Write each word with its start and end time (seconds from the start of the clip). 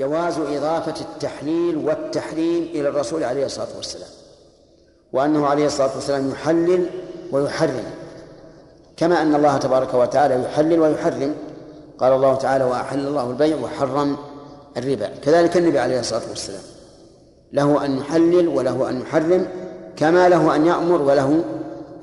جواز 0.00 0.38
إضافة 0.38 0.94
التحليل 1.00 1.76
والتحريم 1.76 2.62
إلى 2.62 2.88
الرسول 2.88 3.24
عليه 3.24 3.46
الصلاة 3.46 3.68
والسلام 3.76 4.08
وأنه 5.12 5.46
عليه 5.46 5.66
الصلاة 5.66 5.90
والسلام 5.94 6.30
يحلل 6.30 6.86
ويحرم. 7.32 7.84
كما 8.96 9.22
أن 9.22 9.34
الله 9.34 9.56
تبارك 9.56 9.94
وتعالى 9.94 10.42
يحلل 10.44 10.80
ويحرم. 10.80 11.34
قال 11.98 12.12
الله 12.12 12.34
تعالى 12.34 12.64
وأحل 12.64 13.06
الله 13.06 13.30
البيع 13.30 13.56
وحرم 13.56 14.16
الربا. 14.76 15.10
كذلك 15.22 15.56
النبي 15.56 15.78
عليه 15.78 16.00
الصلاة 16.00 16.22
والسلام 16.28 16.62
له 17.52 17.84
أن 17.84 17.98
يحلل 17.98 18.48
وله 18.48 18.90
أن 18.90 19.00
يحرم 19.00 19.48
كما 19.96 20.28
له 20.28 20.56
أن 20.56 20.66
يأمر 20.66 21.02
وله 21.02 21.44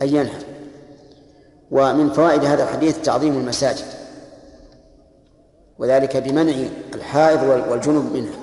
أن 0.02 0.07
ينهى. 0.07 0.41
ومن 1.71 2.09
فوائد 2.09 2.45
هذا 2.45 2.64
الحديث 2.64 3.02
تعظيم 3.02 3.38
المساجد. 3.38 3.96
وذلك 5.79 6.17
بمنع 6.17 6.67
الحائض 6.95 7.43
والجنب 7.43 8.13
منها. 8.13 8.39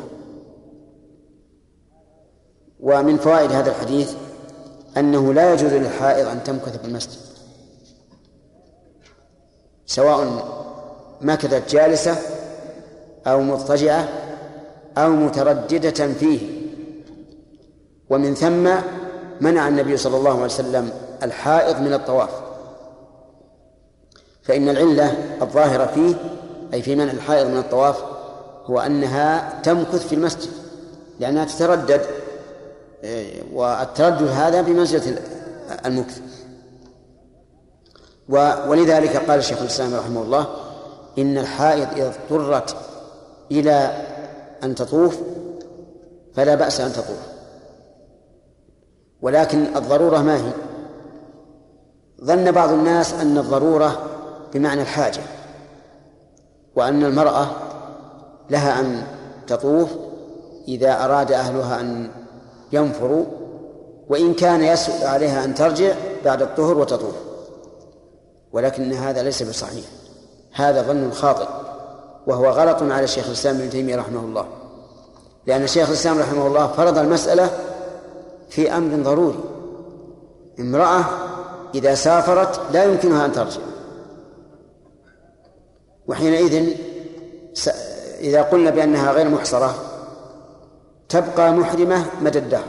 ومن 2.80 3.16
فوائد 3.16 3.52
هذا 3.52 3.70
الحديث 3.70 4.14
أنه 4.96 5.32
لا 5.32 5.52
يجوز 5.52 5.72
للحائض 5.72 6.26
أن 6.26 6.44
تمكث 6.44 6.80
في 6.80 6.84
المسجد. 6.84 7.20
سواء 9.86 10.44
مكثت 11.20 11.70
جالسة 11.70 12.16
أو 13.26 13.40
مضطجعة 13.40 14.08
أو 14.98 15.10
مترددة 15.10 16.12
فيه. 16.12 16.64
ومن 18.10 18.34
ثم 18.34 18.70
منع 19.40 19.68
النبي 19.68 19.96
صلى 19.96 20.16
الله 20.16 20.30
عليه 20.30 20.44
وسلم 20.44 20.90
الحائض 21.22 21.80
من 21.80 21.92
الطواف. 21.92 22.30
فإن 24.42 24.68
العلة 24.68 25.38
الظاهرة 25.42 25.86
فيه 25.86 26.14
أي 26.72 26.82
في 26.82 26.96
منع 26.96 27.12
الحائض 27.12 27.46
من 27.46 27.58
الطواف 27.58 28.04
هو 28.64 28.80
أنها 28.80 29.60
تمكث 29.62 30.08
في 30.08 30.14
المسجد 30.14 30.50
لأنها 31.20 31.44
تتردد 31.44 32.00
والتردد 33.52 34.28
هذا 34.28 34.62
بمنزلة 34.62 35.18
المكث. 35.86 36.20
ولذلك 38.68 39.16
قال 39.16 39.44
شيخ 39.44 39.60
الإسلام 39.60 39.94
رحمه 39.94 40.22
الله 40.22 40.46
إن 41.18 41.38
الحائض 41.38 41.88
إذا 41.96 42.12
اضطرت 42.30 42.76
إلى 43.50 44.06
أن 44.62 44.74
تطوف 44.74 45.18
فلا 46.34 46.54
بأس 46.54 46.80
أن 46.80 46.92
تطوف. 46.92 47.18
ولكن 49.22 49.76
الضرورة 49.76 50.18
ما 50.18 50.36
هي؟ 50.36 50.50
ظن 52.24 52.50
بعض 52.50 52.72
الناس 52.72 53.12
أن 53.12 53.38
الضرورة 53.38 54.02
بمعنى 54.54 54.82
الحاجة. 54.82 55.20
وأن 56.76 57.04
المرأة 57.04 57.46
لها 58.50 58.80
أن 58.80 59.06
تطوف 59.46 59.88
إذا 60.68 61.04
أراد 61.04 61.32
أهلها 61.32 61.80
أن 61.80 62.10
ينفروا 62.72 63.24
وإن 64.08 64.34
كان 64.34 64.62
يسهل 64.62 65.06
عليها 65.06 65.44
أن 65.44 65.54
ترجع 65.54 65.92
بعد 66.24 66.42
الطهر 66.42 66.78
وتطوف. 66.78 67.14
ولكن 68.52 68.92
هذا 68.92 69.22
ليس 69.22 69.42
بصحيح. 69.42 69.84
هذا 70.52 70.82
ظن 70.82 71.10
خاطئ 71.10 71.46
وهو 72.26 72.48
غلط 72.48 72.82
على 72.82 73.06
شيخ 73.06 73.26
الإسلام 73.26 73.56
ابن 73.56 73.70
تيمية 73.70 73.96
رحمه 73.96 74.20
الله. 74.20 74.46
لأن 75.46 75.66
شيخ 75.66 75.88
الإسلام 75.88 76.18
رحمه 76.18 76.46
الله 76.46 76.66
فرض 76.66 76.98
المسألة 76.98 77.50
في 78.50 78.76
أمر 78.76 79.02
ضروري. 79.02 79.38
امرأة 80.60 81.04
إذا 81.74 81.94
سافرت 81.94 82.60
لا 82.72 82.84
يمكنها 82.84 83.24
أن 83.24 83.32
ترجع. 83.32 83.60
وحينئذ 86.08 86.76
إذا 88.20 88.42
قلنا 88.42 88.70
بأنها 88.70 89.12
غير 89.12 89.28
محصرة 89.28 89.74
تبقى 91.08 91.52
محرمة 91.52 92.04
مدى 92.22 92.38
الدهر 92.38 92.64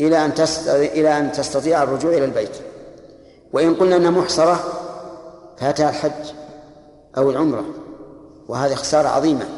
إلى 0.00 0.24
أن 0.24 0.32
إلى 0.68 1.18
أن 1.18 1.32
تستطيع 1.32 1.82
الرجوع 1.82 2.12
إلى 2.12 2.24
البيت. 2.24 2.56
وإن 3.52 3.74
قلنا 3.74 3.96
أنها 3.96 4.10
محصرة 4.10 4.60
فاتها 5.56 5.90
الحج 5.90 6.32
أو 7.16 7.30
العمرة 7.30 7.64
وهذه 8.48 8.74
خسارة 8.74 9.08
عظيمة. 9.08 9.48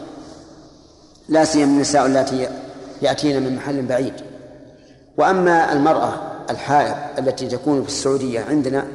لا 1.28 1.44
سيما 1.44 1.64
النساء 1.64 2.06
اللاتي 2.06 2.48
يأتين 3.02 3.42
من 3.42 3.56
محل 3.56 3.82
بعيد. 3.82 4.14
وأما 5.18 5.72
المرأة 5.72 6.12
الحائض 6.50 6.94
التي 7.18 7.46
تكون 7.46 7.82
في 7.82 7.88
السعودية 7.88 8.40
عندنا 8.40 8.86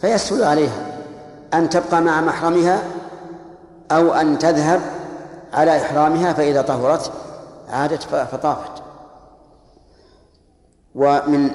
فيسهل 0.00 0.44
عليها 0.44 0.87
أن 1.54 1.70
تبقى 1.70 2.02
مع 2.02 2.20
محرمها 2.20 2.82
أو 3.90 4.12
أن 4.12 4.38
تذهب 4.38 4.80
على 5.52 5.76
إحرامها 5.76 6.32
فإذا 6.32 6.62
طهرت 6.62 7.12
عادت 7.70 8.02
فطافت. 8.02 8.82
ومن 10.94 11.50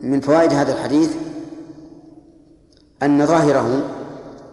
من 0.00 0.20
فوائد 0.20 0.52
هذا 0.52 0.72
الحديث 0.72 1.10
أن 3.02 3.26
ظاهره 3.26 3.82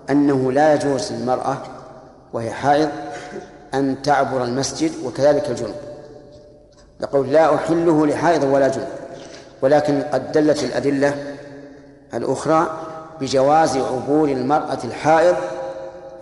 أنه 0.09 0.51
لا 0.51 0.73
يجوز 0.73 1.11
للمرأة 1.11 1.57
وهي 2.33 2.51
حائض 2.51 2.89
أن 3.73 4.01
تعبر 4.01 4.43
المسجد 4.43 4.91
وكذلك 5.05 5.49
الجنوب. 5.49 5.75
يقول 7.01 7.29
لا 7.29 7.55
أحله 7.55 8.07
لحائض 8.07 8.43
ولا 8.43 8.67
جنوب 8.67 8.87
ولكن 9.61 10.01
قد 10.01 10.31
دلت 10.31 10.63
الأدلة 10.63 11.35
الأخرى 12.13 12.79
بجواز 13.21 13.77
عبور 13.77 14.29
المرأة 14.29 14.77
الحائض 14.83 15.35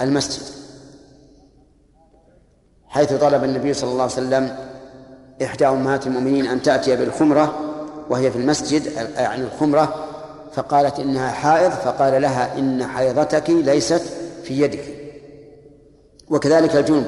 المسجد. 0.01 0.43
حيث 2.87 3.13
طلب 3.13 3.43
النبي 3.43 3.73
صلى 3.73 3.91
الله 3.91 4.03
عليه 4.03 4.13
وسلم 4.13 4.55
إحدى 5.43 5.67
أمهات 5.67 6.07
المؤمنين 6.07 6.45
أن 6.45 6.61
تأتي 6.61 6.95
بالخمرة 6.95 7.55
وهي 8.09 8.31
في 8.31 8.37
المسجد 8.37 8.91
يعني 9.17 9.43
الخمرة 9.43 10.05
فقالت 10.53 10.99
إنها 10.99 11.31
حائض 11.31 11.71
فقال 11.71 12.21
لها 12.21 12.59
إن 12.59 12.85
حيضتك 12.85 13.49
ليست 13.49 14.01
في 14.43 14.61
يدك. 14.61 14.83
وكذلك 16.29 16.75
الجنب. 16.75 17.05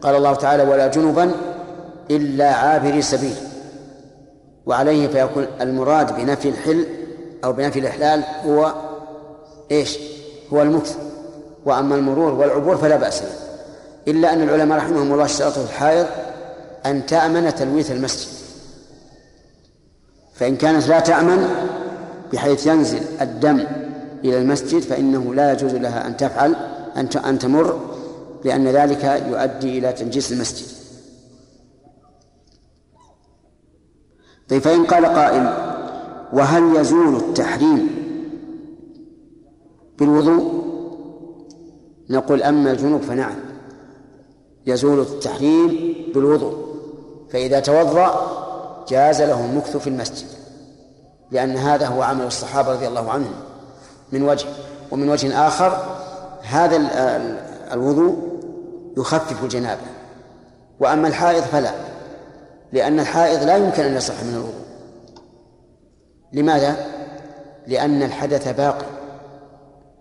قال 0.00 0.14
الله 0.14 0.34
تعالى 0.34 0.62
ولا 0.62 0.86
جنبا 0.86 1.32
إلا 2.10 2.54
عابري 2.54 3.02
سبيل. 3.02 3.36
وعليه 4.66 5.08
فيكون 5.08 5.46
المراد 5.60 6.16
بنفي 6.16 6.48
الحل 6.48 6.86
أو 7.44 7.52
بنفي 7.52 7.78
الإحلال 7.78 8.24
هو 8.46 8.74
إيش؟ 9.70 9.98
هو 10.52 10.62
المكث. 10.62 10.96
وأما 11.64 11.94
المرور 11.94 12.34
والعبور 12.34 12.76
فلا 12.76 12.96
بأس 12.96 13.22
إلا 14.08 14.32
أن 14.32 14.42
العلماء 14.42 14.78
رحمهم 14.78 15.12
الله 15.12 15.24
اشترطوا 15.24 15.64
في 15.64 15.70
الحائض 15.70 16.06
أن 16.86 17.06
تأمن 17.06 17.54
تلويث 17.54 17.90
المسجد. 17.90 18.28
فإن 20.34 20.56
كانت 20.56 20.88
لا 20.88 21.00
تأمن 21.00 21.48
بحيث 22.32 22.66
ينزل 22.66 23.00
الدم 23.20 23.66
إلى 24.24 24.38
المسجد 24.38 24.80
فإنه 24.80 25.34
لا 25.34 25.52
يجوز 25.52 25.74
لها 25.74 26.06
أن 26.06 26.16
تفعل 26.16 26.56
أن 26.96 27.08
أن 27.24 27.38
تمر 27.38 27.80
لأن 28.44 28.68
ذلك 28.68 29.04
يؤدي 29.28 29.78
إلى 29.78 29.92
تنجيس 29.92 30.32
المسجد. 30.32 30.66
طيب 34.48 34.62
فإن 34.62 34.84
قال 34.84 35.06
قائل 35.06 35.52
وهل 36.32 36.76
يزول 36.76 37.16
التحريم 37.16 37.95
بالوضوء؟ 39.98 40.66
نقول 42.10 42.42
أما 42.42 42.70
الجنوب 42.70 43.02
فنعم. 43.02 43.36
يزول 44.66 45.00
التحريم 45.00 45.94
بالوضوء 46.14 46.66
فإذا 47.30 47.60
توضأ 47.60 48.36
جاز 48.88 49.22
له 49.22 49.44
المكث 49.44 49.76
في 49.76 49.86
المسجد 49.86 50.26
لأن 51.30 51.56
هذا 51.56 51.86
هو 51.86 52.02
عمل 52.02 52.26
الصحابة 52.26 52.72
رضي 52.72 52.88
الله 52.88 53.10
عنهم. 53.10 53.34
من 54.12 54.22
وجه 54.22 54.46
ومن 54.90 55.08
وجه 55.08 55.46
آخر 55.46 55.98
هذا 56.42 56.76
الوضوء 57.72 58.16
يخفف 58.96 59.44
الجنابة. 59.44 59.80
وأما 60.80 61.08
الحائض 61.08 61.42
فلا 61.42 61.72
لأن 62.72 63.00
الحائض 63.00 63.42
لا 63.42 63.56
يمكن 63.56 63.82
أن 63.82 63.96
يصح 63.96 64.22
من 64.22 64.34
الوضوء. 64.34 64.66
لماذا؟ 66.32 66.76
لأن 67.66 68.02
الحدث 68.02 68.48
باقي. 68.48 68.86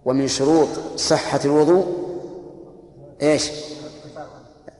ومن 0.06 0.28
شروط 0.28 0.68
صحة 0.96 1.40
الوضوء 1.46 1.86
إيش؟ 3.22 3.52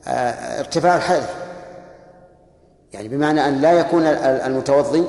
آه 0.06 0.58
ارتفاع 0.60 0.96
الحدث 0.96 1.30
يعني 2.92 3.08
بمعنى 3.08 3.48
أن 3.48 3.60
لا 3.60 3.72
يكون 3.72 4.02
المتوضي 4.06 5.04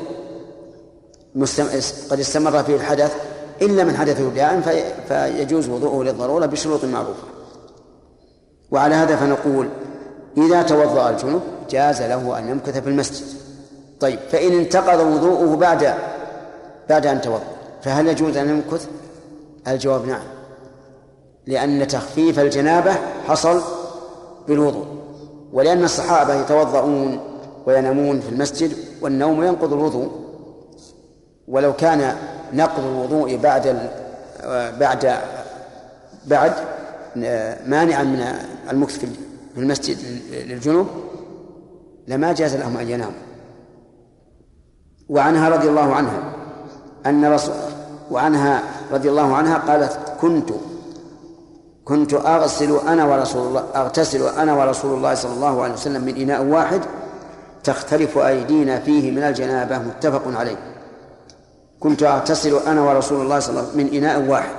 قد 2.09 2.19
استمر 2.19 2.63
فيه 2.63 2.75
الحدث 2.75 3.15
إلا 3.61 3.83
من 3.83 3.97
حدثه 3.97 4.29
داء 4.29 4.61
فيجوز 5.07 5.69
وضوءه 5.69 6.03
للضرورة 6.03 6.45
بشروط 6.45 6.85
معروفة 6.85 7.23
وعلى 8.71 8.95
هذا 8.95 9.15
فنقول 9.15 9.69
إذا 10.37 10.61
توضأ 10.61 11.09
الجنوب 11.09 11.41
جاز 11.69 12.01
له 12.01 12.39
أن 12.39 12.49
يمكث 12.49 12.77
في 12.77 12.89
المسجد 12.89 13.25
طيب 13.99 14.19
فإن 14.31 14.59
انتقض 14.59 14.99
وضوءه 14.99 15.55
بعد 15.55 15.93
بعد 16.89 17.05
أن 17.05 17.21
توضأ 17.21 17.43
فهل 17.81 18.07
يجوز 18.07 18.37
أن 18.37 18.49
يمكث؟ 18.49 18.87
الجواب 19.67 20.05
نعم. 20.05 20.23
لأن 21.47 21.87
تخفيف 21.87 22.39
الجنابة 22.39 22.91
حصل 23.27 23.61
بالوضوء 24.47 24.85
ولأن 25.53 25.83
الصحابة 25.83 26.33
يتوضؤون 26.33 27.19
وينامون 27.65 28.19
في 28.19 28.29
المسجد 28.29 28.71
والنوم 29.01 29.43
ينقض 29.43 29.73
الوضوء. 29.73 30.11
ولو 31.47 31.73
كان 31.73 32.15
نقض 32.53 32.83
الوضوء 32.83 33.37
بعد 33.37 33.89
بعد 34.79 35.15
بعد 36.25 36.53
مانعا 37.65 38.03
من 38.03 38.23
المكث 38.71 38.99
في 39.55 39.59
المسجد 39.61 39.97
للجنوب 40.31 40.87
لما 42.07 42.33
جاز 42.33 42.55
لهم 42.55 42.77
أن 42.77 42.89
يناموا. 42.89 43.21
وعنها 45.09 45.49
رضي 45.49 45.69
الله 45.69 45.95
عنها 45.95 46.33
أن 47.05 47.25
رسول 47.25 47.55
وعنها 48.11 48.63
رضي 48.91 49.09
الله 49.09 49.35
عنها 49.35 49.57
قالت 49.57 49.99
كنت 50.21 50.49
كنت 51.85 52.13
أغسل 52.13 52.79
أنا 52.87 53.05
ورسول 53.05 53.47
الله 53.47 53.63
أغتسل 53.75 54.27
أنا 54.27 54.53
ورسول 54.53 54.97
الله 54.97 55.13
صلى 55.13 55.33
الله 55.33 55.63
عليه 55.63 55.73
وسلم 55.73 56.01
من 56.01 56.15
إناء 56.15 56.43
واحد 56.43 56.81
تختلف 57.63 58.17
أيدينا 58.17 58.79
فيه 58.79 59.11
من 59.11 59.23
الجنابة 59.23 59.77
متفق 59.77 60.21
عليه. 60.39 60.57
كنت 61.79 62.03
أغتسل 62.03 62.55
أنا 62.67 62.81
ورسول 62.81 63.21
الله 63.21 63.39
صلى 63.39 63.49
الله 63.49 63.61
عليه 63.61 63.71
وسلم 63.71 63.85
من 63.85 63.97
إناء 63.97 64.29
واحد. 64.29 64.55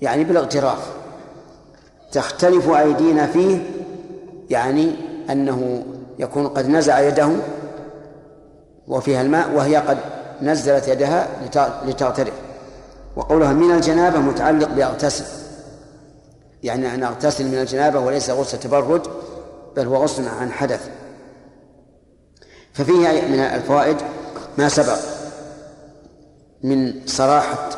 يعني 0.00 0.24
بالاغتراف. 0.24 0.78
تختلف 2.12 2.70
أيدينا 2.70 3.26
فيه 3.26 3.70
يعني 4.50 4.94
أنه 5.30 5.82
يكون 6.18 6.48
قد 6.48 6.68
نزع 6.68 7.00
يده 7.00 7.30
وفيها 8.88 9.22
الماء 9.22 9.50
وهي 9.54 9.76
قد 9.76 9.98
نزلت 10.42 10.88
يدها 10.88 11.28
لتغترف. 11.86 12.34
وقولها 13.16 13.52
من 13.52 13.70
الجنابة 13.70 14.18
متعلق 14.18 14.68
بأغتسل. 14.68 15.24
يعني 16.62 16.94
أن 16.94 17.02
أغتسل 17.02 17.44
من 17.48 17.58
الجنابة 17.58 18.00
وليس 18.00 18.30
غسل 18.30 18.60
تبرد 18.60 19.02
بل 19.76 19.86
هو 19.86 19.96
غسل 19.96 20.28
عن 20.28 20.52
حدث. 20.52 20.88
ففيه 22.72 23.08
من 23.28 23.38
الفوائد 23.40 23.96
ما 24.58 24.68
سبق 24.68 24.98
من 26.62 26.92
صراحة 27.06 27.68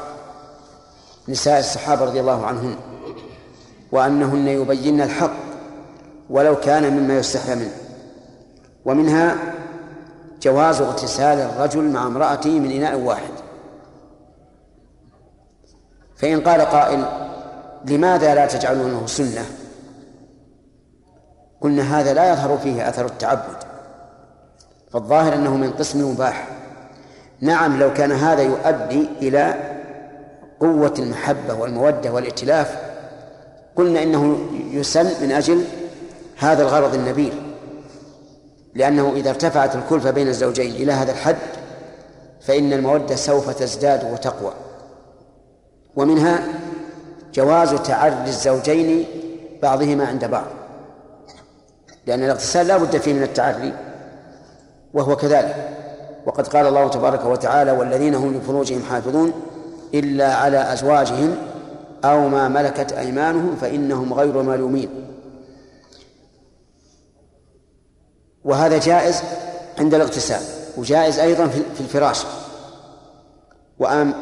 نساء 1.29 1.61
الصحابة 1.61 2.05
رضي 2.05 2.21
الله 2.21 2.47
عنهن 2.47 2.77
وأنهن 3.93 4.49
يبين 4.49 5.01
الحق 5.01 5.37
ولو 6.31 6.57
كان 6.61 6.97
مما 6.97 7.19
يستحيا 7.19 7.55
منه. 7.55 7.73
ومنها 8.85 9.37
جواز 10.43 10.81
اغتسال 10.81 11.39
الرجل 11.39 11.83
مع 11.83 12.07
امرأته 12.07 12.51
من 12.51 12.71
إناء 12.71 12.99
واحد. 12.99 13.42
فإن 16.23 16.41
قال 16.41 16.61
قائل 16.61 17.05
لماذا 17.85 18.35
لا 18.35 18.47
تجعلونه 18.47 19.07
سنة؟ 19.07 19.45
قلنا 21.61 22.01
هذا 22.01 22.15
لا 22.15 22.33
يظهر 22.33 22.59
فيه 22.59 22.89
أثر 22.89 23.07
التعبد 23.07 23.57
فالظاهر 24.93 25.35
أنه 25.35 25.57
من 25.57 25.71
قسم 25.71 26.11
مباح. 26.13 26.49
نعم 27.41 27.79
لو 27.79 27.93
كان 27.93 28.13
هذا 28.13 28.43
يؤدي 28.43 29.09
إلى 29.23 29.55
قوة 30.61 30.95
المحبة 30.99 31.55
والمودة 31.55 32.13
والائتلاف 32.13 32.77
قلنا 33.77 34.03
إنه 34.03 34.39
يسن 34.53 35.23
من 35.23 35.33
أجل 35.33 35.65
هذا 36.39 36.63
الغرض 36.63 36.95
النبيل 36.95 37.33
لأنه 38.75 39.13
إذا 39.17 39.31
ارتفعت 39.31 39.77
الكلفة 39.77 40.11
بين 40.11 40.29
الزوجين 40.29 40.71
إلى 40.71 40.93
هذا 40.93 41.13
الحد 41.13 41.37
فإن 42.41 42.73
المودة 42.73 43.17
سوف 43.17 43.51
تزداد 43.51 44.13
وتقوى. 44.13 44.53
ومنها 45.97 46.45
جواز 47.35 47.75
تعري 47.75 48.25
الزوجين 48.27 49.07
بعضهما 49.63 50.07
عند 50.07 50.25
بعض. 50.25 50.47
لأن 52.07 52.23
الاغتسال 52.23 52.67
لا 52.67 52.77
بد 52.77 52.97
فيه 52.97 53.13
من 53.13 53.23
التعري 53.23 53.75
وهو 54.95 55.17
كذلك. 55.17 55.69
وقد 56.27 56.49
قال 56.49 56.67
الله 56.67 56.89
تبارك 56.89 57.25
وتعالى 57.25 57.71
والذين 57.73 58.15
هم 58.15 58.37
لفروجهم 58.37 58.83
حافظون 58.91 59.33
إلا 59.95 60.35
على 60.35 60.73
أزواجهم 60.73 61.37
أو 62.05 62.29
ما 62.29 62.49
ملكت 62.49 62.93
أيمانهم 62.93 63.57
فإنهم 63.61 64.15
غير 64.15 64.43
ملومين. 64.43 64.89
وهذا 68.45 68.79
جائز 68.79 69.23
عند 69.79 69.95
الاغتسال 69.95 70.41
وجائز 70.77 71.19
أيضا 71.19 71.47
في 71.47 71.81
الفراش. 71.81 72.25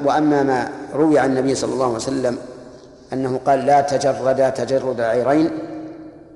وأما 0.04 0.42
ما 0.42 0.70
روي 0.94 1.18
عن 1.18 1.30
النبي 1.30 1.54
صلى 1.54 1.72
الله 1.72 1.84
عليه 1.84 1.94
وسلم 1.94 2.38
أنه 3.12 3.40
قال 3.46 3.66
لا 3.66 3.80
تجرد 3.80 4.52
تجرد 4.52 5.00
العيرين 5.00 5.50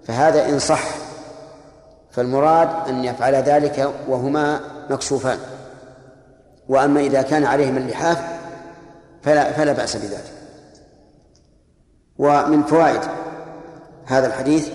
فهذا 0.05 0.49
إن 0.49 0.59
صح 0.59 0.85
فالمراد 2.11 2.89
أن 2.89 3.05
يفعل 3.05 3.35
ذلك 3.35 3.93
وهما 4.09 4.61
مكشوفان. 4.91 5.39
وأما 6.69 7.01
إذا 7.01 7.23
كان 7.23 7.45
عليهما 7.45 7.79
اللحاف 7.79 8.19
فلا 9.23 9.53
فلا 9.53 9.73
بأس 9.73 9.97
بذلك. 9.97 10.33
ومن 12.19 12.63
فوائد 12.63 13.01
هذا 14.07 14.27
الحديث 14.27 14.69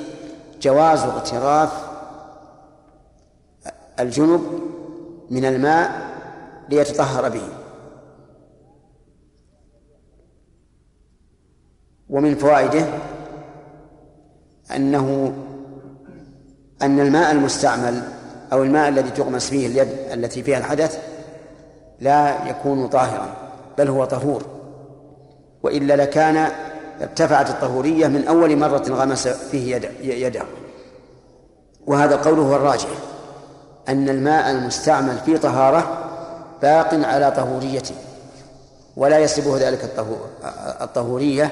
جواز 0.61 0.99
اغتراف 0.99 1.69
الجنب 3.99 4.41
من 5.29 5.45
الماء 5.45 5.91
ليتطهر 6.69 7.29
به. 7.29 7.58
ومن 12.09 12.35
فوائده 12.35 12.85
أنه 14.75 15.33
أن 16.81 16.99
الماء 16.99 17.31
المستعمل 17.31 18.03
أو 18.53 18.63
الماء 18.63 18.89
الذي 18.89 19.09
تغمس 19.09 19.49
فيه 19.49 19.67
اليد 19.67 19.87
التي 20.13 20.43
فيها 20.43 20.57
الحدث 20.57 20.99
لا 21.99 22.49
يكون 22.49 22.87
طاهرا 22.87 23.27
بل 23.77 23.87
هو 23.87 24.05
طهور. 24.05 24.43
وإلا 25.63 25.93
لكان 25.93 26.51
ارتفعت 27.01 27.49
الطهورية 27.49 28.07
من 28.07 28.27
أول 28.27 28.57
مرة 28.57 28.83
غمس 28.89 29.27
فيه 29.27 29.75
يده. 30.01 30.41
وهذا 31.87 32.15
القول 32.15 32.39
هو 32.39 32.55
الراجح 32.55 32.89
أن 33.89 34.09
الماء 34.09 34.51
المستعمل 34.51 35.17
في 35.25 35.37
طهارة 35.37 36.09
باق 36.61 36.93
على 36.93 37.31
طهوريته 37.31 37.95
ولا 38.95 39.19
يسلبه 39.19 39.57
ذلك 39.57 39.89
الطهورية 40.81 41.51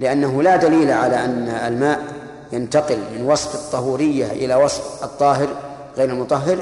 لأنه 0.00 0.42
لا 0.42 0.56
دليل 0.56 0.90
على 0.90 1.24
أن 1.24 1.48
الماء 1.48 2.02
ينتقل 2.52 2.98
من 3.14 3.26
وصف 3.30 3.54
الطهورية 3.54 4.26
إلى 4.26 4.54
وصف 4.54 5.04
الطاهر 5.04 5.48
غير 5.96 6.10
المطهر 6.10 6.58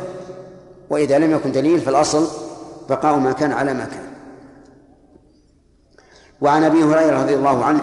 وإذا 0.90 1.18
لم 1.18 1.30
يكن 1.30 1.52
دليل 1.52 1.80
فالأصل 1.80 2.28
بقاء 2.88 3.16
ما 3.16 3.32
كان 3.32 3.52
على 3.52 3.74
ما 3.74 3.84
كان. 3.84 4.04
وعن 6.40 6.64
أبي 6.64 6.84
هريرة 6.84 7.22
رضي 7.22 7.34
الله 7.34 7.64
عنه 7.64 7.80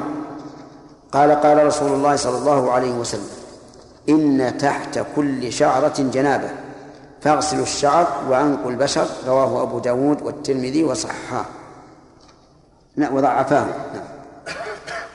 قال 1.12 1.32
قال 1.32 1.66
رسول 1.66 1.92
الله 1.92 2.16
صلى 2.16 2.38
الله 2.38 2.72
عليه 2.72 2.92
وسلم 2.92 3.30
إن 4.10 4.58
تحت 4.58 5.00
كل 5.16 5.54
شعرة 5.54 5.94
جنابة 6.00 6.50
فاغسلوا 7.22 7.64
الشعر 7.64 8.08
وأنقوا 8.30 8.72
البشر 8.72 9.06
رواه 9.28 9.64
أبو 9.64 9.80
داود 9.80 10.22
والترمذي 10.22 10.84
وصححاه 10.84 11.46
وضعفاه. 12.98 13.66
نعم. 13.66 14.11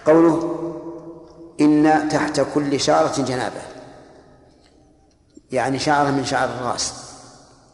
قوله 0.06 0.52
إن 1.60 2.08
تحت 2.10 2.40
كل 2.54 2.80
شعرة 2.80 3.22
جنابة. 3.22 3.62
يعني 5.52 5.78
شعرة 5.78 6.10
من 6.10 6.24
شعر 6.24 6.48
الرأس 6.48 6.94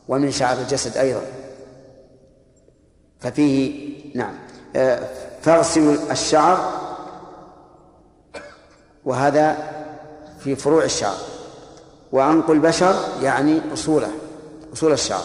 ومن 0.09 0.31
شعر 0.31 0.59
الجسد 0.59 0.97
أيضا. 0.97 1.23
ففيه 3.21 3.93
نعم. 4.15 4.35
آه، 4.77 5.09
فاغسلوا 5.43 6.12
الشعر 6.12 6.73
وهذا 9.05 9.57
في 10.41 10.57
فروع 10.57 10.85
الشعر. 10.85 11.17
وعنق 12.12 12.51
البشر 12.51 12.95
يعني 13.23 13.61
أصوله 13.75 14.11
أصول 14.73 14.93
الشعر. 14.93 15.25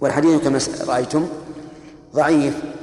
والحديث 0.00 0.42
كما 0.42 0.60
رأيتم 0.88 1.28
ضعيف. 2.14 2.75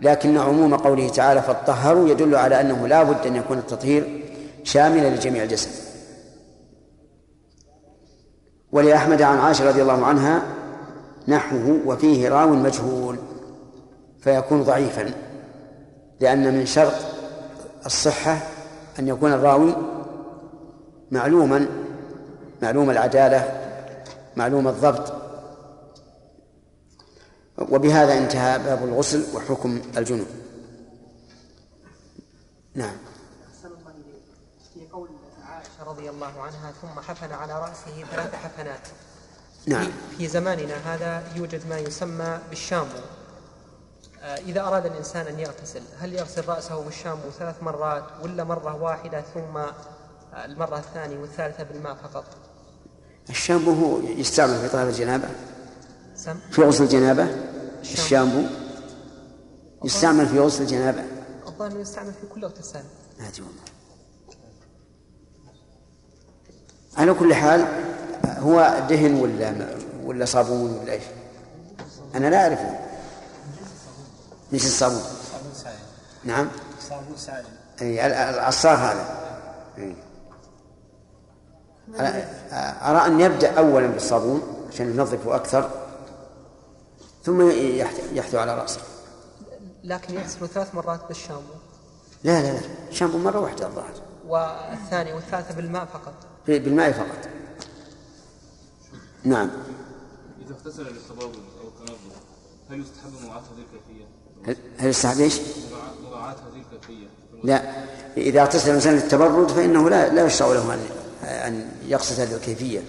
لكن 0.00 0.38
عموم 0.38 0.74
قوله 0.74 1.08
تعالى 1.08 1.42
فاطهروا 1.42 2.08
يدل 2.08 2.36
على 2.36 2.60
أنه 2.60 2.86
لا 2.86 3.02
بد 3.02 3.26
أن 3.26 3.36
يكون 3.36 3.58
التطهير 3.58 4.24
شاملا 4.64 5.10
لجميع 5.10 5.42
الجسد. 5.42 5.70
ولأحمد 8.72 9.22
عن 9.22 9.38
عائشة 9.38 9.68
رضي 9.68 9.82
الله 9.82 10.06
عنها 10.06 10.42
نحوه 11.28 11.80
وفيه 11.86 12.28
راو 12.28 12.48
مجهول 12.48 13.18
فيكون 14.20 14.62
ضعيفا 14.62 15.10
لأن 16.20 16.54
من 16.54 16.66
شرط 16.66 16.94
الصحة 17.86 18.38
أن 18.98 19.08
يكون 19.08 19.32
الراوي 19.32 19.74
معلوما 21.10 21.66
معلوم 22.62 22.90
العدالة 22.90 23.48
معلوم 24.36 24.68
الضبط. 24.68 25.23
وبهذا 27.58 28.18
انتهى 28.18 28.58
باب 28.58 28.84
الغسل 28.84 29.24
وحكم 29.34 29.82
الجنوب 29.96 30.26
نعم. 32.74 32.96
في 34.74 34.80
قول 34.92 35.08
عائشة 35.48 35.84
رضي 35.86 36.10
الله 36.10 36.42
عنها 36.42 36.72
ثم 36.82 37.00
حفن 37.00 37.32
على 37.32 37.60
رأسه 37.60 38.04
ثلاث 38.10 38.34
حفنات. 38.34 38.88
نعم. 39.66 39.88
في 40.18 40.28
زماننا 40.28 40.94
هذا 40.94 41.22
يوجد 41.36 41.68
ما 41.68 41.78
يسمى 41.78 42.38
بالشامبو 42.50 42.98
آه، 44.22 44.38
إذا 44.38 44.60
أراد 44.60 44.86
الإنسان 44.86 45.26
أن 45.26 45.40
يغتسل 45.40 45.82
هل 46.00 46.14
يغسل 46.14 46.48
رأسه 46.48 46.84
بالشامبو 46.84 47.30
ثلاث 47.38 47.62
مرات 47.62 48.04
ولا 48.22 48.44
مرة 48.44 48.82
واحدة 48.82 49.20
ثم 49.34 49.58
المرة 50.44 50.78
الثانية 50.78 51.18
والثالثة 51.18 51.64
بالماء 51.64 51.94
فقط؟ 51.94 52.24
الشامبو 53.30 53.70
هو 53.72 54.00
يستعمل 54.00 54.60
في 54.60 54.68
طهارة 54.68 54.88
الجنابة. 54.88 55.28
في 56.50 56.62
غسل 56.62 56.84
الجنابة 56.84 57.28
الشامبو. 57.82 58.42
يستعمل 59.84 60.26
في 60.26 60.38
غسل 60.38 60.62
الجنابة. 60.62 61.04
الظاهر 61.46 61.80
يستعمل 61.80 62.12
في 62.12 62.26
كل 62.34 62.44
اغتسال. 62.44 62.84
هاتي 63.20 63.42
والله. 63.42 63.62
على 66.96 67.14
كل 67.14 67.34
حال 67.34 67.66
هو 68.26 68.86
دهن 68.88 69.14
ولا 69.14 69.76
ولا 70.04 70.24
صابون 70.24 70.78
ولا 70.78 70.92
إيش؟ 70.92 71.02
أنا 72.14 72.26
لا 72.30 72.42
أعرفه. 72.42 72.78
ليش 74.52 74.64
الصابون؟ 74.64 75.02
صابون. 75.32 75.52
سائل 75.54 75.76
نعم. 76.24 76.48
صابون 76.80 77.16
سائل. 77.16 77.44
إي 77.82 78.06
العصار 78.06 78.76
هذا. 78.76 79.06
أي. 79.78 79.96
أرى 82.82 83.06
أن 83.06 83.20
يبدأ 83.20 83.58
أولا 83.58 83.86
بالصابون 83.86 84.42
عشان 84.72 84.90
ينظفه 84.90 85.36
أكثر. 85.36 85.83
ثم 87.24 87.50
يحثو 88.14 88.38
على 88.38 88.58
رأسه. 88.58 88.80
لكن 89.84 90.14
يغسل 90.14 90.48
ثلاث 90.48 90.74
مرات 90.74 91.08
بالشامبو. 91.08 91.54
لا 92.24 92.42
لا 92.42 92.52
لا. 92.52 92.60
شامبو 92.90 93.18
مرة 93.18 93.38
واحدة 93.38 93.66
الظاهر. 93.66 93.94
والثانية 94.28 95.14
والثالثة 95.14 95.54
بالماء 95.54 95.84
فقط. 95.84 96.14
بالماء 96.46 96.92
فقط. 96.92 97.28
نعم. 99.24 99.50
إذا 100.46 100.54
اغتسل 100.54 100.82
للتبول 100.82 101.32
أو 101.62 101.68
التنظف 101.68 102.14
هل 102.70 102.80
يستحب 102.80 103.12
مراعاة 103.22 103.40
هذه 103.40 103.64
الكيفية؟ 103.72 104.04
هل 104.46 104.56
هل 104.78 104.88
يستحب 104.88 105.20
إيش؟ 105.20 105.40
مراعاة 106.04 106.32
هذه 106.34 106.64
الكيفية. 106.72 107.06
لا. 107.44 107.84
إذا 108.16 108.42
اغتسل 108.42 108.70
الإنسان 108.70 108.94
للتبرد 108.94 109.48
فإنه 109.48 109.90
لا 109.90 110.08
لا 110.08 110.26
يشرع 110.26 110.48
له 110.48 110.74
أن 110.74 110.86
أن 111.22 111.70
يقصد 111.86 112.20
هذه 112.20 112.34
الكيفية. 112.34 112.82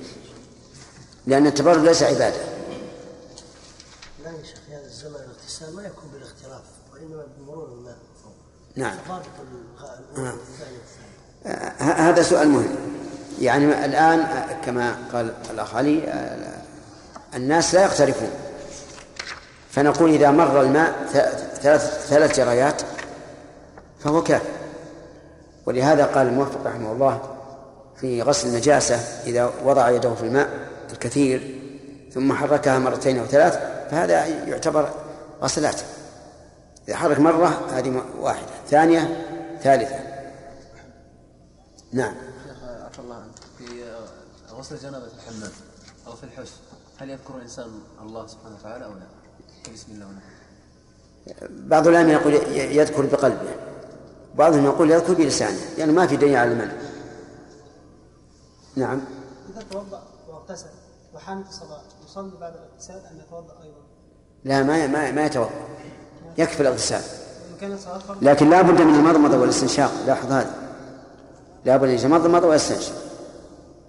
لأن 1.27 1.47
التبرد 1.47 1.83
ليس 1.83 2.03
عبادة 2.03 2.55
لا 4.23 4.31
يا 4.31 4.43
شيخ 4.43 4.59
في 4.67 4.75
هذا 4.75 4.87
الاغتسال 5.55 5.75
ما 5.75 5.83
يكون 5.87 6.09
بالاختلاف 6.13 6.61
وإنما 6.93 7.23
بمرور 7.37 7.67
الماء 7.67 7.95
نعم. 8.75 8.97
ضابط 9.07 9.25
آه. 10.17 10.33
الثاني 10.33 10.77
ه- 11.79 12.09
هذا 12.09 12.21
سؤال 12.23 12.49
مهم. 12.49 12.75
يعني 13.39 13.85
الآن 13.85 14.27
كما 14.65 14.95
قال 15.13 15.33
الأخ 15.51 15.75
علي 15.75 16.03
آه، 16.03 16.61
الناس 17.35 17.75
لا 17.75 17.83
يقترفون. 17.83 18.29
فنقول 19.71 20.09
إذا 20.09 20.31
مر 20.31 20.61
الماء 20.61 21.07
ثلاث 21.61 22.07
ثلاث 22.07 22.39
جريات 22.39 22.81
فهو 23.99 24.23
كافي 24.23 24.49
ولهذا 25.65 26.05
قال 26.05 26.27
الموفق 26.27 26.67
رحمه 26.67 26.91
الله 26.91 27.21
في 28.01 28.21
غسل 28.21 28.47
النجاسة 28.47 28.95
إذا 29.25 29.51
وضع 29.63 29.89
يده 29.89 30.13
في 30.13 30.23
الماء 30.23 30.49
الكثير 30.91 31.61
ثم 32.13 32.33
حركها 32.33 32.79
مرتين 32.79 33.19
أو 33.19 33.25
ثلاث 33.25 33.59
فهذا 33.91 34.25
يعتبر 34.25 34.89
غسلات. 35.41 35.81
إذا 36.87 36.97
حرك 36.97 37.19
مرة 37.19 37.47
هذه 37.71 38.03
واحدة. 38.19 38.47
ثانية 38.67 39.25
ثالثة. 39.61 39.95
نعم. 41.93 42.15
شيخ 42.47 42.63
عفى 42.63 42.99
الله 42.99 43.15
عنك. 43.15 43.35
في 43.57 43.95
غسل 44.51 44.77
جنابة 44.77 45.05
الحمام 45.05 45.51
أو 46.07 46.15
في 46.15 46.23
الحس 46.23 46.53
هل 46.97 47.09
يذكر 47.09 47.35
الإنسان 47.35 47.67
الله 48.01 48.27
سبحانه 48.27 48.55
وتعالى 48.55 48.85
أو 48.85 48.91
لا؟ 48.91 49.73
بسم 49.73 49.91
الله 49.91 50.05
ونعم. 50.05 50.21
بعض 51.49 51.87
العلماء 51.87 52.13
يقول 52.13 52.33
يذكر 52.57 53.05
بقلبه. 53.05 53.55
بعضهم 54.35 54.65
يقول 54.65 54.91
يذكر 54.91 55.13
بلسانه. 55.13 55.59
لأنه 55.77 55.93
ما 55.93 56.07
في 56.07 56.15
دليل 56.17 56.35
على 56.35 56.51
المنع 56.51 56.73
نعم. 58.75 59.01
إذا 59.49 59.63
توضأ 59.71 60.03
واغتسل 60.27 60.69
وحان 61.13 61.43
في 61.43 61.49
الصلاة 61.49 61.81
يصلي 62.05 62.37
بعد 62.39 62.53
الاغتسال 62.53 63.05
أن 63.05 63.19
يتوضأ 63.19 63.63
أيضا؟ 63.63 63.84
لا 64.45 64.63
ما 64.63 64.87
ما 64.87 65.11
ما 65.11 65.25
يتوضأ 65.25 65.49
يكفي 66.37 66.61
الاغتسال 66.61 67.01
لكن 68.21 68.49
لا 68.49 68.61
بد 68.61 68.81
من 68.81 68.95
المضمضة 68.95 69.37
والاستنشاق 69.37 69.91
لاحظ 70.07 70.31
هذا 70.31 70.53
لا 71.65 71.77
بد 71.77 71.89
أن 71.89 71.95
يتمضمض 71.95 72.43
ويستنشق 72.43 72.93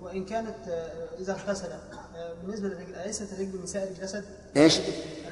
وإن 0.02 0.25
كانت 0.25 0.54
آه، 0.68 0.88
إذا 1.20 1.32
اغتسل 1.32 1.66
آه، 1.66 2.32
بالنسبة 2.46 2.68
للرجل 2.68 2.94
أليست 3.04 3.22
الرجل 3.32 3.58
من 3.60 3.66
سائر 3.66 3.88
الجسد؟ 3.98 4.25
إيش؟ 4.56 4.78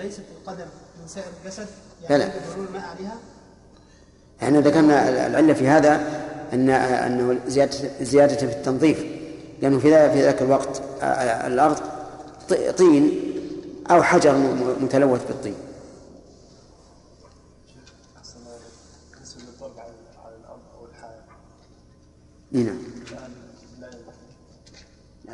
أليست 0.00 0.20
القدم 0.42 0.66
من 1.02 1.08
سائر 1.08 1.26
الجسد؟ 1.44 1.66
يعني 2.02 2.22
يدورون 2.24 2.66
الماء 2.68 2.82
عليها؟ 2.96 3.16
إحنا 4.42 4.60
ذكرنا 4.60 5.26
العلة 5.26 5.52
في 5.54 5.68
هذا 5.68 6.00
أن 6.52 6.70
أنه 6.70 7.38
زيادة 7.46 7.76
زيادة 8.00 8.36
في 8.36 8.44
التنظيف 8.44 9.04
لأنه 9.62 9.78
في 9.78 9.90
ذا- 9.90 10.08
في 10.12 10.22
ذاك 10.22 10.42
الوقت 10.42 10.82
آه، 11.02 11.04
آه، 11.04 11.74
ط- 12.48 12.76
طين 12.78 13.20
أو 13.90 14.02
حجر 14.02 14.36
متلوث 14.80 15.26
بالطين. 15.26 15.54
نعم. 22.52 22.78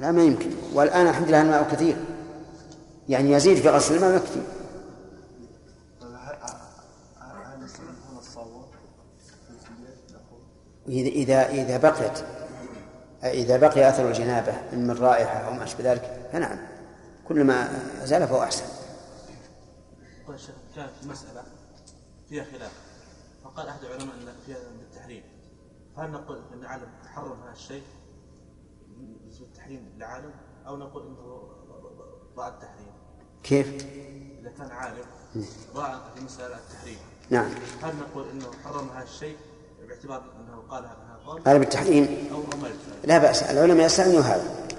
لا 0.01 0.13
ما 0.13 0.23
يمكن. 0.23 0.51
والآن 0.75 1.07
الحمد 1.07 1.29
لله 1.29 1.43
الماء 1.43 1.69
كثير. 1.73 1.97
يعني 3.09 3.33
يزيد 3.33 3.57
في 3.57 3.69
غسل 3.69 3.95
الماء 3.95 4.15
نقول 4.15 4.45
إذا 10.89 11.09
إذا 11.09 11.49
إذا 11.49 11.77
بقيت 11.77 12.25
إذا 13.25 13.57
بقي 13.57 13.89
أثر 13.89 14.09
الجنابة 14.09 14.53
من 14.73 14.91
رائحة 14.91 15.39
أو 15.39 15.53
ما 15.53 15.65
أشبه 15.65 15.93
ذلك 15.93 16.29
فنعم. 16.33 16.59
كل 17.31 17.45
ما 17.45 17.69
زال 18.05 18.29
فهو 18.29 18.43
أحسن. 18.43 18.65
الشيخ 20.29 20.55
كانت 20.77 20.91
المسألة 21.03 21.43
فيها 22.29 22.45
خلاف. 22.45 22.73
فقال 23.45 23.69
أحد 23.69 23.85
العلماء 23.85 24.15
أن 24.15 24.35
فيها 24.47 24.57
بالتحريم. 24.79 25.23
فهل 25.97 26.11
نقول 26.11 26.41
أن 26.53 26.61
العالم 26.61 26.89
حرم 27.15 27.43
هذا 27.43 27.53
الشيء؟ 27.53 27.83
بالنسبة 28.89 29.47
للتحريم 29.47 29.93
للعالم؟ 29.97 30.31
أو 30.67 30.77
نقول 30.77 31.07
أنه 31.07 31.49
ضاع 32.37 32.49
التحريم؟ 32.49 32.93
كيف؟ 33.43 33.69
إذا 34.41 34.51
كان 34.59 34.71
عالم 34.71 35.05
ضاع 35.75 36.01
في 36.15 36.25
مسألة 36.25 36.57
التحريم. 36.57 36.99
نعم. 37.31 37.51
هل 37.83 37.97
نقول 37.97 38.31
أنه 38.31 38.47
حرم 38.65 38.89
هذا 38.89 39.05
الشيء؟ 39.05 39.37
باعتبار 39.89 40.23
أنه 40.41 40.63
قال 40.71 40.85
هذا 40.85 41.41
قال 41.45 41.59
بالتحريم. 41.59 42.29
أو 42.33 42.43
لا 43.05 43.19
بأس 43.19 43.43
العلماء 43.43 43.87
يستعملون 43.87 44.23
هذا. 44.23 44.70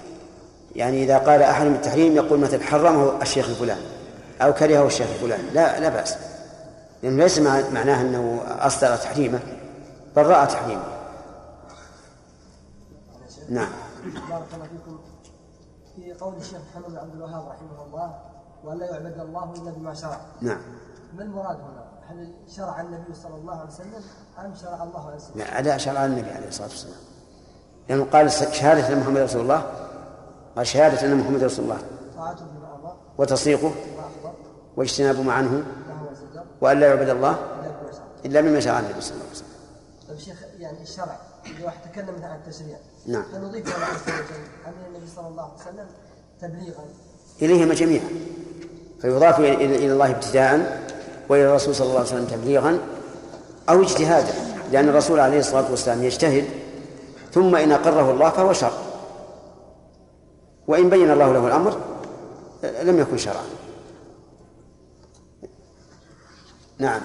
يعني 0.76 1.04
إذا 1.04 1.18
قال 1.18 1.42
أحد 1.42 1.66
بالتحريم 1.66 2.16
يقول 2.16 2.38
مثلا 2.40 2.60
حرمه 2.62 3.22
الشيخ 3.22 3.48
الفلاني 3.48 3.80
أو 4.42 4.52
كرهه 4.54 4.86
الشيخ 4.86 5.06
الفلاني 5.08 5.50
لا 5.50 5.80
لا 5.80 5.88
بأس. 5.88 6.14
لأنه 7.02 7.22
ليس 7.22 7.38
مع- 7.38 7.68
معناه 7.70 8.00
أنه 8.00 8.40
أصدر 8.46 8.96
تحريمه 8.96 9.40
بل 10.16 10.26
رأى 10.26 10.46
تحريمه. 10.46 10.84
نعم. 13.48 13.68
بارك 14.30 14.46
الله 14.54 14.64
فيكم. 14.66 14.98
في 15.96 16.12
قول 16.12 16.34
الشيخ 16.36 16.58
محمد 16.70 16.90
بن 16.90 16.96
عبد 16.98 17.14
الوهاب 17.14 17.48
رحمه 17.48 17.84
الله 17.86 18.14
وأن 18.64 18.78
لا 18.78 18.86
يعبد 18.86 19.20
الله 19.20 19.52
إلا 19.56 19.70
بما 19.70 19.94
شرع. 19.94 20.20
نعم. 20.40 20.60
ما 21.16 21.22
المراد 21.22 21.56
هنا؟ 21.56 21.84
هل 22.10 22.32
شرع 22.56 22.80
النبي 22.80 23.14
صلى 23.14 23.34
الله 23.34 23.54
عليه 23.60 23.70
وسلم 23.70 24.02
أم 24.38 24.54
شرع 24.62 24.82
الله 24.82 25.10
عز 25.10 25.30
وجل؟ 25.34 25.64
لا 25.66 25.76
شرع 25.78 26.04
النبي 26.04 26.30
عليه 26.30 26.48
الصلاة 26.48 26.68
والسلام. 26.68 26.94
لأنه 27.88 28.04
قال 28.12 28.30
شهادة 28.32 28.94
محمد 28.96 29.16
رسول 29.18 29.40
الله 29.40 29.62
قال 30.56 30.66
شهادة 30.66 31.06
أن 31.06 31.16
محمد 31.16 31.44
رسول 31.44 31.64
الله. 31.64 31.78
وتصديقه. 33.18 33.72
واجتناب 34.76 35.20
ما 35.20 35.32
عنه 35.32 35.64
وأن 36.60 36.80
لا 36.80 36.86
يعبد 36.86 37.08
الله 37.08 37.30
الا 37.34 37.70
بما 37.70 37.90
شرع. 37.92 38.04
إلا 38.24 38.40
بما 38.40 38.60
شرع 38.60 38.78
النبي 38.78 39.00
صلى 39.00 39.14
الله 39.14 39.24
عليه 39.24 39.32
وسلم. 39.32 39.48
طيب 40.08 40.18
شيخ 40.18 40.36
يعني 40.58 40.82
الشرع 40.82 41.16
إذا 41.46 41.64
واحد 41.64 41.78
تكلم 41.92 42.14
مثلا 42.16 42.26
عن 42.26 42.38
التشريع 42.46 42.76
نعم. 43.06 43.24
هل 43.34 43.40
نضيف 43.40 43.66
إلى 43.66 43.74
الله 43.74 43.86
عز 43.86 44.02
وجل 44.02 44.86
النبي 44.88 45.06
صلى 45.16 45.28
الله 45.28 45.42
عليه 45.42 45.54
وسلم 45.54 45.86
تبليغا؟ 46.40 46.84
إليهما 47.42 47.74
جميعا. 47.74 48.08
فيضاف 49.02 49.40
إلى 49.40 49.76
إلى 49.76 49.92
الله 49.92 50.10
ابتداء 50.10 50.82
وإلى 51.28 51.44
الرسول 51.44 51.74
صلى 51.74 51.86
الله 51.86 51.98
عليه 51.98 52.08
وسلم 52.08 52.26
تبليغا 52.26 52.78
أو 53.68 53.82
اجتهادا 53.82 54.32
لأن 54.72 54.88
الرسول 54.88 55.20
عليه 55.20 55.38
الصلاة 55.38 55.70
والسلام 55.70 56.02
يجتهد 56.02 56.44
ثم 57.32 57.56
إن 57.56 57.72
أقره 57.72 58.10
الله 58.10 58.30
فهو 58.30 58.52
شرع 58.52 58.91
وإن 60.72 60.90
بين 60.90 61.10
الله 61.10 61.32
له 61.32 61.46
الأمر 61.46 61.80
لم 62.82 62.98
يكن 62.98 63.16
شرعا. 63.18 63.44
نعم. 66.78 67.00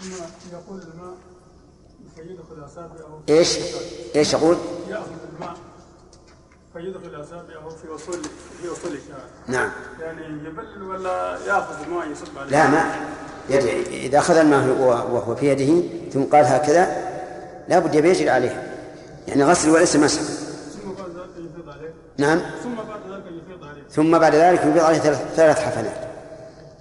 ثم 0.00 0.10
يقول 0.52 0.80
العلماء 0.82 1.14
فيدخل 2.16 2.66
أصابعه 2.66 3.20
إيش؟ 3.28 3.58
إيش 4.16 4.32
يقول؟ 4.32 4.56
يأخذ 4.88 5.06
الماء 5.34 5.56
فيدخل 6.72 7.22
أصابعه 7.22 7.68
في 7.68 7.88
وصول 7.88 8.18
في 8.62 8.68
وصول 8.68 8.98
نعم. 9.48 9.70
يعني 10.00 10.24
يبلل 10.48 10.82
ولا 10.82 11.38
يأخذ 11.46 11.82
الماء 11.82 12.10
يصب 12.10 12.38
عليه 12.38 12.50
لا 12.50 12.70
ما 12.70 13.06
يد- 13.50 13.86
إذا 13.88 14.18
أخذ 14.18 14.36
الماء 14.36 14.68
وهو 15.12 15.34
في 15.36 15.46
يده 15.48 15.88
ثم 16.12 16.22
قال 16.22 16.44
هكذا 16.44 17.12
لابد 17.68 17.94
يبي 17.94 18.08
يجري 18.08 18.30
عليه. 18.30 18.78
يعني 19.28 19.44
غسل 19.44 19.70
وليس 19.70 19.96
مسح 19.96 20.20
ثم 20.22 20.92
بعد 20.92 21.10
ذلك 21.10 21.30
يفيض 21.36 21.68
عليه 21.68 21.94
نعم. 22.18 22.40
ثم 22.62 22.74
بعد 22.74 23.00
ذلك 23.10 23.24
يفيض 23.26 23.64
عليه. 23.64 23.82
ثم 23.90 24.18
بعد 24.18 24.34
ذلك 24.34 24.64
يبيض 24.64 24.84
عليه 24.84 24.98
ثلاث, 24.98 25.34
ثلاث 25.36 25.60
حفنات 25.60 26.08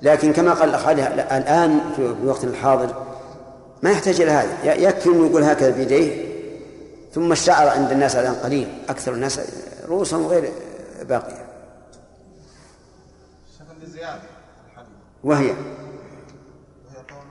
لكن 0.02 0.34
كما 0.34 0.54
قال 0.54 0.70
الأخ 0.70 0.88
الآن 0.88 1.80
في 1.96 2.16
وقتنا 2.26 2.52
الحاضر 2.52 2.96
ما 3.84 3.92
يحتاج 3.92 4.22
إلى 4.22 4.32
هذا. 4.32 4.74
يكفي 4.74 5.10
أنه 5.10 5.28
يقول 5.28 5.44
هكذا 5.44 5.70
بيديه 5.70 6.32
ثم 7.14 7.32
الشعر 7.32 7.68
عند 7.68 7.92
الناس 7.92 8.16
الآن 8.16 8.34
قليل 8.34 8.68
أكثر 8.90 9.14
الناس 9.14 9.40
رؤوسهم 9.88 10.28
غير 10.28 10.52
باقية. 11.02 11.52
وهي 15.24 15.50
وهي؟ 15.50 15.50
قوله 17.10 17.22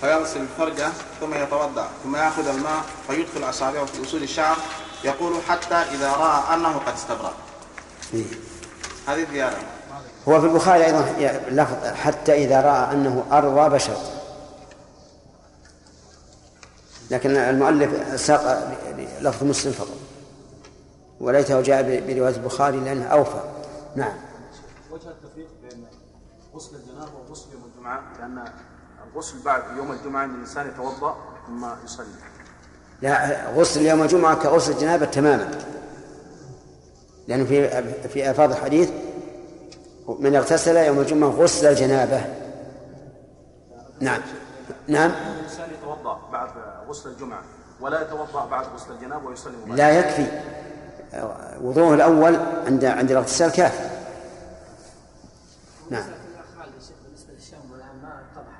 فيغسل 0.00 0.46
فرجه 0.58 0.88
ثم 1.20 1.34
يتوضأ 1.34 1.88
ثم 2.04 2.16
يأخذ 2.16 2.48
الماء 2.48 2.82
فيدخل 3.06 3.50
أصابعه 3.50 3.84
في 3.84 4.02
أصول 4.02 4.22
الشعر 4.22 4.56
يقول 5.04 5.42
حتى 5.48 5.74
إذا 5.74 6.12
رأى 6.12 6.54
أنه 6.54 6.78
قد 6.78 6.92
استبرأ 6.92 7.32
إيه. 8.14 8.24
هذه 9.08 9.26
زياده 9.30 9.56
هو 10.28 10.40
في 10.40 10.46
البخاري 10.46 10.84
أيضا 10.84 11.00
لفظ 11.48 11.86
حتى 11.86 12.44
إذا 12.44 12.60
رأى 12.60 12.92
أنه 12.92 13.24
أرضى 13.32 13.74
بشر. 13.74 13.96
لكن 17.10 17.36
المؤلف 17.36 18.20
ساق 18.20 18.76
لفظ 19.20 19.44
مسلم 19.44 19.72
فقط. 19.72 19.98
وليته 21.20 21.60
جاء 21.60 21.82
برواية 21.82 22.36
البخاري 22.36 22.80
لأنه 22.80 23.04
أوفى. 23.04 23.40
نعم. 23.96 24.12
وجه 24.90 25.08
التفريق 25.08 25.48
بين 25.62 25.86
غسل 26.54 26.76
الجنابة 26.76 27.12
وغسل 27.28 27.52
يوم 27.52 27.62
الجمعة 27.74 28.02
لأن 28.18 28.44
الغسل 29.12 29.42
بعد 29.42 29.76
يوم 29.76 29.92
الجمعة 29.92 30.24
إن 30.24 30.34
الإنسان 30.34 30.68
يتوضأ 30.68 31.16
ثم 31.46 31.66
يصلي. 31.84 32.06
لا 33.02 33.48
غسل 33.50 33.86
يوم 33.86 34.02
الجمعة 34.02 34.34
كغسل 34.34 34.72
الجنابة 34.72 35.06
تماما. 35.06 35.50
لأنه 37.28 37.44
في 37.44 37.82
في 38.08 38.30
ألفاظ 38.30 38.50
الحديث 38.50 38.90
من 40.08 40.36
اغتسل 40.36 40.76
يوم 40.76 41.00
الجمعة 41.00 41.28
غسل 41.28 41.66
الجنابة. 41.66 42.24
نعم. 44.00 44.20
نعم. 44.88 45.10
الإنسان 45.10 45.68
يتوضأ 45.70 46.20
بعد 46.32 46.50
غسل 46.88 47.10
الجمعة 47.10 47.42
ولا 47.80 48.02
يتوضأ 48.02 48.46
بعد 48.46 48.66
غسل 48.74 48.92
الجنابة 48.92 49.26
ويصلي 49.26 49.56
مباشرة. 49.56 49.76
لا 49.76 49.90
يكفي. 49.90 50.26
وضوءه 51.60 51.94
الأول 51.94 52.36
عند 52.66 52.84
عند 52.84 53.10
الاغتسال 53.10 53.52
كافي. 53.52 53.90
نعم 55.90 56.04
بالنسبة 57.04 57.32
للشام 57.32 57.60
والان 57.72 57.96
ما 58.02 58.20
اتضح 58.20 58.58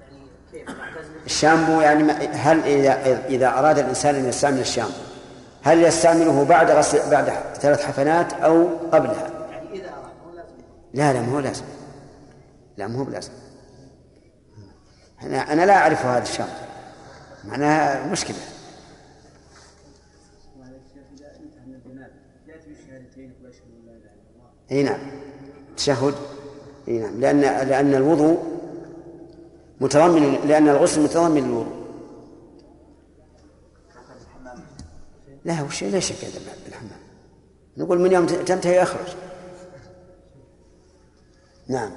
يعني 0.00 0.26
كيف 0.52 0.68
نعتزل 0.68 1.19
الشامبو 1.30 1.80
يعني 1.80 2.12
هل 2.22 2.64
إذا 2.64 3.26
إذا 3.28 3.48
أراد 3.48 3.78
الإنسان 3.78 4.14
أن 4.14 4.28
يستعمل 4.28 4.60
الشامبو 4.60 4.92
هل 5.62 5.84
يستعمله 5.84 6.44
بعد 6.44 6.70
غسل 6.70 7.10
بعد 7.10 7.32
ثلاث 7.60 7.82
حفنات 7.82 8.32
أو 8.32 8.68
قبلها؟ 8.92 9.30
لا 10.94 11.12
لا 11.12 11.20
ما 11.20 11.32
هو 11.32 11.38
لازم. 11.38 11.64
لا 12.76 12.86
ما 12.86 12.98
هو 12.98 13.04
بلازم. 13.04 13.32
أنا 15.22 15.52
أنا 15.52 15.66
لا 15.66 15.76
أعرف 15.76 16.06
هذا 16.06 16.22
الشامبو. 16.22 16.52
معناها 17.44 18.06
مشكلة. 18.06 18.36
إي 24.72 24.82
نعم. 24.82 25.00
تشهد؟ 25.76 26.14
إي 26.88 26.98
نعم. 26.98 27.20
لأن 27.20 27.40
لأن 27.40 27.94
الوضوء 27.94 28.49
متضمن 29.80 30.34
لأن 30.48 30.68
الغسل 30.68 31.02
متضمن 31.02 31.44
للوضوء 31.44 31.80
لا 35.44 35.62
وش 35.62 35.84
لا 35.84 36.00
شك 36.00 36.24
هذا 36.24 36.40
بالحمام 36.64 37.00
نقول 37.76 37.98
من 37.98 38.12
يوم 38.12 38.26
تنتهي 38.26 38.82
اخرج 38.82 39.08
نعم. 41.68 41.90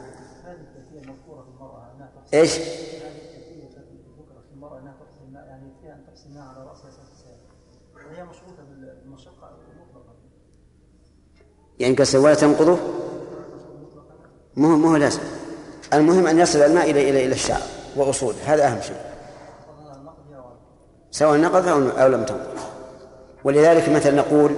إيش؟ 2.33 2.59
يعني 11.79 11.95
كسر 11.95 12.19
ولا 12.19 12.33
تنقضه؟ 12.33 12.77
ما 14.55 14.91
هو 14.91 14.95
لازم. 14.95 15.19
المهم 15.93 16.27
أن 16.27 16.39
يصل 16.39 16.59
الماء 16.59 16.91
إلى 16.91 17.09
إلى 17.09 17.25
إلى 17.25 17.35
الشعر. 17.35 17.72
واصوله 17.95 18.37
هذا 18.45 18.67
أهم 18.67 18.81
شيء. 18.81 19.01
سواء 21.11 21.39
نقض 21.39 21.67
أو 21.67 22.07
لم 22.07 22.25
تنقض. 22.25 22.57
ولذلك 23.43 23.89
مثلا 23.89 24.15
نقول 24.15 24.55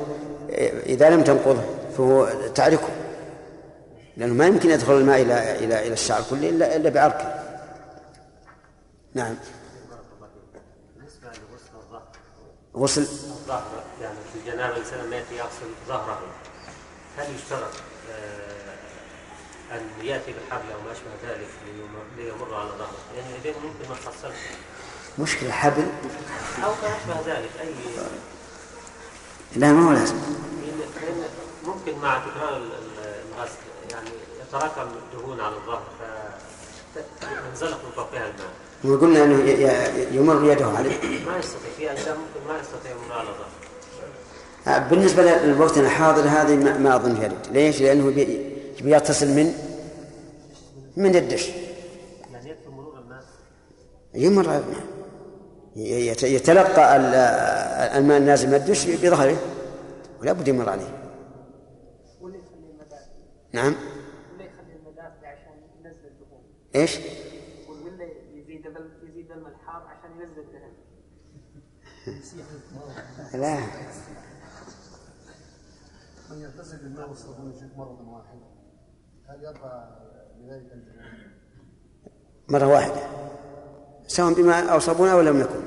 إذا 0.86 1.10
لم 1.10 1.24
تنقضه 1.24 1.64
فهو 1.98 2.28
تعركه. 2.56 2.90
لأنه 4.18 4.34
ما 4.34 4.46
يمكن 4.46 4.70
يدخل 4.70 4.94
الماء 4.94 5.22
إلى 5.22 5.56
إلى 5.56 5.80
إلى 5.80 5.94
الشعر 5.94 6.22
كله 6.30 6.50
الا 6.50 6.76
إلا 6.76 6.90
بعركه. 6.90 7.44
نعم. 9.14 9.36
غسل. 12.78 13.02
الظهر 13.02 13.84
يعني 14.02 14.16
في 14.34 14.40
الجنابة 14.40 14.74
الإنسان 14.74 15.10
ما 15.10 15.16
يأتي 15.16 15.36
يغسل 15.36 15.72
ظهره 15.88 16.20
هل 17.18 17.36
يشترط 17.36 17.74
آه، 18.12 18.55
أن 19.72 19.82
يأتي 20.04 20.32
بحبل 20.32 20.72
أو 20.74 20.82
ما 20.86 20.92
أشبه 20.92 21.32
ذلك 21.34 21.48
ليمر- 22.18 22.56
على 22.56 22.70
ظهره؟ 22.70 22.98
يعني 23.18 23.28
اليدين 23.34 23.54
ممكن 23.64 23.90
ما 23.90 23.96
تحصلش 24.06 24.38
مشكلة 25.20 25.52
حبل؟ 25.52 25.86
أو 26.64 26.70
ما 26.70 26.98
أشبه 26.98 27.34
ذلك 27.34 27.50
أي 27.62 27.68
لا 29.56 29.72
ما 29.72 29.90
هو 29.90 29.94
لازم. 29.94 30.16
لأن- 30.16 31.02
لأن 31.04 31.24
ممكن 31.66 32.00
مع 32.02 32.18
تكرار 32.20 32.58
ال- 32.58 32.64
ال- 32.64 33.16
الغسل 33.38 33.56
يعني 33.92 34.10
يتراكم 34.48 34.82
الدهون 34.82 35.40
على 35.42 35.56
الظهر 35.56 35.84
فينزلق 36.94 37.78
من 37.86 37.92
فوقها 37.96 38.28
الماء. 38.28 38.50
وقلنا 38.84 39.24
إنه 39.24 39.36
يمر 40.12 40.52
يده 40.52 40.66
عليه. 40.68 41.26
ما 41.26 41.38
يستطيع 41.38 41.70
في 41.78 41.92
أجزاء 41.92 42.18
ممكن 42.18 42.48
ما 42.54 42.60
يستطيع 42.60 42.92
يمر 42.92 43.14
على 43.16 43.28
ظهره. 43.30 44.80
بالنسبة 44.90 45.24
للوقت 45.24 45.78
الحاضر 45.78 46.22
هذه 46.22 46.56
ما, 46.56 46.96
أظن 46.96 47.22
يرد 47.22 47.48
ليش؟ 47.52 47.82
لأنه 47.82 48.10
بي- 48.10 48.55
بيغتسل 48.86 49.28
من؟ 49.36 49.54
من 50.98 51.16
الدش. 51.16 51.50
يعني 52.32 52.56
مرور 52.68 53.00
الماء. 53.00 53.24
يمر 54.14 54.64
يتلقى 56.24 56.96
ال- 56.96 57.16
الماء 57.98 58.18
النازل 58.18 58.48
من 58.48 58.54
الدش 58.56 58.86
بظهره. 58.90 59.38
ولا 60.22 60.34
بد 60.34 60.48
يمر 60.48 60.70
عليه. 60.70 61.02
نعم. 63.54 63.76
إيش؟ 66.76 66.98
واللي 67.70 68.12
يزيد 68.34 68.66
يزيد 69.04 69.32
الحار 69.32 69.82
عشان 69.88 70.12
ينزل 70.22 70.40
الدهن 70.40 70.72
لا. 73.42 73.60
من 76.32 76.42
يغتسل 76.42 76.78
بالماء 76.78 77.10
والصابون 77.10 77.52
يشرب 77.52 77.78
مرة 77.78 78.10
واحدة 78.10 78.45
هل 79.30 79.44
يرفع 79.44 79.84
بذلك 80.40 80.72
الجنابة؟ 80.74 81.16
مرة 82.48 82.68
واحدة. 82.68 83.02
سواء 84.08 84.34
بماء 84.34 84.72
أو 84.74 84.80
صابون 84.80 85.10
أو 85.10 85.22
لم 85.22 85.42
يكن 85.42 85.62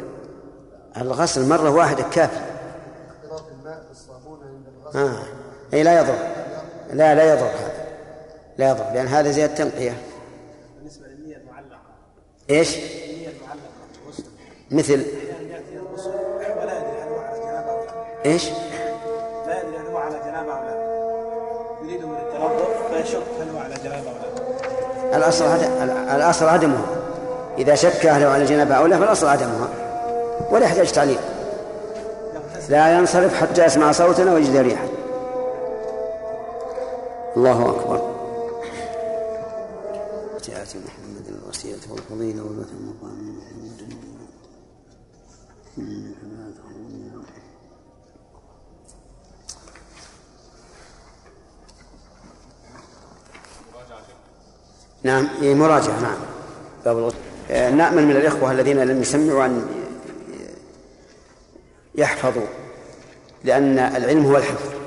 الغسل 0.96 1.48
مرة 1.48 1.70
واحدة 1.70 2.02
كافي. 2.02 2.40
اختلاط 3.08 3.42
الماء 3.48 3.84
بالصابون 3.88 4.42
عند 4.42 4.66
الغسل. 4.68 4.98
آه. 4.98 5.22
أي 5.74 5.82
لا 5.82 6.00
يضر. 6.00 6.18
لا 6.92 7.14
لا 7.14 7.32
يضر 7.32 7.46
هذا. 7.46 7.86
لا 8.58 8.70
يضر 8.70 8.84
لأن 8.84 9.06
هذا 9.06 9.30
زيادة 9.30 9.54
تنقية. 9.54 10.02
المعلقة. 11.36 11.80
إيش؟ 12.50 12.76
النية 12.76 13.28
المعلقة 13.28 13.68
في 13.92 13.98
الغسل. 14.04 14.24
مثل؟ 14.70 15.00
أحيانا 15.00 15.56
يأتي 15.56 15.76
الغسل. 15.76 16.10
ولا 16.60 16.78
يدري 16.78 17.02
هل 17.02 17.08
هو 17.08 17.18
على 17.18 17.38
جنابة 17.40 17.70
أو 17.70 17.84
لا. 17.84 18.24
إيش؟ 18.24 18.50
لا 19.46 19.62
يدري 19.62 19.78
هل 19.78 19.86
هو 19.86 19.96
على 19.96 20.18
جنابة 20.18 20.52
أو 20.52 20.64
لا. 20.64 20.88
يريد 21.82 22.04
من 22.04 22.16
التنظف 22.16 22.92
فيشك 22.92 23.22
الأصل 25.14 25.44
الأصل 26.14 26.48
عدمها. 26.48 26.86
إذا 27.58 27.74
شك 27.74 28.06
أهله 28.06 28.26
على 28.28 28.44
جنابة 28.44 28.74
أو 28.74 28.86
لا 28.86 28.98
فالأصل 28.98 29.26
عدمها. 29.26 29.68
ولا 30.50 30.64
يحتاج 30.64 30.92
تعليق 30.92 31.20
لا 32.68 32.98
ينصرف 32.98 33.34
حتى 33.34 33.64
يسمع 33.64 33.92
صوتا 33.92 34.32
ويجد 34.32 34.56
ريحا 34.56 34.88
الله 37.36 37.70
أكبر. 37.70 38.18
آت 40.62 40.76
محمد 40.76 41.26
الوسيلة 41.28 41.92
والفضيلة 41.92 42.42
والوثن 42.42 42.76
المقام 42.80 43.38
محمد 43.38 43.80
نعم 55.02 55.28
إيه 55.42 55.54
مراجعة 55.54 56.00
نعم. 56.00 56.16
باب 56.84 56.98
الغسل. 56.98 57.16
آه، 57.50 57.70
نأمل 57.70 58.06
من 58.06 58.16
الإخوة 58.16 58.52
الذين 58.52 58.78
لم 58.78 59.02
يسمعوا 59.02 59.46
أن 59.46 59.66
يحفظوا 61.94 62.46
لأن 63.44 63.78
العلم 63.78 64.26
هو 64.26 64.36
الحفظ. 64.36 64.78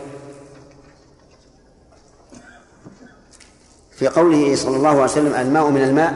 في 4.01 4.07
قوله 4.07 4.55
صلى 4.55 4.77
الله 4.77 4.89
عليه 4.89 5.03
وسلم 5.03 5.35
الماء 5.35 5.69
من 5.69 5.83
الماء 5.83 6.13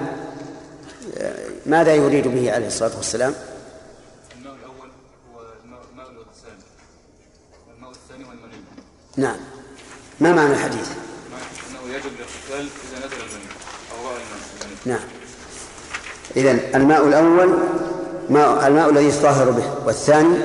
آه، 1.17 1.35
ماذا 1.65 1.95
يريد 1.95 2.27
به 2.27 2.53
عليه 2.53 2.67
الصلاة 2.67 2.95
والسلام؟ 2.97 3.33
الماء 4.37 4.53
الأول 4.53 4.89
هو 5.33 5.41
الماء 5.65 5.81
الماء 5.91 6.25
الثاني 6.31 6.63
الماء 7.77 7.91
الثاني 7.91 8.23
والمني 8.23 8.57
نعم. 9.17 9.35
ما 10.19 10.33
معنى 10.33 10.53
الحديث 10.53 10.89
أنه 11.69 11.93
يجب 11.95 12.11
الاغتسال 12.15 12.67
إذا 12.89 13.05
نزل 13.05 13.17
المني 13.17 13.49
أو 13.91 14.07
رأى 14.07 14.15
المني 14.15 14.75
نعم 14.85 15.07
إذن 16.37 16.59
الماء 16.75 17.07
الأول 17.07 17.49
ماء 18.29 18.67
الماء 18.67 18.89
الذي 18.89 19.07
يطهر 19.07 19.51
به 19.51 19.63
والثاني 19.85 20.37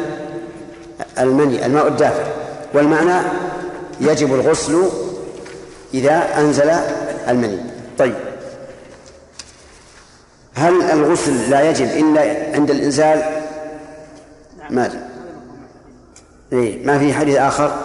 المني 1.19 1.67
الماء 1.67 1.89
الدافع 1.89 2.25
والمعنى 2.75 3.27
يجب 4.01 4.35
الغسل 4.35 4.89
إذا 5.95 6.39
أنزل 6.39 6.71
المني. 7.29 7.61
طيب. 7.99 8.15
هل 10.55 10.83
الغسل 10.83 11.51
لا 11.51 11.71
يجب 11.71 11.87
إلا 11.87 12.55
عند 12.55 12.71
الإنزال؟ 12.71 13.23
ما 14.71 15.09
إيه 16.53 16.87
ما 16.87 16.99
في 16.99 17.15
حديث 17.15 17.37
آخر؟ 17.37 17.77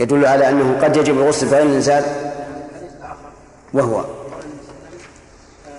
يدل 0.00 0.26
على 0.26 0.48
أنه 0.48 0.78
قد 0.82 0.96
يجب 0.96 1.18
الغسل 1.18 1.46
بغير 1.46 1.62
الإنزال؟ 1.62 2.04
وهو 3.72 4.00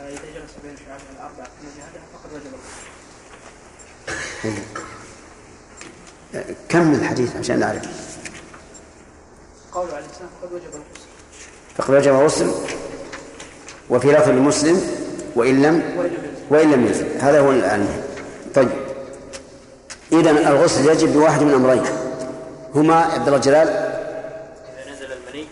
إذا 0.10 0.20
جلس 0.34 0.52
بين 0.64 0.76
شعابها 0.78 1.12
الأربعة 1.16 1.46
ثم 1.46 1.68
جهدها 1.78 2.04
فقد 2.14 2.34
وجب 2.34 2.54
إيه. 4.46 4.64
كمل 6.70 6.96
الحديث 6.96 7.36
عشان 7.36 7.60
نعرف؟ 7.60 7.82
قول 9.72 9.88
عليه 9.92 10.06
السلام 10.06 10.30
فقد 10.42 10.54
وجب 10.54 10.64
الغسل 10.64 11.08
فقد 11.78 11.94
وجب 11.94 12.12
الغسل 12.12 12.52
وفي 13.90 14.12
لفظ 14.12 14.30
المسلم 14.30 14.82
وإن 15.36 15.62
لم 15.62 16.08
وإن 16.50 16.72
لم 16.72 16.86
ينزل 16.86 17.08
هذا 17.20 17.40
هو 17.40 17.52
المهم 17.52 18.02
طيب. 18.56 18.70
إذا 20.12 20.32
الغسل 20.32 20.90
يجب 20.90 21.14
بواحد 21.14 21.42
من 21.42 21.54
أمرين. 21.54 21.84
هما 22.76 22.96
عبد 22.96 23.28
الله 23.28 23.40
جلال 23.40 23.68
إذا 23.68 24.92
نزل 24.94 25.12
المني 25.12 25.48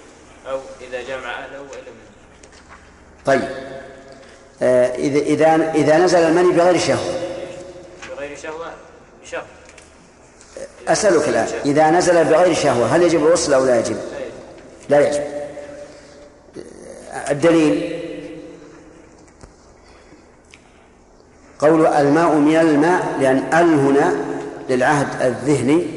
أو 0.50 0.60
إذا 0.82 1.02
جمع 1.02 1.30
أهله 1.30 1.62
وإن 1.62 1.82
لم 1.88 1.94
ينزل 2.02 3.26
طيب. 3.26 3.50
آه 4.62 4.96
إذا 4.96 5.20
إذا 5.20 5.72
إذا 5.72 5.98
نزل 5.98 6.20
المني 6.20 6.52
بغير 6.52 6.78
شهوة. 6.78 7.14
بغير 8.16 8.38
شهوة 8.38 8.72
بشهوة. 9.24 9.61
أسألك 10.88 11.30
الآن 11.30 11.48
إذا 11.66 11.90
نزل 11.90 12.26
بغير 12.26 12.54
شهوة 12.54 12.86
هل 12.86 13.04
يجب 13.04 13.26
الغسل 13.26 13.54
أو 13.54 13.66
لا 13.66 13.80
يجب؟ 13.80 13.98
لا 14.90 15.08
يجب. 15.08 15.24
الدليل؟ 17.30 18.02
قول 21.60 21.86
الماء 21.86 22.36
من 22.36 22.56
الماء 22.56 23.18
لأن 23.20 23.38
ال 23.38 23.80
هنا 23.80 24.16
للعهد 24.70 25.08
الذهني 25.22 25.88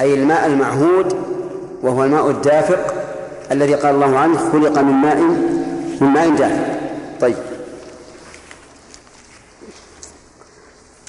أي 0.00 0.14
الماء 0.14 0.46
المعهود 0.46 1.16
وهو 1.82 2.04
الماء 2.04 2.30
الدافق 2.30 2.94
الذي 3.52 3.74
قال 3.74 3.94
الله 3.94 4.18
عنه 4.18 4.52
خلق 4.52 4.78
من 4.78 4.92
ماء 4.92 5.16
من 6.00 6.08
ماء 6.08 6.30
دافق. 6.30 6.80
طيب. 7.20 7.36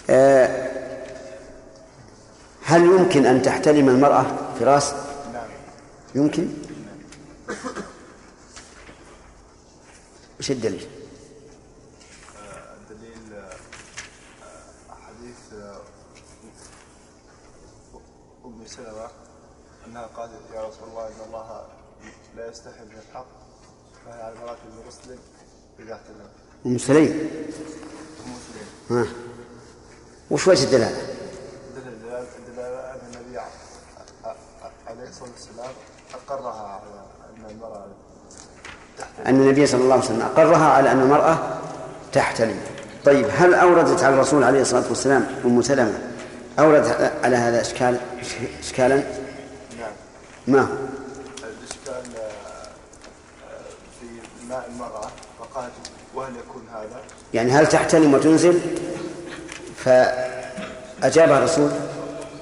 آه 0.09 0.66
هل 2.67 2.81
يمكن 2.85 3.25
أن 3.25 3.41
تحتلم 3.41 3.89
المرأة 3.89 4.25
فراس؟ 4.59 4.93
يمكن؟ 6.15 6.47
وش 10.39 10.51
الدليل؟ 10.51 10.87
الدليل 12.81 13.41
حديث 14.89 15.61
أم 18.45 18.61
سلمة 18.67 19.07
أنها 19.87 20.05
قالت 20.05 20.31
يا 20.55 20.61
رسول 20.61 20.89
الله 20.89 21.07
إن 21.07 21.13
الله 21.27 21.65
لا 22.35 22.47
يستحي 22.49 22.83
من 22.85 22.97
الحق 23.09 23.25
فهي 24.05 24.21
على 24.21 24.35
مراتب 24.35 24.59
بغسل 24.85 25.17
إذا 25.79 25.93
احتلم 25.93 26.29
أم 26.65 26.77
سليم 26.77 27.11
أم 28.25 28.33
سليم 28.47 28.99
ها 28.99 29.07
وش 30.31 30.47
وجه 30.47 30.63
الدلالة؟ 30.63 31.01
دليل 31.75 31.93
الدلالة 32.39 32.79
أن 32.93 32.99
النبي 33.15 33.37
ع- 33.37 34.33
عليه 35.21 35.69
أقرها 36.13 36.67
على 36.67 37.05
أن 37.37 37.51
المرأة 37.51 37.85
أن 39.25 39.41
النبي 39.41 39.65
صلى 39.65 39.81
الله 39.81 39.93
عليه 39.93 40.03
وسلم 40.03 40.21
أقرها 40.21 40.65
على 40.65 40.91
أن 40.91 41.01
المرأة 41.01 41.37
تحتلم. 42.13 42.59
طيب 43.05 43.25
هل 43.37 43.53
أوردت 43.53 44.03
على 44.03 44.15
الرسول 44.15 44.43
عليه 44.43 44.61
الصلاة 44.61 44.89
والسلام 44.89 45.27
أم 45.45 45.61
سلمة؟ 45.61 45.99
أوردت 46.59 47.13
على 47.23 47.35
هذا 47.35 47.61
إشكال 47.61 47.97
إشكالا؟ 48.59 48.95
نعم. 48.95 49.91
ما 50.47 50.61
هو؟ 50.61 50.67
الإشكال 51.43 52.17
آه، 52.17 52.67
في 53.99 54.05
ماء 54.49 54.69
المرأة 54.73 55.07
فقالت 55.39 55.73
وهل 56.15 56.31
يكون 56.35 56.63
هذا؟ 56.73 57.01
يعني 57.33 57.51
هل 57.51 57.67
تحتلم 57.67 58.13
وتنزل؟ 58.13 58.59
فأجابها 59.77 61.37
الرسول؟ 61.37 61.69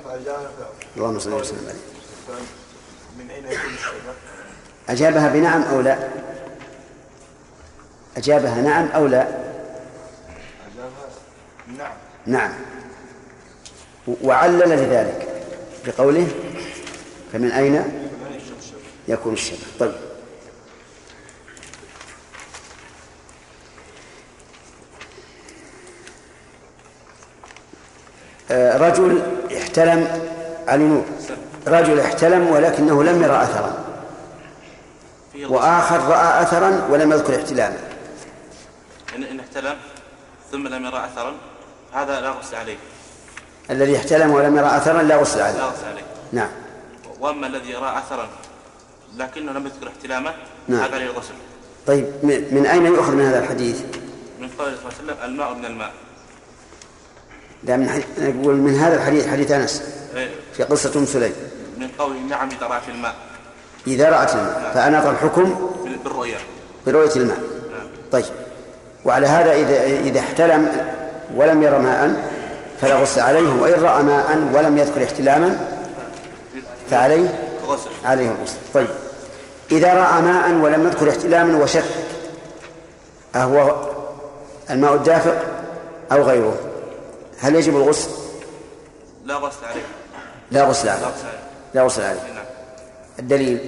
فأجاب 0.06 0.50
اللهم 0.98 1.20
صل 1.20 1.34
وسلم 1.34 1.68
عليه 1.68 1.96
من 3.20 3.30
أين 3.32 3.46
يكون 3.46 3.74
الشبه؟ 3.74 4.14
أجابها 4.90 5.28
بنعم 5.28 5.62
أو 5.62 5.82
لا؟ 5.82 5.98
أجابها 8.18 8.62
نعم 8.62 8.88
أو 8.88 9.08
لا؟ 9.08 9.28
أجابها 10.68 11.10
نعم. 11.78 11.92
نعم 12.26 12.52
وعلل 14.24 14.70
لذلك 14.70 15.28
بقوله 15.86 16.28
فمن 17.34 17.52
أين 17.52 17.84
يكون 19.08 19.34
الشبه؟ 19.34 19.58
طيب. 19.80 19.92
آه، 28.52 28.78
رجل 28.78 29.22
احتلم 29.58 30.08
علي 30.68 30.84
نور 30.84 31.04
رجل 31.68 32.00
احتلم 32.00 32.48
ولكنه 32.48 33.04
لم 33.04 33.24
يرى 33.24 33.44
أثرا. 33.44 33.85
وآخر 35.50 36.00
رأى 36.00 36.42
أثرا 36.42 36.88
ولم 36.90 37.12
يذكر 37.12 37.36
احتلاما. 37.36 37.78
إن, 39.16 39.24
إن 39.24 39.40
احتلم 39.40 39.76
ثم 40.52 40.68
لم 40.68 40.86
يرى 40.86 41.06
أثرا 41.06 41.34
هذا 41.94 42.22
لا 42.22 42.30
غسل 42.30 42.56
عليه. 42.56 42.78
الذي 43.70 43.98
احتلم 43.98 44.32
ولم 44.32 44.58
يرى 44.58 44.68
أثرا 44.68 45.04
لا 45.04 45.16
غسل 45.16 45.42
عليه. 45.42 45.58
لا 45.58 45.66
غسل 45.66 45.88
عليه. 45.88 46.06
نعم. 46.32 46.50
وأما 47.20 47.48
الذي 47.48 47.70
يرى 47.70 47.98
أثرا 47.98 48.28
لكنه 49.18 49.52
لم 49.52 49.66
يذكر 49.66 49.88
احتلامه 49.88 50.34
نعم. 50.68 50.80
هذا 50.80 50.96
عليه 50.96 51.06
الغسل 51.06 51.34
طيب 51.88 52.06
من 52.24 52.66
أين 52.66 52.86
يؤخذ 52.86 53.16
من 53.16 53.26
هذا 53.26 53.40
الحديث؟ 53.40 53.82
من 54.40 54.50
قوله 54.60 54.76
صلى 54.76 54.90
الله 54.90 55.14
عليه 55.14 55.14
وسلم 55.14 55.32
الماء 55.32 55.54
من 55.54 55.66
الماء. 55.66 55.92
لا 57.64 57.78
من 57.78 57.90
حديث 57.90 58.06
نقول 58.20 58.56
من 58.56 58.76
هذا 58.76 58.96
الحديث 58.96 59.28
حديث 59.28 59.52
أنس 59.52 59.84
إيه، 60.16 60.30
في 60.54 60.64
قصة 60.64 61.00
أم 61.00 61.06
سليم. 61.06 61.34
من 61.78 61.88
قوله 62.00 62.20
نعم 62.20 62.50
رأى 62.62 62.82
في 62.82 62.92
الماء. 62.92 63.16
إذا 63.88 64.10
رأت 64.10 64.32
الماء 64.36 64.72
فأناط 64.74 65.06
الحكم 65.06 65.44
بال- 65.84 65.98
بالرؤيا 65.98 66.38
برؤية 66.88 67.16
الماء. 67.16 67.38
طيب. 68.12 68.26
وعلى 69.06 69.28
هذا 69.28 69.54
إذا 69.54 69.84
إذا 69.84 70.20
احتلم 70.20 70.72
ولم 71.36 71.64
ير 71.64 71.78
ماء 71.80 72.30
فلا 72.82 72.96
غسل 72.96 73.22
عليه 73.22 73.50
وإن 73.62 73.82
رأى 73.84 74.04
ماء 74.04 74.50
ولم 74.54 74.78
يذكر 74.78 75.04
احتلاما 75.04 75.60
فعليه 76.92 77.40
غسل 77.68 77.90
عليه 78.06 78.28
الغسل 78.32 78.58
طيب. 78.74 78.88
إذا 79.72 79.94
رأى 79.94 80.22
ماء 80.22 80.52
ولم 80.52 80.88
يذكر 80.88 81.10
احتلاما 81.10 81.64
وشك 81.64 81.84
أهو 83.36 83.76
الماء 84.70 84.94
الدافق 84.96 85.36
أو 86.12 86.22
غيره 86.24 86.56
هل 87.40 87.56
يجب 87.56 87.76
الغسل؟ 87.78 88.10
لا 89.26 89.36
غسل 89.36 89.66
عليه. 89.66 89.82
لا 90.52 90.64
غسل 90.64 90.90
عليه. 90.90 91.02
لا 91.74 91.84
غسل 91.84 92.02
عليه. 92.02 92.20
نعم 92.20 92.35
الدليل. 93.20 93.60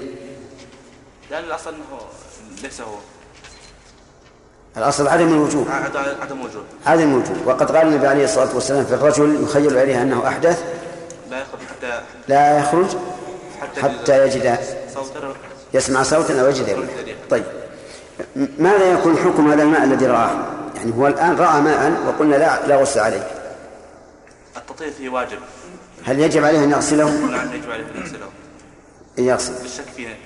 لأن 1.32 1.44
الأصل 1.44 1.70
أنه 1.70 2.00
ليس 2.64 2.82
هو. 2.82 2.96
الأصل 4.78 5.08
عدم 5.08 5.28
الوجوب. 5.28 5.68
عدم 6.22 6.42
وجود 6.42 6.66
عدم 6.86 7.12
الوجوب. 7.12 7.48
وقد 7.48 7.72
قال 7.72 7.88
النبي 7.88 8.08
عليه 8.08 8.24
الصلاة 8.24 8.56
والسلام 8.56 8.86
في 8.86 8.94
الرجل 8.94 9.44
يخيل 9.44 9.78
عليه 9.78 10.02
أنه 10.02 10.28
أحدث. 10.28 10.64
لا 11.32 11.42
يخرج 11.42 11.60
حتى 11.70 12.02
لا 12.28 12.60
يخرج 12.60 12.88
حتى, 13.62 13.82
حتى 13.82 14.26
يجد 14.26 14.60
صوتا 14.94 15.34
يسمع 15.74 16.04
صوتا 16.04 16.42
أو 16.42 16.48
يجد 16.48 16.88
طيب. 17.30 17.44
ماذا 18.60 18.92
يكون 18.92 19.18
حكم 19.18 19.52
هذا 19.52 19.64
الماء 19.64 19.84
الذي 19.84 20.06
رآه؟ 20.06 20.46
يعني 20.76 20.94
هو 20.98 21.08
الآن 21.08 21.36
رأى 21.36 21.62
ماء 21.62 22.04
وقلنا 22.08 22.36
لا 22.36 22.68
لا 22.68 22.76
غسل 22.76 23.00
عليه. 23.00 23.28
التطهير 24.58 24.92
فيه 24.92 25.10
واجب. 25.10 25.40
هل 26.06 26.20
يجب 26.20 26.44
عليه 26.44 26.64
أن 26.64 26.72
يغسله؟ 26.72 27.10
نعم 27.10 27.54
يجب 27.54 27.72
عليه 27.72 27.84
أن 27.84 28.02
يغسله. 28.02 28.28
أن 29.20 29.24
يغسل 29.24 29.54
بالشك 29.54 29.84
فيه 29.96 30.18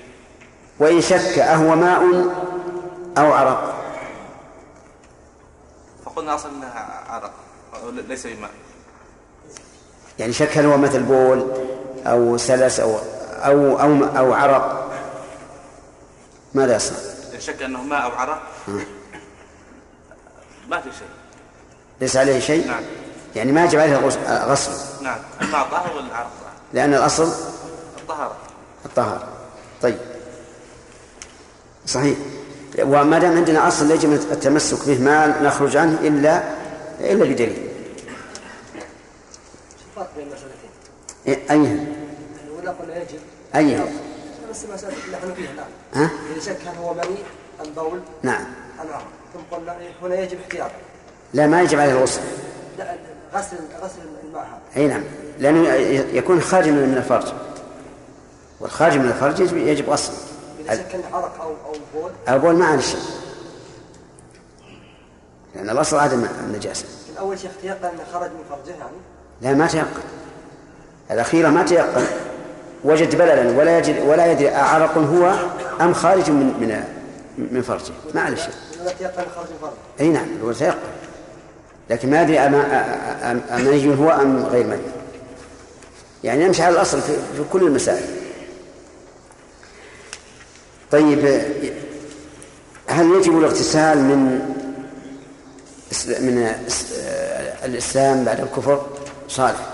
وإن 0.78 1.00
شك 1.00 1.38
أهو 1.38 1.76
ماء 1.76 2.02
أو 3.18 3.32
عرق. 3.32 3.74
فقلنا 6.04 6.34
أصلا 6.34 6.52
إنها 6.52 7.04
عرق 7.08 7.32
أو 7.74 7.90
ليس 7.90 8.26
بماء. 8.26 8.50
يعني 10.18 10.32
شك 10.32 10.58
هل 10.58 10.66
هو 10.66 10.76
مثل 10.76 11.02
بول 11.02 11.46
أو 12.06 12.36
سلس 12.36 12.80
أو 12.80 12.98
أو 13.32 13.80
أو, 13.80 14.04
أو 14.18 14.32
عرق؟ 14.32 14.92
ماذا 16.54 16.76
يصنع؟ 16.76 16.98
شك 17.38 17.62
أنه 17.62 17.82
ماء 17.82 18.02
أو 18.02 18.10
عرق 18.10 18.42
ما 20.68 20.80
في 20.80 20.92
شيء. 20.98 21.08
ليس 22.00 22.16
عليه 22.16 22.40
شيء؟ 22.40 22.66
نعم. 22.66 22.82
يعني 23.36 23.52
ما 23.52 23.64
يجب 23.64 23.78
عليه 23.78 23.96
غسل 24.26 25.04
نعم. 25.04 25.18
الماء 25.40 25.68
طاهر 25.70 25.96
والعرق 25.96 26.30
طاهر 26.40 26.52
لأن 26.72 26.94
الأصل 26.94 27.32
الطهارة 27.98 28.36
الطهارة. 28.84 29.28
طيب. 29.82 29.98
صحيح. 31.86 32.16
وما 32.80 33.18
دام 33.18 33.36
عندنا 33.36 33.68
أصل 33.68 33.90
يجب 33.90 34.12
التمسك 34.12 34.86
به 34.86 34.98
ما 34.98 35.42
نخرج 35.42 35.76
عنه 35.76 35.98
إلا 36.00 36.42
إلا 37.00 37.24
بدليل. 37.24 37.68
فرق 39.96 40.10
بين 40.16 40.26
المسألتين 40.26 41.50
أيها. 41.50 41.84
الأولى 42.46 42.78
قلنا 42.80 42.96
يجب 42.96 43.18
أيها. 43.54 43.86
نفس 44.50 44.64
المسألة 44.64 44.92
اللي 45.04 45.16
نحن 45.16 45.34
فيها 45.34 45.50
الآن 45.50 45.66
ها؟ 45.94 46.10
إذا 46.32 46.40
شك 46.40 46.56
هل 46.66 46.76
هو 46.78 46.94
مني 46.94 47.18
أم 47.66 47.72
بول 47.76 48.00
نعم. 48.22 48.44
أم 48.80 48.86
ثم 49.34 49.56
قلنا 49.56 49.76
هنا 50.02 50.20
يجب 50.20 50.38
احتياط 50.40 50.70
لا 51.34 51.46
ما 51.46 51.62
يجب 51.62 51.78
عليه 51.78 51.92
الغسل. 51.92 52.20
لا 52.78 52.94
غسل 53.34 53.56
غسل 53.82 53.98
الماء 54.24 54.42
هذا. 54.42 54.82
أي 54.82 54.88
نعم. 54.88 55.02
لأنه 55.38 55.68
يكون 56.16 56.40
خارج 56.40 56.68
من 56.68 56.88
من 56.88 56.96
الفرج. 56.96 57.32
والخارج 58.62 58.96
من 58.96 59.08
الفرج 59.08 59.40
يجب, 59.40 59.56
يجب 59.56 59.90
غسله 59.90 60.16
إذا 60.60 60.74
شك 60.74 60.94
أن 60.94 61.02
عرق 61.12 61.42
أو 61.42 61.50
أو 61.50 61.72
بول 61.94 62.10
البول 62.28 62.54
ما 62.54 62.66
عليه 62.66 62.80
شيء. 62.80 63.00
لأن 65.54 65.70
الأصل 65.70 65.98
عدم 65.98 66.26
النجاسة. 66.40 66.84
لكن 66.84 67.18
أول 67.18 67.38
شيء 67.38 67.50
احتياط 67.50 67.84
أنه 67.84 68.02
خرج 68.12 68.30
من 68.30 68.44
فرجه 68.50 68.76
يعني. 68.76 68.96
لا 69.42 69.54
ما 69.54 69.66
تيقن. 69.66 70.02
الأخيرة 71.10 71.48
ما 71.48 71.62
تيقن. 71.62 72.04
وجد 72.84 73.16
بللا 73.16 73.58
ولا 73.58 73.78
يجد 73.78 74.06
ولا 74.06 74.32
يدري 74.32 74.54
أعرق 74.54 74.98
هو 74.98 75.34
أم 75.80 75.94
خارج 75.94 76.30
من 76.30 76.46
من 76.46 76.84
من 77.52 77.62
فرجه. 77.62 77.92
ما 78.14 78.20
عليه 78.20 78.36
شيء. 78.36 78.54
تيقن 78.98 79.24
أي 80.00 80.08
نعم 80.08 80.28
هو 80.44 80.52
تيقن. 80.52 80.78
لكن 81.90 82.10
ما 82.10 82.22
أدري 82.22 82.38
أمني 82.38 83.98
هو 83.98 84.10
أم 84.10 84.46
غير 84.46 84.66
مني 84.66 84.82
يعني 86.24 86.46
نمشي 86.46 86.62
على 86.62 86.74
الأصل 86.74 87.00
في, 87.00 87.12
في 87.12 87.44
كل 87.52 87.62
المسائل. 87.62 88.21
طيب 90.92 91.18
هل 92.86 93.10
يجب 93.10 93.38
الاغتسال 93.38 93.98
من 93.98 94.18
من 96.08 96.54
إس- 96.68 96.92
الإسلام 97.64 98.24
بعد 98.24 98.40
الكفر؟ 98.40 98.86
صالح. 99.28 99.68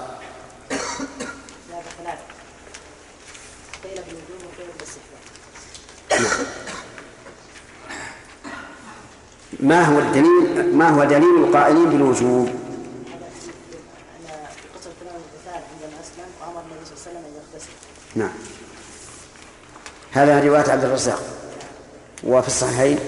ما 9.61 9.85
هو 9.85 9.98
الدليل 9.98 10.76
ما 10.76 10.88
هو 10.88 11.04
دليل 11.04 11.44
القائلين 11.44 11.85
بالوجوب؟ 11.90 12.48
نعم. 18.14 18.33
هذا 20.18 20.40
رواية 20.40 20.70
عبد 20.70 20.85
الرزاق. 20.85 21.22
وفي 22.24 22.48
الصحيحين 22.48 22.98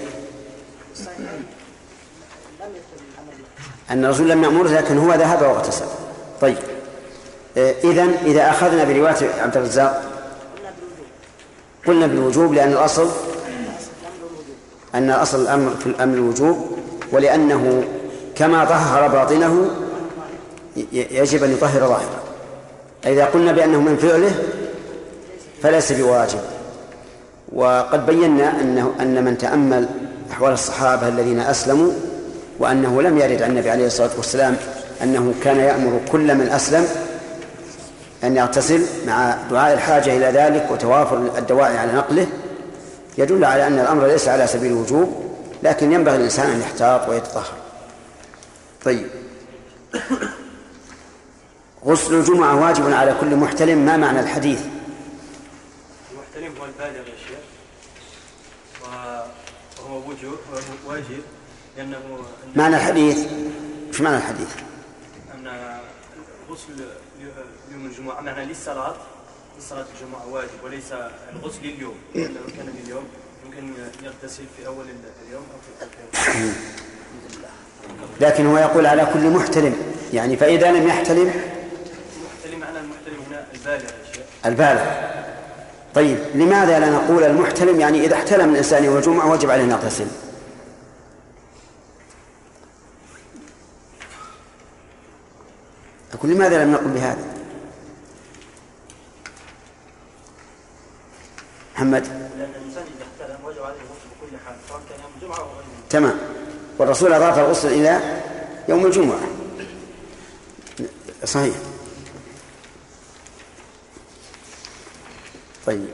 أن 3.91 4.05
الرسول 4.05 4.29
لم 4.29 4.43
يأمره 4.43 4.67
لكن 4.67 4.97
هو 4.97 5.13
ذهب 5.13 5.41
واغتسل. 5.41 5.85
طيب. 6.41 6.57
إذا 7.57 8.07
إذا 8.25 8.49
أخذنا 8.49 8.83
برواية 8.83 9.41
عبد 9.41 9.57
الرزاق 9.57 10.03
قلنا 11.87 12.07
بالوجوب 12.07 12.53
لأن 12.53 12.71
الأصل 12.71 13.09
أن 14.95 15.09
أصل 15.09 15.41
الأمر 15.41 15.75
في 15.79 15.87
الأمر 15.87 16.13
الوجوب 16.13 16.77
ولأنه 17.11 17.83
كما 18.35 18.65
طهر 18.65 19.07
باطنه 19.07 19.69
يجب 20.91 21.43
أن 21.43 21.51
يطهر 21.51 21.79
ظاهره. 21.79 22.23
إذا 23.05 23.25
قلنا 23.25 23.51
بأنه 23.51 23.81
من 23.81 23.97
فعله 23.97 24.31
فليس 25.63 25.91
بواجب. 25.91 26.39
وقد 27.53 28.05
بينا 28.05 28.61
أنه 28.61 28.93
أن 28.99 29.23
من 29.23 29.37
تأمل 29.37 29.89
أحوال 30.31 30.53
الصحابة 30.53 31.07
الذين 31.07 31.39
أسلموا 31.39 31.91
وأنه 32.59 33.01
لم 33.01 33.17
يرد 33.17 33.41
عن 33.41 33.49
النبي 33.49 33.69
عليه 33.69 33.87
الصلاة 33.87 34.09
والسلام 34.17 34.57
أنه 35.03 35.33
كان 35.43 35.57
يأمر 35.57 35.99
كل 36.11 36.35
من 36.35 36.47
أسلم 36.47 36.87
أن 38.23 38.37
يغتسل 38.37 38.85
مع 39.07 39.37
دعاء 39.51 39.73
الحاجة 39.73 40.17
إلى 40.17 40.25
ذلك 40.25 40.67
وتوافر 40.71 41.37
الدواعي 41.37 41.77
على 41.77 41.93
نقله 41.93 42.27
يدل 43.17 43.45
على 43.45 43.67
أن 43.67 43.79
الأمر 43.79 44.07
ليس 44.07 44.27
على 44.27 44.47
سبيل 44.47 44.71
الوجوب 44.71 45.31
لكن 45.63 45.91
ينبغي 45.91 46.15
الإنسان 46.15 46.49
أن 46.49 46.61
يحتاط 46.61 47.09
ويتطهر. 47.09 47.53
طيب. 48.85 49.07
غسل 51.85 52.13
الجمعة 52.13 52.61
واجب 52.61 52.93
على 52.93 53.15
كل 53.21 53.35
محتلم 53.35 53.77
ما 53.77 53.97
معنى 53.97 54.19
الحديث؟ 54.19 54.59
المحتلم 56.11 56.59
هو 56.59 56.65
البالغ 56.65 57.07
يا 57.07 57.15
شيخ 57.27 57.39
وهو 59.83 60.00
وجوب 60.11 60.39
واجب 60.87 61.23
لأنه 61.77 61.99
معنى 62.55 62.75
الحديث؟ 62.75 63.17
إيش 63.87 64.01
معنى 64.01 64.17
الحديث؟ 64.17 64.55
أن 65.35 65.47
غسل 66.49 66.85
يوم 67.71 67.85
الجمعة 67.85 68.21
معنى 68.21 68.45
للصلاة 68.45 68.95
لصلاة 69.59 69.85
الجمعة 69.95 70.27
واجب 70.27 70.63
وليس 70.63 70.93
الغسل 71.35 71.65
اليوم 71.65 71.95
لأنه 72.15 72.39
كان 72.57 72.73
اليوم 72.85 73.03
يمكن 73.45 73.73
يغتسل 74.03 74.43
في 74.57 74.67
أول 74.67 74.85
اليوم 75.27 75.43
أو 75.53 75.59
في 75.61 75.85
آخر 75.85 76.31
اليوم 76.35 76.55
لكن 78.21 78.45
هو 78.45 78.57
يقول 78.57 78.85
على 78.85 79.07
كل 79.13 79.29
محتلم 79.29 79.75
يعني 80.13 80.37
فإذا 80.37 80.71
لم 80.71 80.87
يحتلم؟ 80.87 81.31
المحتلم 81.31 82.59
معنى 82.59 82.79
المحتلم 82.79 83.23
هنا 83.29 83.45
البالغ 83.53 83.83
يا 83.83 84.13
شيخ. 84.13 84.23
البالغ. 84.45 84.81
طيب 85.95 86.17
لماذا 86.35 86.79
لا 86.79 86.89
نقول 86.89 87.23
المحتلم 87.23 87.79
يعني 87.79 88.05
إذا 88.05 88.15
احتلم 88.15 88.49
الإنسان 88.49 88.83
يوم 88.83 88.97
الجمعة 88.97 89.31
وجب 89.31 89.49
عليه 89.49 89.63
أن 89.63 89.69
يغتسل؟ 89.69 90.07
أقول 96.13 96.31
لماذا 96.31 96.63
لم 96.63 96.71
نقل 96.71 96.87
بهذا؟ 96.87 97.23
محمد؟ 101.75 102.07
لأن 102.07 102.49
الإنسان 102.61 102.83
إذا 102.83 103.05
احتلم 103.23 103.45
وجب 103.45 103.63
عليه 103.63 103.75
الغسل 103.75 104.07
بكل 104.21 104.37
حال 104.45 104.55
سواء 104.69 104.81
كان 104.89 104.99
يوم 104.99 105.11
الجمعة 105.21 105.37
أو 105.37 105.45
غيره 105.45 105.65
تمام. 105.89 106.17
والرسول 106.79 107.13
أضاف 107.13 107.39
الغسل 107.39 107.67
إلى 107.67 108.21
يوم 108.69 108.85
الجمعة. 108.85 109.19
صحيح. 111.25 111.55
طيب. 115.71 115.87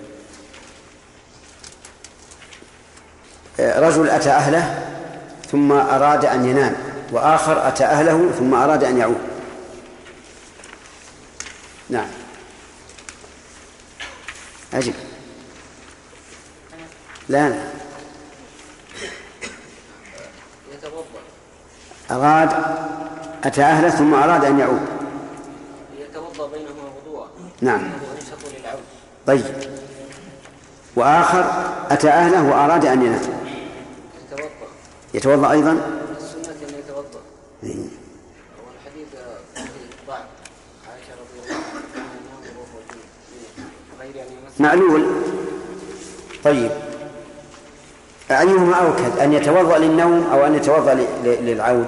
آه، 3.60 3.80
رجل 3.80 4.10
أتى 4.10 4.30
أهله 4.30 4.84
ثم 5.52 5.72
أراد 5.72 6.26
أن 6.26 6.46
ينام 6.46 6.76
وآخر 7.12 7.68
أتى 7.68 7.86
أهله 7.86 8.32
ثم 8.32 8.54
أراد 8.54 8.84
أن 8.84 8.98
يعود. 8.98 9.22
نعم. 11.90 12.08
أجب 14.74 14.94
لا 17.30 17.50
لا. 17.50 17.68
أراد 22.12 22.50
أتى 23.44 23.64
أهله 23.64 23.90
ثم 23.90 24.14
أراد 24.14 24.46
أن 24.46 24.60
يعود. 24.60 24.86
يتوضأ 26.00 26.48
بينهما 26.48 26.92
وضوءا. 27.06 27.30
نعم. 27.62 27.92
طيب. 29.28 29.67
وآخر 30.98 31.46
أتى 31.92 32.10
أهله 32.10 32.50
وأراد 32.50 32.86
أن 32.86 33.02
ينام 33.02 33.22
يتوضأ 35.14 35.52
أيضا؟ 35.52 35.78
معلول 44.60 45.06
طيب. 46.44 46.72
أيهما 48.32 48.76
أوكد 48.76 49.20
أن 49.20 49.34
يتوضأ 49.34 49.78
للنوم 49.78 50.28
أو 50.32 50.46
أن 50.46 50.56
يتوضأ 50.56 50.94
للعود؟ 51.24 51.88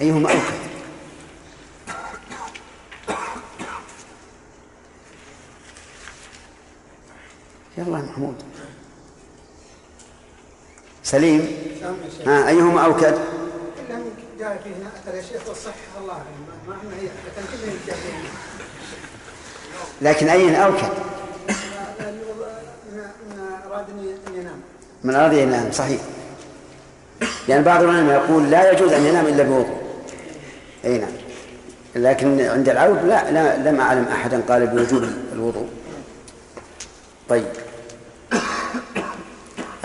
أيهما 0.00 0.30
أوكد 0.32 0.68
يلا 7.78 7.98
يا 7.98 8.02
محمود 8.02 8.42
سليم؟ 11.08 11.56
ها 12.26 12.48
أيهما 12.48 12.84
أوكد؟ 12.84 13.14
فيه 14.38 14.70
اثر 15.10 15.16
يا 15.16 15.22
شيخ 15.22 15.48
والصحه 15.48 15.74
الله 16.00 16.22
ما 16.68 16.76
لكن 20.02 20.28
أين 20.28 20.54
أوكد؟ 20.54 20.88
من 23.30 23.40
اراد 23.70 23.86
ان 23.90 24.34
ينام 24.34 24.60
من 25.04 25.14
أراد 25.14 25.34
أن 25.34 25.38
ينام 25.38 25.72
صحيح. 25.72 26.00
لأن 27.48 27.62
بعض 27.62 27.82
العلماء 27.82 28.24
يقول 28.24 28.50
لا 28.50 28.72
يجوز 28.72 28.92
أن 28.92 29.04
ينام 29.04 29.26
إلا 29.26 29.42
بوضوء. 29.42 29.78
أي 30.84 30.98
نعم. 30.98 31.10
لكن 31.96 32.40
عند 32.40 32.68
العود 32.68 33.04
لا, 33.04 33.30
لا 33.30 33.70
لم 33.70 33.80
أعلم 33.80 34.04
أحدا 34.12 34.42
قال 34.48 34.66
بوجوب 34.66 35.04
الوضوء. 35.32 35.68
طيب. 37.28 37.46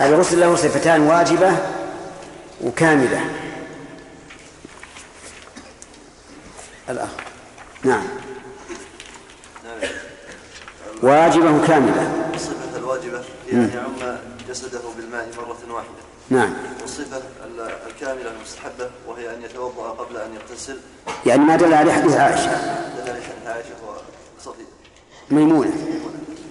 الغسل 0.00 0.40
له 0.40 0.56
صفتان 0.56 1.00
واجبة 1.00 1.52
وكاملة. 2.64 3.20
الأخ. 6.88 7.08
نعم. 7.84 8.02
واجبة 11.02 11.50
وكاملة. 11.52 12.30
الصفة 12.34 12.76
الواجبة 12.76 13.18
هي. 13.50 13.52
أن 13.52 13.70
يعم 13.74 14.16
جسده 14.48 14.80
بالماء 14.96 15.28
مرة 15.36 15.74
واحدة. 15.74 15.88
نعم. 16.30 16.52
والصفة 16.80 17.16
ال- 17.44 17.70
الكاملة 17.86 18.30
المستحبة 18.30 18.90
وهي 19.08 19.34
أن 19.34 19.42
يتوضأ 19.42 19.88
قبل 19.88 20.16
أن 20.16 20.34
يغتسل. 20.34 20.76
يعني 21.26 21.40
ما 21.44 21.56
دل 21.56 21.74
عليه 21.74 21.92
حديث 21.92 22.16
عائشة. 22.16 22.50
دل 22.96 23.10
عليه 23.10 23.22
حديث 23.22 23.46
عائشة 23.46 23.68
وصفية. 24.38 24.64
ميمونة. 25.30 25.72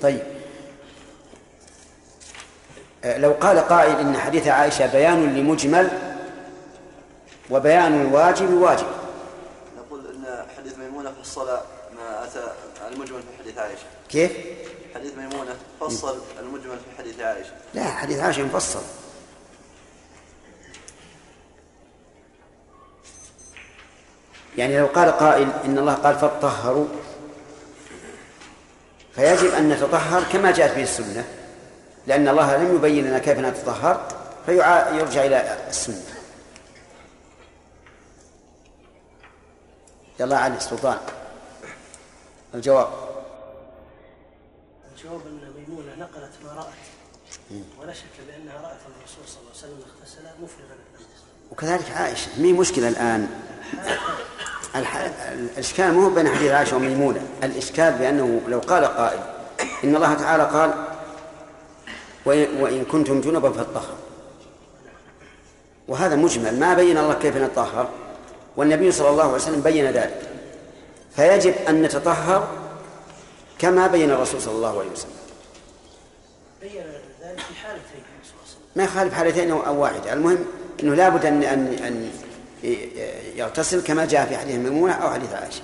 طيب. 0.02 0.22
لو 3.04 3.32
قال 3.32 3.60
قائل 3.60 4.00
إن 4.00 4.18
حديث 4.18 4.48
عائشة 4.48 4.86
بيان 4.86 5.36
لمجمل 5.36 5.90
وبيان 7.50 8.02
الواجب 8.02 8.54
واجب. 8.54 8.88
نقول 9.78 10.00
أن 10.08 10.46
حديث 10.58 10.78
ميمونة 10.78 11.12
فصل 11.24 11.48
ما 11.96 12.24
أتى 12.24 12.52
المجمل 12.92 13.22
في 13.22 13.44
حديث 13.44 13.58
عائشة. 13.58 13.86
كيف؟ 14.10 14.32
حديث 14.96 15.12
ميمونة 15.18 15.56
فصل 15.80 16.18
المجمل 16.40 16.78
في 16.78 16.98
حديث 16.98 17.20
عائشة. 17.20 17.52
لا 17.74 17.84
حديث 17.84 18.20
عائشة 18.20 18.44
مفصل. 18.44 18.82
يعني 24.58 24.80
لو 24.80 24.86
قال 24.86 25.12
قائل 25.12 25.50
إن 25.66 25.78
الله 25.78 25.94
قال 25.94 26.16
فطهروا 26.16 26.88
فيجب 29.16 29.54
أن 29.54 29.70
نتطهر 29.70 30.24
كما 30.24 30.52
جاءت 30.52 30.76
به 30.76 30.84
السنة. 30.84 31.26
لأن 32.08 32.28
الله 32.28 32.58
لم 32.58 32.76
يبين 32.76 33.08
لنا 33.08 33.20
كيف 33.20 33.38
نتطهر 33.40 34.08
فيرجع 34.46 35.26
إلى 35.26 35.58
السنة. 35.68 36.04
يلا 40.20 40.38
علي 40.38 40.60
سلطان. 40.60 40.98
الجواب. 42.56 42.88
الجواب 44.96 45.22
أن 45.28 45.54
ميمونة 45.58 45.96
نقلت 45.96 46.32
ما 46.46 46.54
رأت. 46.54 46.74
ولا 47.80 47.94
شك 47.94 48.04
بأنها 48.28 48.62
رأت 48.62 48.80
الرسول 48.98 49.28
صلى 49.28 49.38
الله 49.42 49.52
عليه 49.52 49.58
وسلم 49.58 49.80
اغتسل 49.80 50.44
مفرغا 50.44 50.76
وكذلك 51.52 51.92
عائشة 51.92 52.30
مي 52.38 52.54
مشكلة 52.54 52.88
الآن؟ 52.88 53.30
الح... 54.76 54.98
الإشكال 55.32 55.94
مو 55.94 56.10
بين 56.10 56.28
حديث 56.28 56.52
عائشة 56.52 56.76
وميمونة 56.76 57.28
الإشكال 57.44 57.94
بأنه 57.94 58.42
لو 58.48 58.60
قال 58.60 58.86
قائل 58.86 59.20
إن 59.84 59.96
الله 59.96 60.14
تعالى 60.14 60.44
قال 60.44 60.74
وإن, 62.26 62.86
كنتم 62.92 63.22
جنبا 63.22 63.52
فاتطهروا 63.52 63.98
وهذا 65.88 66.16
مجمل 66.16 66.60
ما 66.60 66.74
بين 66.74 66.98
الله 66.98 67.14
كيف 67.14 67.38
نتطهر؟ 67.38 67.90
والنبي 68.58 68.92
صلى 68.92 69.10
الله 69.10 69.24
عليه 69.24 69.34
وسلم 69.34 69.62
بين 69.62 69.86
ذلك. 69.86 70.22
فيجب 71.16 71.54
أن 71.70 71.82
نتطهر 71.82 72.48
كما 73.60 73.88
بين 73.88 74.12
الرسول 74.12 74.42
صلى 74.42 74.56
الله 74.56 74.80
عليه 74.80 74.92
وسلم. 74.92 75.12
بين 76.62 76.84
ذلك 77.22 77.40
في 77.40 77.56
حالتين. 77.56 78.04
ما 78.76 78.84
يخالف 78.84 79.14
حالتين 79.14 79.52
أو 79.52 79.66
أو 79.66 79.82
واحدة. 79.82 80.14
المهم 80.14 80.46
أنه 80.84 80.96
لابد 80.96 81.26
أن 81.26 81.44
أن 81.44 81.68
أن 81.68 82.12
يغتسل 83.36 83.84
كما 83.84 84.06
جاء 84.06 84.26
في 84.26 84.38
حديث 84.38 84.56
ميمونة 84.56 84.94
أو 84.94 85.10
حديث 85.10 85.34
عائشة. 85.34 85.62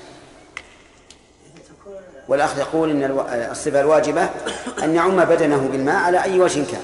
والأخ 2.29 2.57
يقول 2.57 2.89
أن 2.89 3.03
الو- 3.03 3.25
الصفة 3.51 3.81
الواجبة 3.81 4.29
أن 4.83 4.95
يعم 4.95 5.25
بدنه 5.25 5.67
بالماء 5.71 5.95
على 5.95 6.23
أي 6.23 6.39
وجه 6.39 6.65
كان. 6.71 6.81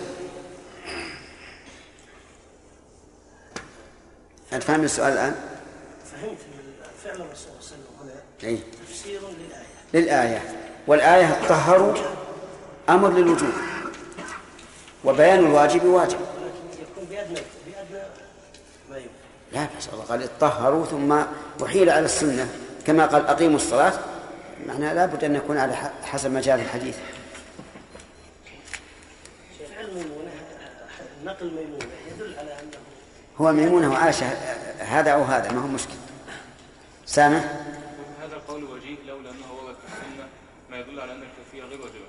أنت 4.54 4.64
فاهم 4.64 4.84
السؤال 4.84 5.14
الآن؟ 5.14 5.36
فهمت 6.12 6.38
فعل 7.04 7.16
الرسول 7.16 7.52
صلى 7.62 7.78
الله 7.78 8.02
عليه 8.02 8.12
وسلم 8.12 8.22
هنا 8.44 8.50
أي 8.50 8.60
تفسير 8.90 9.22
للآية. 9.94 10.06
للآية. 10.06 10.42
والآية 10.88 11.48
طهروا 11.50 11.94
أمر 12.90 13.10
للوجوب. 13.14 13.50
وبيان 15.04 15.40
الواجب 15.40 15.86
واجب. 15.86 16.18
يكون 16.82 17.06
بادنى 17.10 17.40
بادنى 17.68 18.04
ما 18.90 18.98
يمكن 18.98 19.10
لا 19.54 19.68
بس 19.80 19.88
الله 19.94 20.04
قال 20.04 20.24
اطهروا 20.24 20.86
ثم 20.86 21.18
أحيل 21.66 21.90
على 21.90 22.06
السنة. 22.06 22.48
كما 22.88 23.06
قال 23.06 23.28
أقيموا 23.28 23.56
الصلاة 23.56 23.94
معناها 24.68 24.94
لابد 24.94 25.24
أن 25.24 25.36
يكون 25.36 25.58
على 25.58 25.76
حسب 26.04 26.32
مجال 26.32 26.60
الحديث. 26.60 26.98
نقل 31.24 31.80
يدل 32.12 32.36
على 32.40 32.60
انه 32.60 32.78
هو 33.38 33.52
ميمونة 33.52 33.92
وعائشة 33.92 34.26
هذا 34.80 35.12
أو 35.12 35.24
هذا 35.24 35.52
ما 35.52 35.62
هو 35.62 35.68
مشكل. 35.68 35.94
سامح؟ 37.06 37.44
هذا 38.22 38.36
القول 38.36 38.64
وجيه 38.64 38.96
لولا 39.08 39.30
أنه 39.30 39.54
وجد 39.54 39.76
في 39.76 39.94
السنة 39.94 40.28
ما 40.70 40.80
يدل 40.80 41.00
على 41.00 41.12
أن 41.12 41.24
الكفيه 41.24 41.64
غير 41.64 41.82
واجبة. 41.82 42.08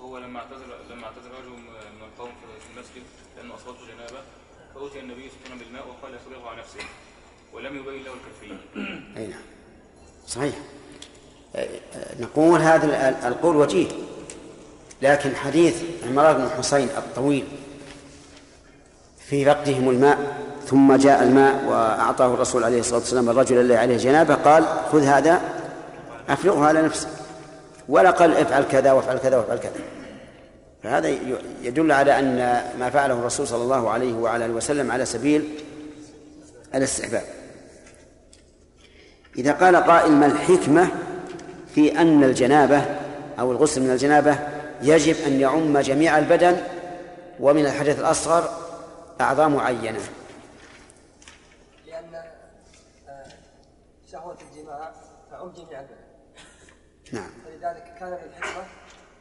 هو 0.00 0.18
لما 0.18 0.38
اعتذر 0.38 0.78
لما 0.90 1.06
اعتذر 1.06 1.30
رجل 1.38 1.50
من 1.50 2.02
القوم 2.12 2.30
في 2.60 2.66
المسجد 2.76 3.02
لأنه 3.36 3.54
أصابته 3.54 3.86
جنابة 3.86 4.22
فاتي 4.74 5.00
النبي 5.00 5.28
صلى 5.28 5.38
الله 5.38 5.44
عليه 5.44 5.54
وسلم 5.54 5.58
بالماء 5.58 5.88
وقال 5.88 6.14
يفرغه 6.14 6.50
عن 6.50 6.58
نفسه 6.58 6.80
ولم 7.52 7.76
يبين 7.76 8.04
له 8.04 8.12
الكفيه. 8.12 8.56
أي 9.16 9.26
نعم. 9.26 9.42
صحيح. 10.26 10.54
نقول 12.20 12.60
هذا 12.60 12.86
ال- 12.86 13.26
القول 13.26 13.56
وجيه. 13.56 13.86
لكن 15.02 15.36
حديث 15.36 15.82
عمران 16.08 16.36
بن 16.36 16.48
حسين 16.58 16.88
الطويل 16.96 17.44
في 19.28 19.44
فقدهم 19.44 19.90
الماء 19.90 20.18
ثم 20.66 20.96
جاء 20.96 21.22
الماء 21.22 21.64
وأعطاه 21.64 22.34
الرسول 22.34 22.64
عليه 22.64 22.80
الصلاة 22.80 22.98
والسلام 22.98 23.30
الرجل 23.30 23.60
الذي 23.60 23.76
عليه 23.76 23.96
جنابة 23.96 24.34
قال 24.34 24.64
خذ 24.92 25.02
هذا 25.02 25.40
أفرغه 26.28 26.64
على 26.64 26.82
نفسك. 26.82 27.08
ولا 27.88 28.10
قال 28.10 28.36
افعل 28.36 28.64
كذا 28.64 28.92
وافعل 28.92 29.18
كذا 29.18 29.36
وافعل 29.36 29.58
كذا. 29.58 29.72
فهذا 30.82 31.08
يدل 31.62 31.92
على 31.92 32.18
أن 32.18 32.36
ما 32.78 32.90
فعله 32.90 33.14
الرسول 33.14 33.48
صلى 33.48 33.62
الله 33.62 33.90
عليه 33.90 34.14
وعلى 34.14 34.44
آله 34.46 34.54
وسلم 34.54 34.90
على 34.90 35.04
سبيل 35.04 35.48
الاستحباب. 36.74 37.24
إذا 39.38 39.52
قال 39.52 39.76
قائل 39.76 40.12
ما 40.12 40.26
الحكمة؟ 40.26 40.88
في 41.74 42.00
أن 42.00 42.24
الجنابة 42.24 42.98
أو 43.38 43.52
الغسل 43.52 43.82
من 43.82 43.90
الجنابة 43.90 44.38
يجب 44.82 45.16
أن 45.26 45.40
يعم 45.40 45.78
جميع 45.78 46.18
البدن 46.18 46.62
ومن 47.40 47.66
الحدث 47.66 48.00
الأصغر 48.00 48.48
أعضاء 49.20 49.48
معينة 49.48 50.00
لأن 51.86 52.14
آه، 53.08 53.24
شهوة 54.12 54.36
الجماع 54.50 54.92
تعم 55.30 55.52
جميع 55.52 55.80
البدن. 55.80 55.96
نعم. 57.12 57.30
فلذلك 57.44 57.94
كان 58.00 58.08
من 58.08 58.18
الحكمة 58.38 58.64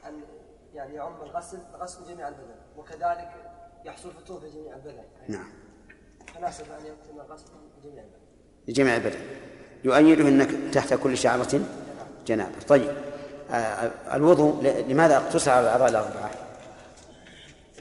أن 0.08 0.22
يعني 0.74 0.94
يعم 0.94 1.22
الغسل 1.22 1.60
غسل 1.80 2.14
جميع 2.14 2.28
البدن 2.28 2.56
وكذلك 2.78 3.30
يحصل 3.86 4.12
فتور 4.12 4.40
في 4.40 4.50
جميع 4.50 4.76
البدن. 4.76 5.04
نعم. 5.28 5.50
فناسب 6.36 6.66
أن 6.80 6.86
يكون 6.86 7.26
الغسل 7.26 7.46
جميع 7.84 8.04
البدن. 8.04 8.22
لجميع 8.68 8.96
البدن. 8.96 9.20
يؤيده 9.84 10.28
أنك 10.28 10.74
تحت 10.74 10.94
كل 10.94 11.18
شعرة 11.18 11.62
جنابة. 12.36 12.60
طيب 12.68 12.92
آه، 13.52 13.92
الوضوء 14.14 14.64
ل- 14.64 14.90
لماذا 14.92 15.18
اقتصر 15.18 15.52
على 15.52 15.62
الأعضاء 15.62 15.90
الأربعة؟ 15.90 16.32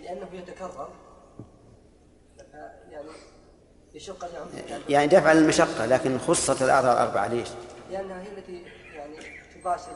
لأنه 0.03 0.26
يتكرر. 0.32 0.88
يعني 2.90 3.07
يشق 3.94 4.28
يعني 4.88 5.07
دفع 5.07 5.32
المشقة 5.32 5.86
لكن 5.86 6.18
خصت 6.18 6.62
الأعضاء 6.62 6.92
الأربعة 6.92 7.26
ليش؟ 7.26 7.48
لأنها 7.90 8.22
هي 8.22 8.28
التي 8.38 8.62
يعني 8.94 9.16
تباشر 9.61 9.90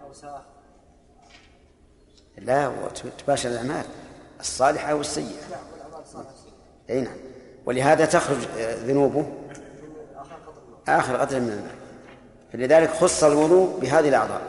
الأوساخ. 0.00 0.40
لا 2.38 2.68
وتباشر 2.68 3.48
الأعمال 3.48 3.84
الصالحة 4.40 4.94
والسيئة. 4.94 5.48
نعم 5.50 5.60
والأعمال 5.72 6.00
الصالحة 6.02 6.32
أي 6.90 7.00
نعم. 7.00 7.16
ولهذا 7.66 8.04
تخرج 8.04 8.38
آه، 8.58 8.74
ذنوبه؟ 8.74 9.20
من 9.20 10.16
آخر 10.16 10.34
قدر 10.36 10.98
آخر 10.98 11.16
قدر 11.16 11.40
من 11.40 11.48
الماء 11.52 11.74
فلذلك 12.52 12.90
خص 12.90 13.24
الوضوء 13.24 13.80
بهذه 13.80 14.08
الأعضاء. 14.08 14.42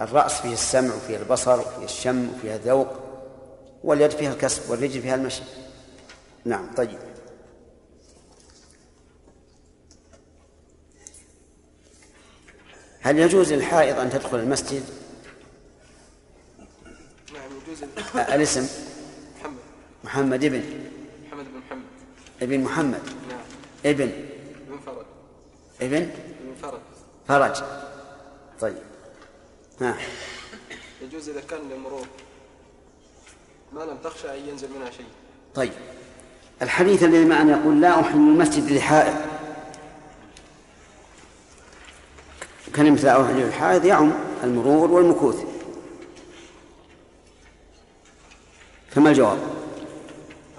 الرأس 0.00 0.40
فيه 0.40 0.52
السمع 0.52 0.94
وفيه 0.94 1.16
البصر 1.16 1.60
وفيه 1.60 1.84
الشم 1.84 2.28
وفيه 2.34 2.54
الذوق 2.54 2.88
واليد 3.84 4.10
فيها 4.10 4.32
الكسب 4.32 4.70
والرجل 4.70 5.02
فيها 5.02 5.14
المشي. 5.14 5.42
نعم 6.44 6.74
طيب. 6.76 6.98
هل 13.00 13.18
يجوز 13.18 13.52
للحائض 13.52 13.98
أن 13.98 14.10
تدخل 14.10 14.38
المسجد؟ 14.38 14.82
نعم 17.32 17.50
يجوز. 17.62 17.84
الاسم؟ 18.16 18.68
محمد. 19.40 19.58
محمد 20.04 20.44
ابن. 20.44 20.62
محمد 21.26 21.44
بن 21.44 21.58
محمد. 21.66 21.82
ابن 22.42 22.60
محمد. 22.60 23.00
نعم. 23.28 23.40
ابن. 23.84 24.10
بن 24.68 24.78
فرج 24.86 25.06
ابن؟ 25.82 26.00
بن 26.00 26.25
فرج 27.28 27.62
طيب. 28.60 28.76
ها. 29.80 29.96
يجوز 31.02 31.28
إذا 31.28 31.40
كان 31.40 31.60
للمرور. 31.70 32.06
ما 33.72 33.80
لم 33.80 33.96
تخشى 34.04 34.30
أن 34.30 34.48
ينزل 34.48 34.68
منها 34.78 34.90
شيء. 34.90 35.06
طيب. 35.54 35.72
الحديث 36.62 37.02
الذي 37.02 37.24
معنا 37.24 37.60
يقول 37.60 37.80
لا 37.80 38.00
أحل 38.00 38.14
المسجد 38.14 38.72
لحائض 38.72 39.16
كلمة 42.76 43.00
لا 43.00 43.22
أحل 43.22 43.34
للحائض 43.34 43.84
يعم 43.84 44.12
المرور 44.44 44.90
والمكوث. 44.90 45.44
فما 48.90 49.10
الجواب؟ 49.10 49.38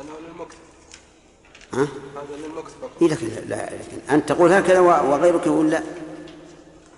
أنه 0.01 0.13
للمكث. 0.27 0.55
ها؟ 1.73 1.87
هذا 2.15 2.47
للمكث 2.47 2.71
فقط. 2.81 2.91
إيه 3.01 3.07
لكن 3.07 3.27
لا 3.47 3.65
لكن 3.65 3.97
أنت 4.09 4.29
تقول 4.29 4.51
هكذا 4.51 4.79
وغيرك 4.79 5.45
يقول 5.45 5.69
لا. 5.69 5.83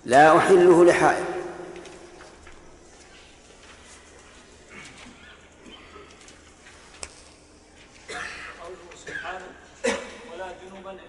لا 0.10 0.38
أحله 0.38 0.86
لحائض 0.86 1.26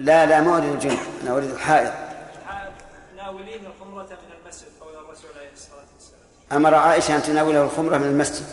لا 0.00 0.26
لا 0.26 0.40
ما 0.40 0.56
أريد 0.56 0.72
الجنب 0.72 0.98
أنا 1.22 1.36
أريد 1.36 1.50
الحائض 1.50 1.92
ناولين 3.16 3.66
الخمرة 3.66 4.02
من 4.02 4.32
المسجد 4.42 4.68
قول 4.80 4.94
الرسول 4.94 5.30
عليه 5.38 5.52
الصلاة 5.52 5.86
والسلام. 5.94 6.20
أمر 6.52 6.74
عائشة 6.74 7.16
أن 7.16 7.22
تناوله 7.22 7.62
الخمرة 7.64 7.98
من 7.98 8.06
المسجد. 8.06 8.46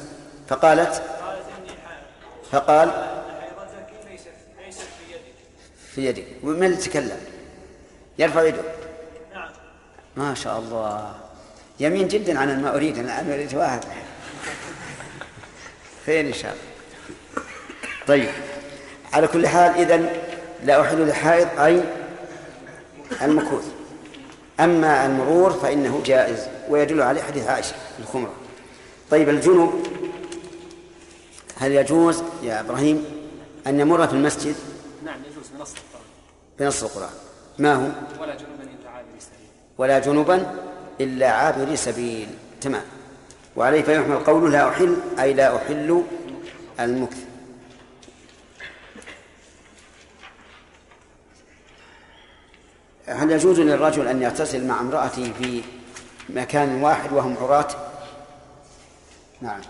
فقالت 0.48 0.94
قالت 1.22 1.46
إني 1.58 1.70
حائض 1.70 2.04
فقال 2.52 2.92
حيضتك 2.92 4.10
ليست 4.12 4.28
ليست 4.66 4.82
في 4.82 5.14
يدك 5.14 5.36
في 5.94 6.06
يدك. 6.06 6.26
ومن 6.44 6.64
اللي 6.64 6.78
تكلم؟ 6.78 7.22
يرفع 8.20 8.44
يده. 8.44 8.87
ما 10.18 10.34
شاء 10.34 10.60
الله. 10.60 11.16
يمين 11.80 12.08
جدا 12.08 12.40
عن 12.40 12.62
ما 12.62 12.76
أريد 12.76 12.98
أنا 12.98 13.34
أريد 13.34 13.56
واحد. 13.56 13.84
خير 16.06 16.28
إن 16.28 16.34
شاء 16.34 16.52
الله؟ 16.52 17.46
طيب. 18.08 18.30
على 19.14 19.28
كل 19.28 19.48
حال 19.48 19.72
إذن 19.72 20.10
لا 20.64 20.82
أحل 20.82 21.08
لحائض 21.08 21.60
أي 21.60 21.84
المكوث 23.22 23.66
أما 24.60 25.06
المرور 25.06 25.52
فإنه 25.52 26.02
جائز 26.06 26.40
ويدل 26.70 27.02
عليه 27.02 27.22
حديث 27.22 27.48
عائشة 27.48 27.76
الخمرة. 28.00 28.34
طيب 29.12 29.30
الجنوب. 29.30 29.88
هل 31.58 31.72
يجوز 31.72 32.24
يا 32.44 32.60
إبراهيم 32.60 33.06
أن 33.68 33.80
يمر 33.80 34.08
في 34.08 34.14
المسجد؟ 34.14 34.56
نعم 35.06 35.20
يجوز 35.32 35.48
بنص 35.58 35.74
القرآن. 35.74 36.06
بنص 36.60 36.84
القرآن. 36.84 37.14
ما 37.60 37.76
هو؟ 37.76 37.90
ولا 38.22 38.38
سبيل 38.38 38.57
ولا 39.78 40.00
جنوبا 40.00 40.56
إلا 41.02 41.32
عابر 41.32 41.76
سبيل. 41.76 42.28
تمام. 42.62 42.84
وعليه 43.56 43.82
فيحمل 43.82 44.18
قوله 44.18 44.50
لا 44.50 44.70
أحل 44.70 44.98
أي 45.20 45.34
لا 45.34 45.56
أحل 45.56 46.04
المكث. 46.80 47.18
هل 53.08 53.32
يجوز 53.32 53.60
للرجل 53.60 54.08
أن 54.08 54.22
يغتسل 54.22 54.68
مع 54.68 54.80
امرأته 54.80 55.34
في 55.40 55.64
مكان 56.30 56.84
واحد 56.84 57.14
وهم 57.14 57.38
عراة؟ 57.42 57.68
نعم. 59.42 59.62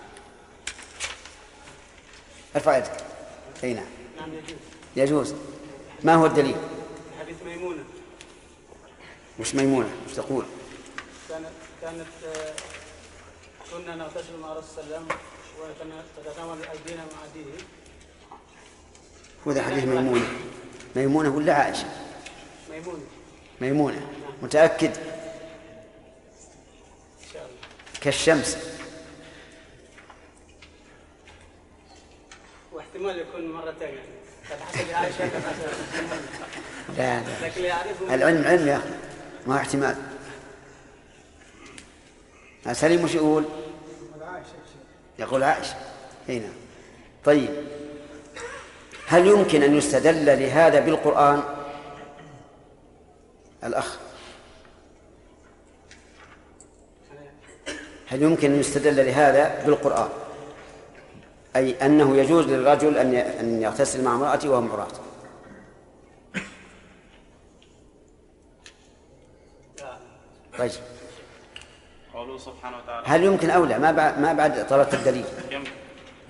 ارفع 2.56 2.76
يدك. 2.76 2.92
أي 3.64 3.74
نعم. 3.74 3.84
يجوز. 4.96 5.34
ما 6.04 6.14
هو 6.14 6.26
الدليل؟ 6.26 6.56
وش 9.40 9.54
ميمونة 9.54 9.88
وش 10.06 10.12
تقول. 10.14 10.44
كانت 11.28 11.46
كانت 11.82 12.06
آه، 12.26 12.52
كنا 13.72 13.96
نغتسل 13.96 14.36
مع 14.42 14.60
صلى 14.76 14.84
الله 14.84 15.06
وتتناول 15.62 16.58
أيدينا 16.62 17.02
مع 17.04 17.24
أيديه 17.36 17.64
هو 19.46 19.52
ذا 19.52 19.62
حديث 19.62 19.84
ميمونة. 19.84 20.28
ميمونة 20.96 21.36
ولا 21.36 21.54
عائشة؟ 21.54 21.86
ميمونة. 22.70 23.04
ميمونة. 23.60 24.06
متأكد؟ 24.42 24.96
شاء 27.32 27.42
الله. 27.42 28.00
كالشمس. 28.00 28.58
واحتمال 32.72 33.18
يكون 33.18 33.52
مرة 33.52 33.74
ثانية 33.80 34.02
لا 36.98 37.20
لا. 37.20 38.14
العلم 38.14 38.44
علم 38.44 38.68
يا 38.68 38.76
أخي. 38.76 39.07
ما 39.48 39.56
احتمال. 39.56 39.96
سليم 42.72 43.04
وش 43.04 43.14
يقول؟ 43.14 43.44
يقول 45.18 45.42
عائشة. 45.42 45.74
هنا 46.28 46.48
طيب. 47.24 47.50
هل 49.06 49.26
يمكن 49.26 49.62
أن 49.62 49.76
يستدل 49.76 50.26
لهذا 50.26 50.80
بالقرآن؟ 50.80 51.42
الأخ. 53.64 53.98
هل 58.06 58.22
يمكن 58.22 58.52
أن 58.52 58.60
يستدل 58.60 59.06
لهذا 59.06 59.64
بالقرآن؟ 59.66 60.08
أي 61.56 61.86
أنه 61.86 62.16
يجوز 62.16 62.46
للرجل 62.46 62.98
أن 63.40 63.62
يغتسل 63.62 64.04
مع 64.04 64.14
امرأته 64.14 64.50
وهم 64.50 64.72
عراة 64.72 65.07
طيب. 70.58 70.70
قوله 72.14 72.38
سبحانه 72.38 72.76
وتعالى. 72.76 73.06
هل 73.06 73.24
يمكن 73.24 73.50
أو 73.50 73.64
لا؟ 73.64 73.78
ما 73.78 73.92
بعد 73.92 74.18
ما 74.18 74.32
بعد 74.32 74.66
طلبت 74.66 74.94
الدليل. 74.94 75.24
يمكن. 75.50 75.70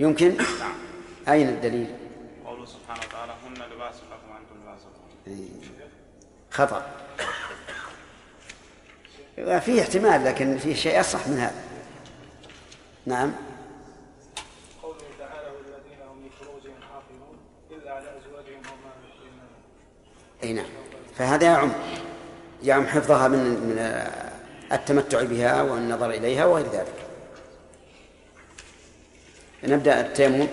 يمكن؟ 0.01 0.37
نعم. 0.37 0.73
أين 1.29 1.49
الدليل؟ 1.49 1.95
قوله 2.45 2.67
سبحانه 2.67 3.01
وتعالى 3.09 3.33
هن 3.33 3.55
لباس 3.55 3.95
لكم 3.97 4.31
وأنتم 4.31 4.55
لباس 4.63 4.81
لهم 5.27 5.61
خطأ. 6.51 6.83
فيه 9.61 9.83
احتمال 9.83 10.25
لكن 10.25 10.59
فيه 10.59 10.75
شيء 10.75 11.01
أصح 11.01 11.29
من 11.29 11.39
هذا. 11.39 11.65
نعم. 13.07 13.33
قوله 14.83 14.99
تعالى 15.19 15.49
والذين 15.57 16.01
هم 16.11 16.27
لفروجهم 16.27 16.81
حافظون 16.93 17.39
إلا 17.71 17.93
على 17.93 18.05
أزواجهم 18.05 18.61
وما 18.61 18.93
يحرمون 19.09 19.49
أي 20.43 20.53
نعم. 20.53 20.71
فهذا 21.17 21.47
يعم 21.47 21.73
يعم 22.63 22.87
حفظها 22.87 23.29
من 23.29 23.39
من 23.39 23.79
التمتع 24.73 25.23
بها 25.23 25.63
والنظر 25.63 26.11
إليها 26.11 26.45
وغير 26.45 26.67
ذلك 26.67 26.95
نبدأ 29.65 30.01
التيمم 30.01 30.49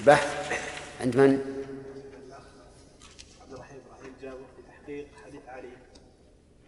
البحث 0.00 0.52
عند 1.00 1.16
من؟ 1.16 1.60
عبد 3.42 3.52
الرحيم 3.52 3.78
إبراهيم 3.86 4.14
جابر 4.22 4.44
في 4.56 4.62
تحقيق 4.62 5.08
حديث 5.24 5.40
علي 5.48 5.68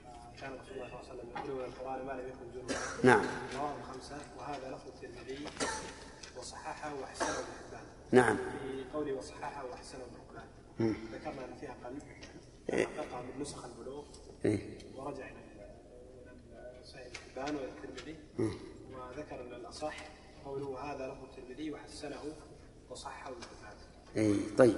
آه، 0.07 0.41
كان 0.41 0.51
رسول 0.53 0.77
الله 0.77 0.89
صلى 0.89 1.01
الله 1.01 1.09
عليه 1.09 1.13
وسلم 1.13 1.29
يقول 1.37 1.65
القرآن 1.65 2.07
ما 2.07 2.13
لم 2.13 2.29
يكن 2.29 2.61
جنبا 2.61 2.75
نعم. 3.03 3.27
رواه 3.59 3.75
الخمسه 3.81 4.17
وهذا 4.39 4.69
لفظ 4.75 4.87
الترمذي 4.89 5.47
وصححه 6.39 6.95
وأحسنه 6.95 7.29
ابن 7.29 7.53
حبان 7.69 7.85
نعم. 8.13 8.37
في 8.37 8.85
قوله 8.95 9.13
وصححه 9.13 9.65
وأحسنه 9.65 10.01
ابن 10.01 10.17
حبان. 10.29 10.95
ذكرنا 11.13 11.45
ان 11.45 11.57
فيها 11.61 11.75
قلب 11.85 12.03
إيه. 12.11 12.23
حققها 12.73 13.23
من 13.23 13.43
نسخ 13.43 13.65
البلوغ 13.65 14.05
إيه. 14.45 14.59
ورجع 14.97 15.25
إلى 15.25 15.33
صحيح 16.93 17.07
حبان 17.37 17.57
والترمذي. 17.57 18.17
وذكر 18.93 19.41
أن 19.41 19.55
الأصح 19.61 19.97
قوله 20.45 20.79
هذا 20.81 21.07
له 21.07 21.17
الترمذي 21.25 21.71
وحسنه 21.71 22.21
البخاري 23.29 23.77
اي 24.17 24.37
طيب. 24.59 24.77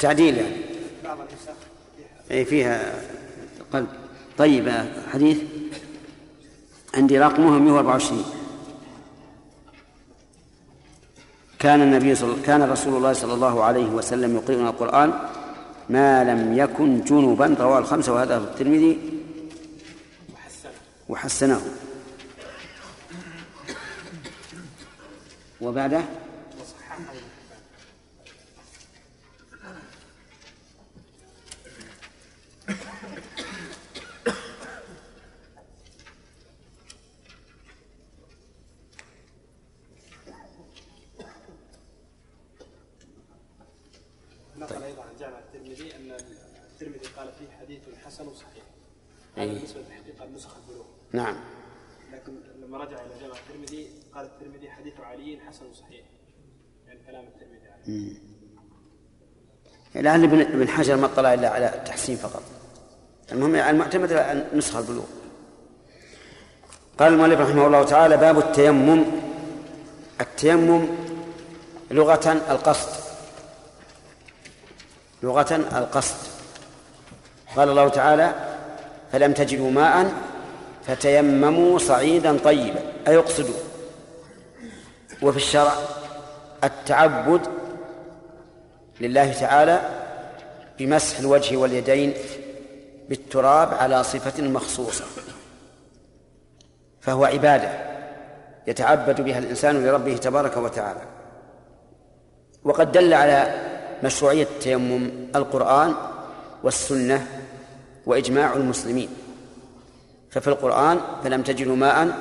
تعديل 0.00 0.36
يعني. 0.36 0.56
بعض 1.04 1.18
النسخ 1.18 1.56
اي 2.30 2.44
فيها 2.44 3.02
قلب. 3.72 3.88
طيب 4.38 4.68
آه، 4.68 5.08
حديث. 5.08 5.42
عندي 6.94 7.18
رقمه 7.18 7.58
124 7.58 8.24
كان 11.58 11.82
النبي 11.82 12.14
صل... 12.14 12.42
كان 12.42 12.62
رسول 12.62 12.96
الله 12.96 13.12
صلى 13.12 13.34
الله 13.34 13.64
عليه 13.64 13.86
وسلم 13.86 14.36
يقرئنا 14.36 14.70
القرآن 14.70 15.12
ما 15.92 16.24
لم 16.24 16.58
يكن 16.58 17.04
جنبا 17.04 17.56
رواه 17.60 17.78
الخمسة 17.78 18.12
وهذا 18.12 18.36
الترمذي. 18.36 18.98
وحسنه. 21.08 21.60
وبعده؟ 25.60 26.02
جامع 45.22 45.38
الترمذي 45.38 45.96
أن 45.96 46.16
الترمذي 46.72 47.06
قال 47.16 47.32
فيه 47.38 47.56
حديث 47.60 47.80
حسن 48.06 48.34
صحيح. 48.34 48.64
هذا 49.36 49.52
بالنسبة 49.52 49.80
لتحقيق 49.80 50.22
النسخ 50.22 50.56
البلوغ. 50.56 50.84
نعم. 51.12 51.36
لكن 52.12 52.32
لما 52.62 52.78
رجع 52.78 52.96
إلى 53.00 53.20
جامع 53.20 53.34
الترمذي 53.34 53.86
قال 54.14 54.26
الترمذي 54.26 54.70
حديث 54.70 55.00
علي 55.00 55.38
حسن 55.48 55.74
صحيح. 55.74 56.04
يعني 56.86 57.00
كلام 57.06 57.24
الترمذي 57.24 57.68
عليه. 57.70 58.12
لعل 59.94 60.24
ابن 60.24 60.40
ابن 60.40 60.68
حجر 60.68 60.96
ما 60.96 61.06
اطلع 61.06 61.34
إلا 61.34 61.48
على 61.48 61.74
التحسين 61.74 62.16
فقط. 62.16 62.42
المهم 63.32 63.54
المعتمد 63.54 64.12
على 64.12 64.46
نسخ 64.54 64.76
البلوغ. 64.76 65.06
قال 66.98 67.12
المؤلف 67.12 67.40
رحمه 67.40 67.66
الله 67.66 67.84
تعالى 67.84 68.16
باب 68.16 68.38
التيمم. 68.38 69.04
التيمم 70.20 70.86
لغة 71.90 72.32
القصد. 72.32 73.01
لغة 75.22 75.56
القصد. 75.78 76.16
قال 77.56 77.68
الله 77.68 77.88
تعالى 77.88 78.34
فلم 79.12 79.32
تجدوا 79.32 79.70
ماء 79.70 80.12
فتيمموا 80.86 81.78
صعيدا 81.78 82.38
طيبا. 82.38 82.80
أي 83.08 83.16
اقصدوا. 83.16 83.54
وفي 85.22 85.36
الشرع 85.36 85.72
التعبد 86.64 87.40
لله 89.00 89.32
تعالى 89.32 89.80
بمسح 90.78 91.18
الوجه 91.18 91.56
واليدين 91.56 92.14
بالتراب 93.08 93.74
على 93.74 94.04
صفة 94.04 94.42
مخصوصة. 94.42 95.04
فهو 97.00 97.24
عبادة 97.24 97.70
يتعبد 98.66 99.20
بها 99.20 99.38
الإنسان 99.38 99.86
لربه 99.86 100.16
تبارك 100.16 100.56
وتعالى. 100.56 101.00
وقد 102.64 102.92
دل 102.92 103.14
على 103.14 103.71
مشروعية 104.02 104.42
التيمم 104.42 105.10
القرآن 105.36 105.94
والسنة 106.62 107.26
وإجماع 108.06 108.52
المسلمين. 108.52 109.08
ففي 110.30 110.48
القرآن 110.48 111.00
فلم 111.24 111.42
تجدوا 111.42 111.76
ماء 111.76 112.18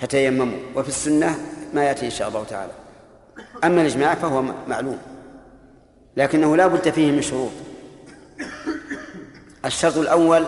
فتيمموا 0.00 0.58
وفي 0.74 0.88
السنة 0.88 1.38
ما 1.74 1.84
يأتي 1.84 2.06
إن 2.06 2.10
شاء 2.10 2.28
الله 2.28 2.44
تعالى. 2.44 2.72
أما 3.64 3.80
الإجماع 3.80 4.14
فهو 4.14 4.42
معلوم 4.68 4.98
لكنه 6.16 6.56
لا 6.56 6.66
بد 6.66 6.90
فيه 6.90 7.12
من 7.12 7.22
شروط. 7.22 7.50
الشرط 9.64 9.96
الأول 9.96 10.46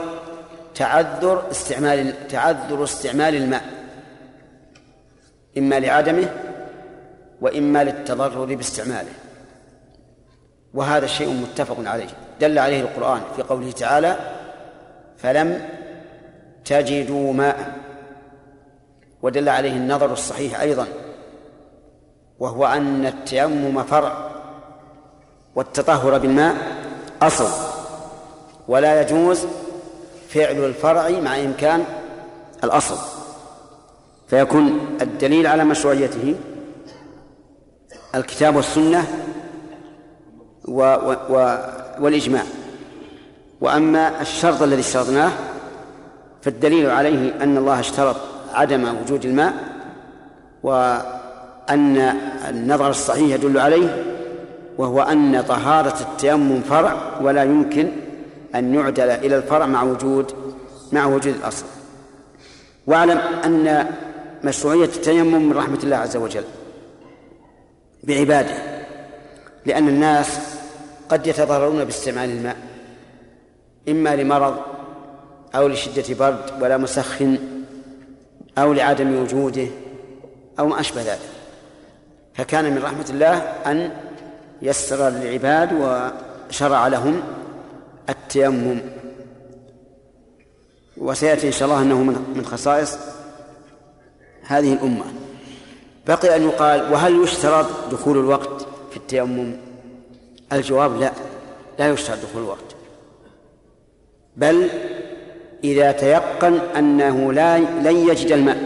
تعذر 0.75 1.51
استعمال 1.51 2.29
تعذر 2.29 2.85
استعمال 2.85 3.35
الماء 3.35 3.65
إما 5.59 5.81
لعدمه 5.81 6.35
وإما 7.41 7.85
للتضرر 7.85 8.55
باستعماله. 8.55 9.13
وهذا 10.75 11.07
شيء 11.07 11.29
متفق 11.29 11.77
عليه. 11.89 12.09
دل 12.41 12.59
عليه 12.59 12.81
القرآن 12.81 13.21
في 13.37 13.43
قوله 13.43 13.71
تعالى 13.71 14.17
فلم 15.19 15.69
تجدوا 16.65 17.33
ماء. 17.33 17.75
ودل 19.23 19.49
عليه 19.49 19.73
النظر 19.73 20.13
الصحيح 20.13 20.61
أيضا. 20.61 20.87
وهو 22.39 22.67
أن 22.67 23.07
التيمم 23.07 23.83
فرع 23.83 24.31
والتطهر 25.55 26.19
بالماء 26.19 26.57
أصل. 27.23 27.51
ولا 28.69 29.01
يجوز 29.01 29.47
فعل 30.29 30.65
الفرع 30.65 31.09
مع 31.09 31.41
إمكان 31.41 31.85
الأصل. 32.65 32.97
فيكون 34.29 34.97
الدليل 35.03 35.47
على 35.47 35.65
مشروعيته 35.65 36.35
الكتاب 38.15 38.57
والسنة 38.57 39.05
و 40.69 40.83
و 41.31 41.59
والإجماع. 42.01 42.43
وأما 43.61 44.21
الشرط 44.21 44.63
الذي 44.63 44.81
اشترطناه 44.81 45.31
فالدليل 46.43 46.91
عليه 46.91 47.43
أن 47.43 47.57
الله 47.57 47.81
اشترط 47.81 48.17
عدم 48.53 48.95
وجود 49.03 49.25
الماء 49.25 49.55
وأن 50.63 51.97
النظر 52.49 52.91
الصحيح 52.91 53.35
يدل 53.35 53.59
عليه 53.59 54.05
وهو 54.79 55.03
أن 55.03 55.43
طهارة 55.43 56.01
التيمم 56.01 56.61
فرع 56.61 56.97
ولا 57.21 57.43
يمكن 57.43 57.89
أن 58.55 58.75
يعدل 58.75 59.11
إلى 59.11 59.37
الفرع 59.37 59.67
مع 59.67 59.83
وجود 59.83 60.33
مع 60.93 61.07
وجود 61.07 61.35
الأصل. 61.35 61.65
واعلم 62.87 63.19
أن 63.19 63.87
مشروعية 64.45 64.85
التيمم 64.85 65.49
من 65.49 65.57
رحمة 65.57 65.79
الله 65.85 65.97
عز 65.97 66.17
وجل 66.17 66.45
بعباده 68.05 68.55
لأن 69.67 69.89
الناس 69.89 70.39
قد 71.11 71.27
يتضررون 71.27 71.85
باستعمال 71.85 72.31
الماء 72.31 72.57
إما 73.89 74.17
لمرض 74.17 74.57
أو 75.55 75.69
لشدة 75.69 76.15
برد 76.15 76.63
ولا 76.63 76.77
مسخن 76.77 77.39
أو 78.59 78.73
لعدم 78.73 79.23
وجوده 79.23 79.67
أو 80.59 80.67
ما 80.67 80.81
أشبه 80.81 81.03
ذلك. 81.03 81.29
فكان 82.35 82.73
من 82.75 82.83
رحمة 82.83 83.07
الله 83.11 83.39
أن 83.67 83.91
يسر 84.63 85.09
للعباد 85.09 85.73
وشرع 85.73 86.87
لهم 86.87 87.23
التيمم. 88.09 88.81
وسيأتي 90.97 91.47
إن 91.47 91.53
شاء 91.53 91.69
الله 91.69 91.83
أنه 91.83 92.03
من 92.35 92.45
خصائص 92.47 92.99
هذه 94.43 94.73
الأمة. 94.73 95.05
بقي 96.07 96.37
أن 96.37 96.43
يقال 96.43 96.93
وهل 96.93 97.23
يشترط 97.23 97.67
دخول 97.91 98.19
الوقت 98.19 98.67
في 98.91 98.97
التيمم؟ 98.97 99.70
الجواب 100.53 101.01
لا 101.01 101.13
لا 101.79 101.89
يشترط 101.89 102.19
دخول 102.19 102.43
الوقت 102.43 102.77
بل 104.37 104.69
إذا 105.65 105.93
تيقن 105.93 106.59
أنه 106.77 107.33
لا 107.33 107.59
لن 107.59 108.09
يجد 108.09 108.33
الماء 108.33 108.59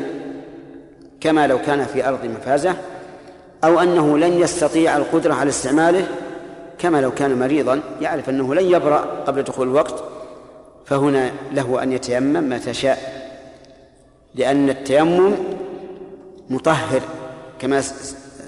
كما 1.21 1.47
لو 1.47 1.59
كان 1.59 1.85
في 1.85 2.09
أرض 2.09 2.25
مفازة 2.25 2.77
أو 3.65 3.81
أنه 3.81 4.19
لن 4.19 4.33
يستطيع 4.41 4.97
القدرة 4.97 5.35
على 5.35 5.49
استعماله 5.49 6.07
كما 6.79 7.01
لو 7.01 7.11
كان 7.11 7.39
مريضا 7.39 7.81
يعرف 8.01 8.29
أنه 8.29 8.55
لن 8.55 8.65
يبرأ 8.65 8.99
قبل 9.27 9.43
دخول 9.43 9.69
الوقت 9.69 10.05
فهنا 10.87 11.31
له 11.53 11.83
أن 11.83 11.93
يتيمم 11.93 12.51
متى 12.51 12.75
شاء 12.75 13.25
لأن 14.35 14.71
التيمم 14.71 15.35
مطهر 16.51 17.01
كما 17.59 17.81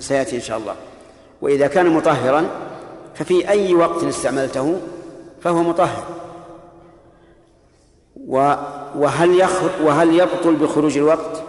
سيأتي 0.01 0.37
إن 0.37 0.41
شاء 0.41 0.59
الله. 0.59 0.74
وإذا 1.43 1.66
كان 1.66 1.87
مطهرا 1.87 2.47
ففي 3.19 3.49
أي 3.49 3.75
وقت 3.75 4.05
استعملته 4.05 4.81
فهو 5.41 5.62
مطهر. 5.62 6.05
وهل 8.97 9.41
يخر 9.41 9.71
وهل 9.83 10.21
يبطل 10.21 10.57
بخروج 10.57 10.99
الوقت؟ 10.99 11.43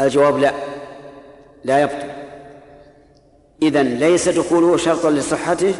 الجواب 0.00 0.38
لا 0.38 0.52
لا 1.64 1.80
يبطل. 1.80 2.10
إذن 3.62 3.86
ليس 3.86 4.28
دخوله 4.28 4.76
شرطا 4.76 5.10
لصحته 5.10 5.74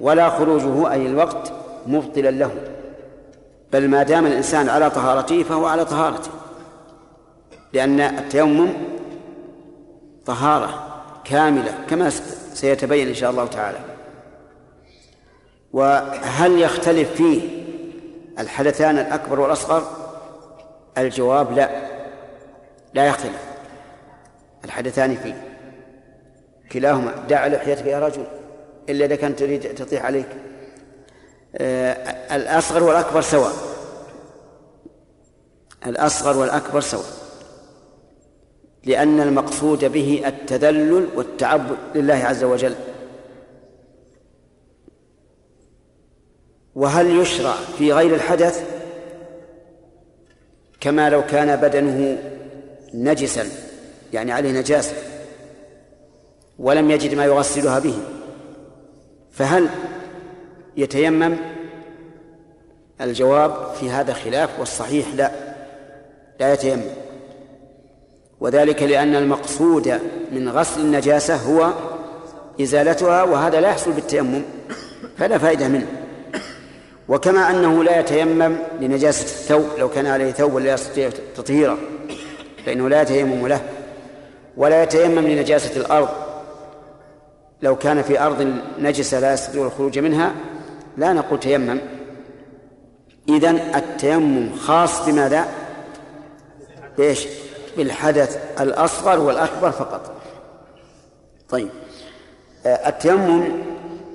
ولا 0.00 0.30
خروجه 0.30 0.92
أي 0.92 1.06
الوقت 1.06 1.52
مبطلا 1.86 2.30
له. 2.30 2.50
بل 3.72 3.88
ما 3.88 4.02
دام 4.02 4.26
الإنسان 4.26 4.68
على 4.68 4.90
طهارته 4.90 5.42
فهو 5.42 5.66
على 5.66 5.84
طهارته 5.84 6.30
لأن 7.72 8.00
التيمم 8.00 8.72
طهارة 10.26 11.00
كاملة 11.24 11.74
كما 11.90 12.10
سيتبين 12.54 13.08
إن 13.08 13.14
شاء 13.14 13.30
الله 13.30 13.46
تعالى. 13.46 13.78
وهل 15.72 16.60
يختلف 16.60 17.12
فيه 17.14 17.62
الحدثان 18.38 18.98
الأكبر 18.98 19.40
والأصغر؟ 19.40 19.82
الجواب 20.98 21.52
لا. 21.52 21.70
لا 22.94 23.06
يختلف. 23.06 23.42
الحدثان 24.64 25.16
فيه. 25.16 25.48
كلاهما. 26.72 27.14
دع 27.28 27.46
لحيتك 27.46 27.86
يا 27.86 28.00
رجل. 28.00 28.24
إلا 28.88 29.04
إذا 29.04 29.16
كانت 29.16 29.38
تريد 29.38 29.74
تطيح 29.74 30.04
عليك. 30.04 30.28
آه 31.56 31.92
الأصغر 32.36 32.82
والأكبر 32.82 33.20
سواء. 33.20 33.52
الأصغر 35.86 36.36
والأكبر 36.36 36.80
سواء. 36.80 37.21
لأن 38.84 39.20
المقصود 39.20 39.84
به 39.84 40.22
التذلل 40.26 41.08
والتعبد 41.14 41.76
لله 41.94 42.14
عز 42.14 42.44
وجل. 42.44 42.74
وهل 46.74 47.20
يشرع 47.20 47.54
في 47.78 47.92
غير 47.92 48.14
الحدث؟ 48.14 48.64
كما 50.80 51.10
لو 51.10 51.26
كان 51.26 51.56
بدنه 51.56 52.18
نجسا 52.94 53.46
يعني 54.12 54.32
عليه 54.32 54.52
نجاسة 54.52 54.94
ولم 56.58 56.90
يجد 56.90 57.14
ما 57.14 57.24
يغسلها 57.24 57.78
به 57.78 57.94
فهل 59.32 59.68
يتيمم؟ 60.76 61.36
الجواب 63.00 63.74
في 63.74 63.90
هذا 63.90 64.12
خلاف 64.12 64.60
والصحيح 64.60 65.14
لا 65.14 65.30
لا 66.40 66.52
يتيمم. 66.52 66.82
وذلك 68.42 68.82
لأن 68.82 69.14
المقصود 69.14 70.00
من 70.32 70.48
غسل 70.48 70.80
النجاسة 70.80 71.36
هو 71.36 71.72
إزالتها 72.62 73.22
وهذا 73.22 73.60
لا 73.60 73.68
يحصل 73.68 73.92
بالتيمم 73.92 74.42
فلا 75.18 75.38
فائدة 75.38 75.68
منه 75.68 75.86
وكما 77.08 77.50
أنه 77.50 77.84
لا 77.84 78.00
يتيمم 78.00 78.56
لنجاسة 78.80 79.24
الثوب 79.24 79.66
لو 79.78 79.88
كان 79.88 80.06
عليه 80.06 80.32
ثوب 80.32 80.56
لا 80.58 80.74
يستطيع 80.74 81.10
تطهيره 81.36 81.78
فإنه 82.66 82.88
لا 82.88 83.02
يتيمم 83.02 83.46
له 83.46 83.60
ولا 84.56 84.82
يتيمم 84.82 85.18
لنجاسة 85.18 85.80
الأرض 85.80 86.08
لو 87.62 87.76
كان 87.76 88.02
في 88.02 88.20
أرض 88.20 88.54
نجسة 88.78 89.20
لا 89.20 89.32
يستطيع 89.32 89.66
الخروج 89.66 89.98
منها 89.98 90.32
لا 90.96 91.12
نقول 91.12 91.40
تيمم 91.40 91.80
إذن 93.28 93.56
التيمم 93.74 94.56
خاص 94.56 95.06
بماذا؟ 95.06 95.48
بإيش؟ 96.98 97.26
بالحدث 97.76 98.60
الأصغر 98.60 99.20
والأكبر 99.20 99.70
فقط. 99.70 100.12
طيب. 101.48 101.70
آه، 102.66 102.88
التيمم 102.88 103.62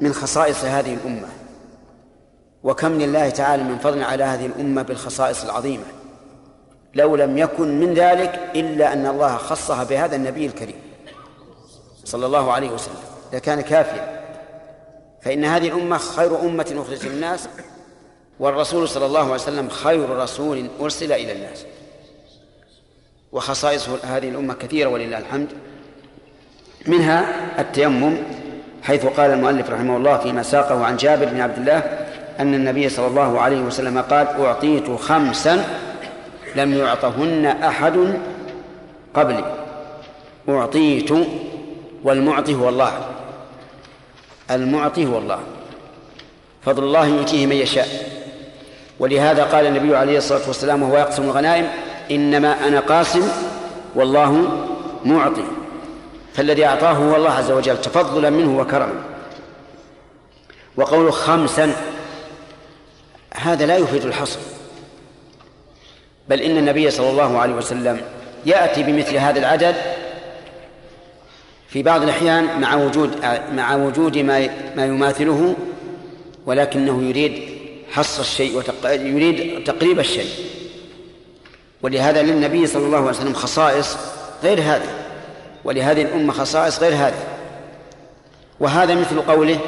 من 0.01 0.13
خصائص 0.13 0.63
هذه 0.63 0.93
الأمة. 0.93 1.27
وكم 2.63 2.93
لله 2.93 3.29
تعالى 3.29 3.63
من 3.63 3.77
فضل 3.77 4.03
على 4.03 4.23
هذه 4.23 4.45
الأمة 4.45 4.81
بالخصائص 4.81 5.43
العظيمة. 5.43 5.83
لو 6.95 7.15
لم 7.15 7.37
يكن 7.37 7.79
من 7.79 7.93
ذلك 7.93 8.51
إلا 8.55 8.93
أن 8.93 9.05
الله 9.05 9.37
خصها 9.37 9.83
بهذا 9.83 10.15
النبي 10.15 10.45
الكريم 10.45 10.81
صلى 12.05 12.25
الله 12.25 12.51
عليه 12.51 12.69
وسلم. 12.69 12.95
لكان 13.33 13.61
كافيا. 13.61 14.17
فإن 15.21 15.45
هذه 15.45 15.67
الأمة 15.67 15.97
خير 15.97 16.41
أمة 16.41 16.83
أخرجت 16.85 17.05
للناس 17.05 17.47
والرسول 18.39 18.89
صلى 18.89 19.05
الله 19.05 19.23
عليه 19.23 19.33
وسلم 19.33 19.69
خير 19.69 20.09
رسول 20.09 20.67
أرسل 20.81 21.11
إلى 21.11 21.31
الناس. 21.31 21.65
وخصائص 23.31 23.89
هذه 23.89 24.29
الأمة 24.29 24.53
كثيرة 24.53 24.89
ولله 24.89 25.17
الحمد. 25.17 25.47
منها 26.87 27.25
التيمم 27.59 28.17
حيث 28.83 29.05
قال 29.05 29.31
المؤلف 29.31 29.69
رحمه 29.69 29.97
الله 29.97 30.17
فيما 30.17 30.43
ساقه 30.43 30.85
عن 30.85 30.97
جابر 30.97 31.25
بن 31.25 31.41
عبد 31.41 31.57
الله 31.57 31.77
أن 32.39 32.53
النبي 32.53 32.89
صلى 32.89 33.07
الله 33.07 33.41
عليه 33.41 33.61
وسلم 33.61 34.01
قال 34.01 34.27
أعطيت 34.27 34.91
خمسا 34.91 35.65
لم 36.55 36.73
يعطهن 36.73 37.45
أحد 37.45 38.19
قبلي. 39.13 39.55
أعطيت 40.49 41.11
والمعطي 42.03 42.55
هو 42.55 42.69
الله. 42.69 42.91
المعطي 44.51 45.05
هو 45.05 45.17
الله. 45.17 45.39
فضل 46.65 46.83
الله 46.83 47.07
يؤتيه 47.07 47.45
من 47.45 47.55
يشاء. 47.55 47.87
ولهذا 48.99 49.43
قال 49.43 49.65
النبي 49.65 49.95
عليه 49.95 50.17
الصلاة 50.17 50.47
والسلام 50.47 50.83
وهو 50.83 50.97
يقسم 50.97 51.23
الغنائم 51.23 51.67
إنما 52.11 52.67
أنا 52.67 52.79
قاسم 52.79 53.27
والله 53.95 54.47
معطي. 55.05 55.43
فالذي 56.33 56.65
أعطاه 56.65 56.91
هو 56.91 57.15
الله 57.15 57.31
عز 57.31 57.51
وجل 57.51 57.81
تفضلا 57.81 58.29
منه 58.29 58.59
وكرما. 58.59 59.03
وقوله 60.77 61.11
خمسا 61.11 61.75
هذا 63.33 63.65
لا 63.65 63.77
يفيد 63.77 64.05
الحصر. 64.05 64.39
بل 66.29 66.41
إن 66.41 66.57
النبي 66.57 66.91
صلى 66.91 67.09
الله 67.09 67.37
عليه 67.37 67.53
وسلم 67.53 68.01
يأتي 68.45 68.83
بمثل 68.83 69.17
هذا 69.17 69.39
العدد 69.39 69.75
في 71.67 71.83
بعض 71.83 72.01
الأحيان 72.03 72.61
مع 72.61 72.75
وجود 72.75 73.11
مع 73.53 73.75
وجود 73.75 74.17
ما 74.17 74.49
ما 74.75 74.85
يماثله 74.85 75.55
ولكنه 76.45 77.03
يريد 77.03 77.57
حصر 77.91 78.21
الشيء 78.21 78.57
وتق... 78.57 78.89
يريد 78.91 79.63
تقريب 79.63 79.99
الشيء. 79.99 80.29
ولهذا 81.81 82.21
للنبي 82.21 82.67
صلى 82.67 82.85
الله 82.85 82.97
عليه 82.97 83.09
وسلم 83.09 83.33
خصائص 83.33 83.97
غير 84.43 84.59
هذه 84.61 84.89
ولهذه 85.63 86.01
الأمة 86.01 86.33
خصائص 86.33 86.79
غير 86.79 86.93
هذه. 86.93 87.23
وهذا 88.59 88.95
مثل 88.95 89.21
قوله 89.21 89.59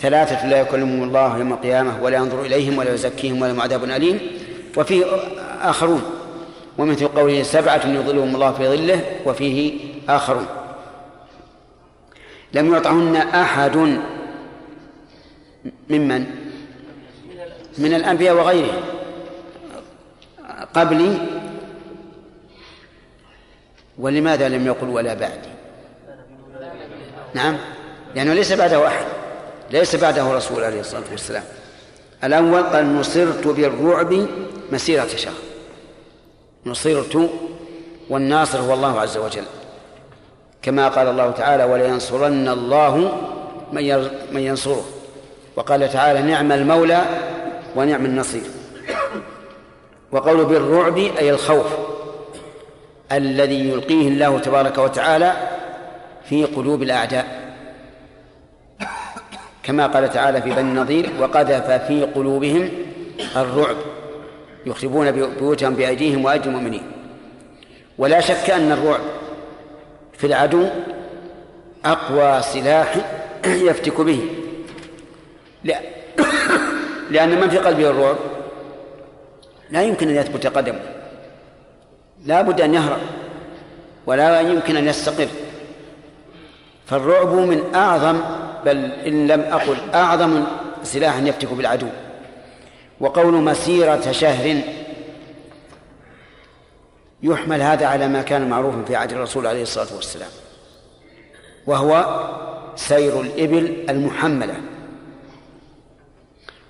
ثلاثة 0.00 0.46
لا 0.46 0.60
يكلمهم 0.60 1.02
الله 1.02 1.38
يوم 1.38 1.52
القيامة 1.52 2.02
ولا 2.02 2.16
ينظر 2.16 2.42
إليهم 2.42 2.78
ولا 2.78 2.94
يزكيهم 2.94 3.42
ولا 3.42 3.62
عذاب 3.62 3.84
أليم 3.84 4.20
وفيه 4.76 5.04
آخرون. 5.62 6.02
ومثل 6.78 7.08
قوله 7.08 7.42
سبعة 7.42 7.86
يظلهم 7.86 8.34
الله 8.34 8.52
في 8.52 8.68
ظله 8.68 9.00
وفيه 9.26 9.80
آخرون. 10.08 10.46
لم 12.52 12.72
يعطهن 12.72 13.16
أحد 13.16 13.76
ممن؟ 15.90 16.26
من 17.78 17.94
الأنبياء 17.94 18.34
وغيرهم. 18.34 18.93
قبلي 20.74 21.18
ولماذا 23.98 24.48
لم 24.48 24.66
يقل 24.66 24.88
ولا 24.88 25.14
بعدي 25.14 25.48
نعم 27.34 27.56
لأنه 28.14 28.34
ليس 28.34 28.52
بعده 28.52 28.86
أحد 28.86 29.06
ليس 29.70 29.96
بعده 29.96 30.32
رسول 30.32 30.64
عليه 30.64 30.80
الصلاة 30.80 31.02
والسلام. 31.10 31.42
الأول 32.24 32.62
قال 32.62 32.94
نصرت 32.96 33.46
بالرعب 33.46 34.26
مسيرة 34.72 35.06
شهر. 35.16 35.32
نصرت 36.66 37.30
والناصر 38.10 38.60
هو 38.60 38.74
الله 38.74 39.00
عز 39.00 39.16
وجل. 39.16 39.44
كما 40.62 40.88
قال 40.88 41.08
الله 41.08 41.30
تعالى 41.30 41.64
ولينصرن 41.64 42.48
الله 42.48 43.18
من 44.32 44.40
ينصره 44.40 44.84
وقال 45.56 45.92
تعالى 45.92 46.22
نعم 46.22 46.52
المولى 46.52 47.04
ونعم 47.76 48.04
النصير 48.04 48.42
وقول 50.14 50.44
بالرعب 50.44 50.98
أي 50.98 51.30
الخوف 51.30 51.66
الذي 53.12 53.68
يلقيه 53.68 54.08
الله 54.08 54.38
تبارك 54.38 54.78
وتعالى 54.78 55.32
في 56.28 56.44
قلوب 56.44 56.82
الأعداء. 56.82 57.54
كما 59.62 59.86
قال 59.86 60.10
تعالى 60.10 60.42
في 60.42 60.50
بني 60.50 60.60
النظير 60.60 61.10
وقذف 61.20 61.70
في 61.70 62.02
قلوبهم 62.02 62.70
الرعب 63.36 63.76
يخربون 64.66 65.10
بيوتهم 65.10 65.74
بأيديهم 65.74 66.24
وأيدي 66.24 66.48
المؤمنين. 66.48 66.82
ولا 67.98 68.20
شك 68.20 68.50
أن 68.50 68.72
الرعب 68.72 69.00
في 70.12 70.26
العدو 70.26 70.66
أقوى 71.84 72.42
سلاح 72.42 72.94
يفتك 73.46 74.00
به. 74.00 74.20
لأن 77.10 77.40
من 77.40 77.48
في 77.48 77.58
قلبه 77.58 77.90
الرعب؟ 77.90 78.16
لا 79.74 79.82
يمكن 79.82 80.08
أن 80.08 80.16
يثبت 80.16 80.46
قدمه. 80.46 80.80
لا 82.24 82.42
بد 82.42 82.60
أن 82.60 82.74
يهرب 82.74 83.00
ولا 84.06 84.40
يمكن 84.40 84.76
أن 84.76 84.86
يستقر. 84.86 85.28
فالرعب 86.86 87.34
من 87.34 87.74
أعظم 87.74 88.20
بل 88.64 88.92
إن 88.92 89.26
لم 89.26 89.40
أقل 89.40 89.76
أعظم 89.94 90.44
سلاح 90.82 91.16
يفتك 91.16 91.52
بالعدو. 91.52 91.86
وقول 93.00 93.34
مسيرة 93.34 94.12
شهر 94.12 94.60
يحمل 97.22 97.62
هذا 97.62 97.86
على 97.86 98.08
ما 98.08 98.22
كان 98.22 98.48
معروفا 98.48 98.82
في 98.86 98.96
عهد 98.96 99.12
الرسول 99.12 99.46
عليه 99.46 99.62
الصلاة 99.62 99.94
والسلام. 99.94 100.30
وهو 101.66 102.20
سير 102.76 103.20
الإبل 103.20 103.84
المحملة. 103.90 104.54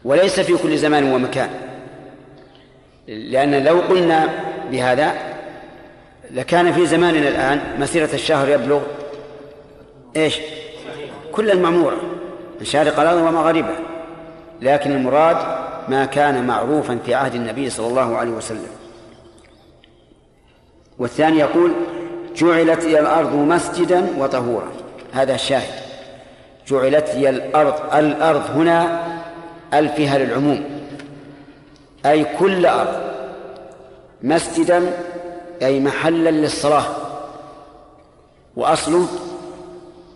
وليس 0.05 0.41
في 0.41 0.57
كل 0.57 0.79
زمان 0.79 1.13
ومكان. 1.13 1.74
لأن 3.09 3.65
لو 3.65 3.81
قلنا 3.81 4.29
بهذا 4.71 5.13
لكان 6.31 6.73
في 6.73 6.87
زماننا 6.87 7.29
الآن 7.29 7.61
مسيرة 7.79 8.09
الشهر 8.15 8.49
يبلغ 8.49 8.81
إيش؟ 10.17 10.41
كل 11.33 11.51
المعمورة 11.51 11.97
من 12.61 12.67
شارق 12.67 13.01
الأرض 13.01 13.23
ومغاربها. 13.23 13.79
لكن 14.63 14.93
المراد 14.93 15.37
ما 15.89 16.05
كان 16.05 16.47
معروفا 16.47 16.99
في 17.07 17.15
عهد 17.15 17.35
النبي 17.35 17.71
صلى 17.71 17.87
الله 17.87 18.17
عليه 18.17 18.31
وسلم. 18.31 18.67
والثاني 20.99 21.39
يقول 21.39 21.73
جعلت 22.37 22.85
لي 22.85 23.01
الأرض 23.01 23.35
مسجدا 23.35 24.07
وطهورا. 24.19 24.73
هذا 25.13 25.35
الشاهد. 25.35 25.75
جعلت 26.69 27.11
لي 27.15 27.29
الأرض 27.29 27.95
الأرض 27.95 28.51
هنا 28.51 29.07
ألفها 29.75 30.19
للعموم. 30.19 30.74
أي 32.07 32.25
كل 32.39 32.67
أرض 32.67 33.01
مسجدا 34.23 34.93
أي 35.63 35.81
محلا 35.81 36.31
للصلاة. 36.31 36.85
وأصله 38.57 39.07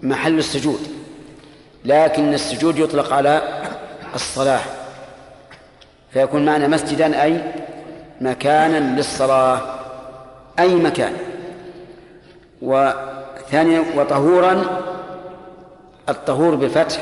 محل 0.03 0.39
السجود 0.39 0.81
لكن 1.85 2.35
السجود 2.35 2.79
يطلق 2.79 3.13
على 3.13 3.63
الصلاة. 4.15 4.61
فيكون 6.13 6.45
معنى 6.45 6.69
مسجدا 6.69 7.23
أي 7.23 7.53
مكانا 8.21 8.97
للصلاة 8.97 9.61
أي 10.59 10.75
مكان. 10.75 11.13
وثانيا 12.63 13.85
وطهورا 13.97 14.65
الطهور 16.09 16.55
بالفتح 16.55 17.01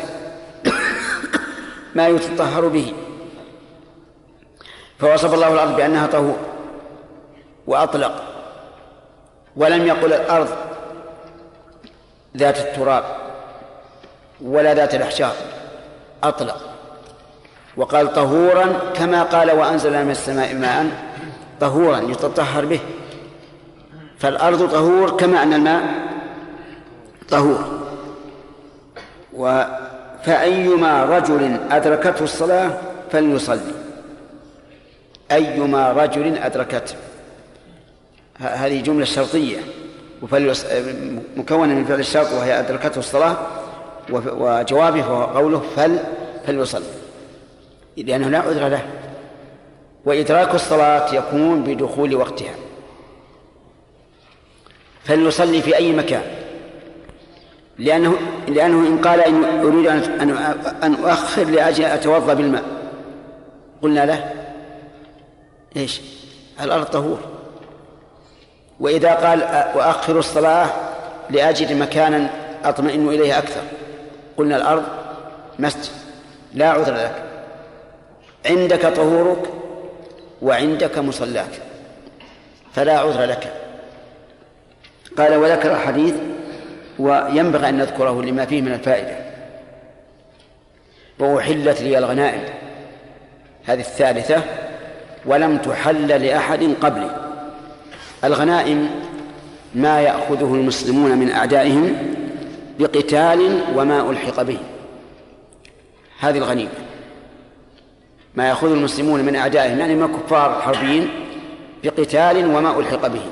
ما 1.94 2.08
يتطهر 2.08 2.68
به. 2.68 2.92
فوصف 5.00 5.34
الله 5.34 5.52
الأرض 5.52 5.76
بأنها 5.76 6.06
طهور 6.06 6.36
وأطلق 7.66 8.22
ولم 9.56 9.86
يقل 9.86 10.12
الأرض 10.12 10.48
ذات 12.36 12.58
التراب 12.58 13.04
ولا 14.40 14.74
ذات 14.74 14.94
الأحجار. 14.94 15.32
أطلق. 16.24 16.56
وقال 17.76 18.12
طهورا 18.12 18.66
كما 18.94 19.22
قال 19.22 19.50
وأنزل 19.50 20.04
من 20.04 20.10
السماء 20.10 20.54
ماء 20.54 20.86
طهورا 21.60 21.98
يتطهر 21.98 22.64
به. 22.64 22.80
فالأرض 24.18 24.70
طهور 24.70 25.10
كما 25.10 25.42
أن 25.42 25.52
الماء 25.52 25.82
طهور. 27.30 27.64
و 29.32 29.64
فأيما 30.24 31.04
رجل 31.04 31.56
أدركته 31.70 32.24
الصلاة 32.24 32.70
فليصلي. 33.12 33.75
أيما 35.32 35.92
رجل 35.92 36.38
أدركته. 36.38 36.94
هذه 38.38 38.80
جملة 38.80 39.04
شرطية. 39.04 39.58
مكونة 41.36 41.74
من 41.74 41.84
فعل 41.84 42.00
الشرط 42.00 42.32
وهي 42.32 42.58
أدركته 42.60 42.98
الصلاة 42.98 43.36
وجوابه 44.10 45.02
هو 45.02 45.24
قوله 45.24 45.62
فل 45.76 45.98
فليصلي. 46.46 46.84
لأنه 47.96 48.28
لا 48.28 48.38
عذر 48.38 48.68
له. 48.68 48.86
وإدراك 50.04 50.54
الصلاة 50.54 51.14
يكون 51.14 51.62
بدخول 51.62 52.14
وقتها. 52.14 52.54
فليصلي 55.04 55.62
في 55.62 55.76
أي 55.76 55.92
مكان. 55.92 56.22
لأنه 57.78 58.16
لأنه 58.48 58.88
إن 58.88 58.98
قال 58.98 59.20
إن 59.20 59.44
أريد 59.44 59.86
أن 59.86 60.30
أن 60.82 60.94
أؤخر 60.94 61.44
لأجل 61.44 61.84
أتوضأ 61.84 62.34
بالماء. 62.34 62.64
قلنا 63.82 64.06
له 64.06 64.32
إيش؟ 65.76 66.00
الأرض 66.60 66.84
طهور. 66.84 67.18
وإذا 68.80 69.14
قال 69.14 69.42
أؤخر 69.42 70.18
الصلاة 70.18 70.66
لأجد 71.30 71.72
مكانا 71.72 72.30
أطمئن 72.64 73.08
إليه 73.08 73.38
أكثر. 73.38 73.62
قلنا 74.36 74.56
الأرض 74.56 74.84
مسجد 75.58 75.92
لا 76.54 76.70
عذر 76.70 76.94
لك. 76.94 77.22
عندك 78.46 78.82
طهورك 78.82 79.50
وعندك 80.42 80.98
مصلاك 80.98 81.50
فلا 82.72 82.98
عذر 82.98 83.24
لك. 83.24 83.52
قال 85.18 85.34
وذكر 85.34 85.76
حديث 85.76 86.14
وينبغي 86.98 87.68
أن 87.68 87.78
نذكره 87.78 88.22
لما 88.22 88.46
فيه 88.46 88.62
من 88.62 88.72
الفائدة. 88.72 89.16
وأحلت 91.18 91.80
لي 91.80 91.98
الغنائم. 91.98 92.44
هذه 93.64 93.80
الثالثة 93.80 94.42
ولم 95.26 95.58
تحل 95.58 96.08
لأحد 96.08 96.74
قبلي 96.80 97.26
الغنائم 98.24 98.90
ما 99.74 100.00
يأخذه 100.00 100.54
المسلمون 100.54 101.18
من 101.18 101.30
أعدائهم 101.30 101.96
بقتال 102.78 103.60
وما 103.74 104.10
ألحق 104.10 104.42
به. 104.42 104.58
هذه 106.20 106.38
الغنيمة. 106.38 106.70
ما 108.34 108.48
يأخذ 108.48 108.70
المسلمون 108.70 109.20
من 109.20 109.36
أعدائهم 109.36 109.78
يعني 109.78 109.94
من 109.94 110.02
الكفار 110.02 110.56
الحربيين 110.56 111.08
بقتال 111.84 112.46
وما 112.56 112.78
ألحق 112.80 113.06
به. 113.06 113.22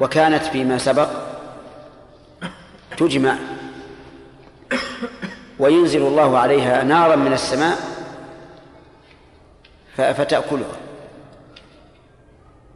وكانت 0.00 0.42
فيما 0.42 0.78
سبق 0.78 1.08
تجمع. 2.96 3.36
وينزل 5.58 6.02
الله 6.02 6.38
عليها 6.38 6.84
نارا 6.84 7.16
من 7.16 7.32
السماء 7.32 7.89
فتأكلها 9.96 10.76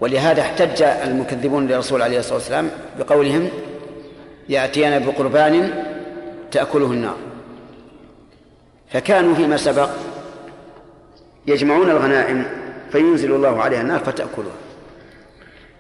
ولهذا 0.00 0.40
احتج 0.40 0.82
المكذبون 0.82 1.66
للرسول 1.66 2.02
عليه 2.02 2.18
الصلاة 2.18 2.34
والسلام 2.34 2.70
بقولهم 2.98 3.48
يأتينا 4.48 4.98
بقربان 4.98 5.84
تأكله 6.50 6.92
النار. 6.92 7.16
فكانوا 8.88 9.34
فيما 9.34 9.56
سبق 9.56 9.90
يجمعون 11.46 11.90
الغنائم 11.90 12.46
فينزل 12.92 13.34
الله 13.34 13.62
عليها 13.62 13.80
النار 13.80 13.98
فتأكلها 13.98 14.56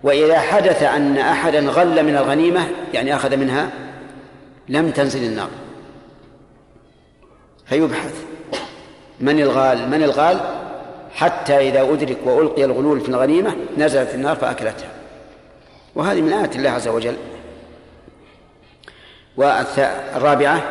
وإذا 0.02 0.38
حدث 0.38 0.82
أن 0.82 1.16
أحدا 1.16 1.60
غل 1.60 2.02
من 2.02 2.16
الغنيمة 2.16 2.66
يعني 2.92 3.16
أخذ 3.16 3.36
منها 3.36 3.70
لم 4.68 4.90
تنزل 4.90 5.24
النار. 5.24 5.48
فيبحث 7.66 8.14
من 9.20 9.40
الغال؟ 9.40 9.90
من 9.90 10.02
الغال؟ 10.02 10.63
حتى 11.14 11.68
إذا 11.68 11.82
أدرك 11.82 12.18
وألقي 12.24 12.64
الغلول 12.64 13.00
في 13.00 13.08
الغنيمة 13.08 13.56
نزلت 13.78 14.14
النار 14.14 14.36
فأكلتها. 14.36 14.88
وهذه 15.94 16.20
من 16.20 16.32
آيات 16.32 16.56
الله 16.56 16.70
عز 16.70 16.88
وجل. 16.88 17.16
والرابعة 19.36 20.62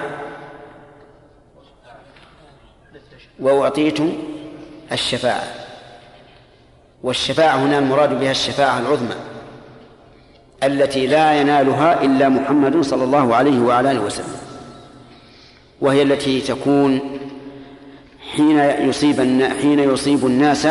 وأعطيتم 3.39 4.13
الشفاعة. 4.91 5.43
والشفاعة 7.03 7.55
هنا 7.55 7.79
المراد 7.79 8.19
بها 8.19 8.31
الشفاعة 8.31 8.79
العظمى 8.79 9.15
التي 10.63 11.07
لا 11.07 11.41
ينالها 11.41 12.03
إلا 12.03 12.29
محمد 12.29 12.81
صلى 12.81 13.03
الله 13.03 13.35
عليه 13.35 13.59
وعلى 13.59 13.91
آله 13.91 14.01
وسلم. 14.01 14.37
وهي 15.81 16.01
التي 16.01 16.41
تكون 16.41 17.19
حين 18.35 18.59
يصيب 18.59 19.15
حين 19.61 19.79
يصيب 19.79 20.25
الناس 20.25 20.67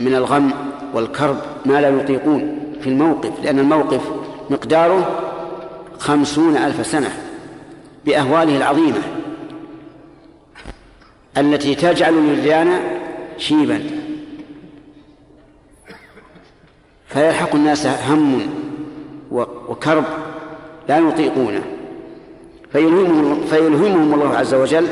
من 0.00 0.14
الغم 0.14 0.50
والكرب 0.94 1.36
ما 1.66 1.80
لا 1.80 1.88
يطيقون 1.88 2.58
في 2.80 2.86
الموقف 2.86 3.32
لأن 3.44 3.58
الموقف 3.58 4.00
مقداره 4.50 5.22
خمسون 5.98 6.56
ألف 6.56 6.86
سنة 6.86 7.12
بأهواله 8.06 8.56
العظيمة 8.56 9.02
التي 11.38 11.74
تجعل 11.74 12.14
الولدان 12.14 12.80
شيبا. 13.38 13.82
فيلحق 17.08 17.54
الناس 17.54 17.86
هم 17.86 18.42
وكرب 19.68 20.04
لا 20.88 20.98
يطيقونه. 20.98 21.62
فيلهمهم, 22.72 23.44
فيلهمهم 23.50 24.14
الله 24.14 24.36
عز 24.36 24.54
وجل 24.54 24.86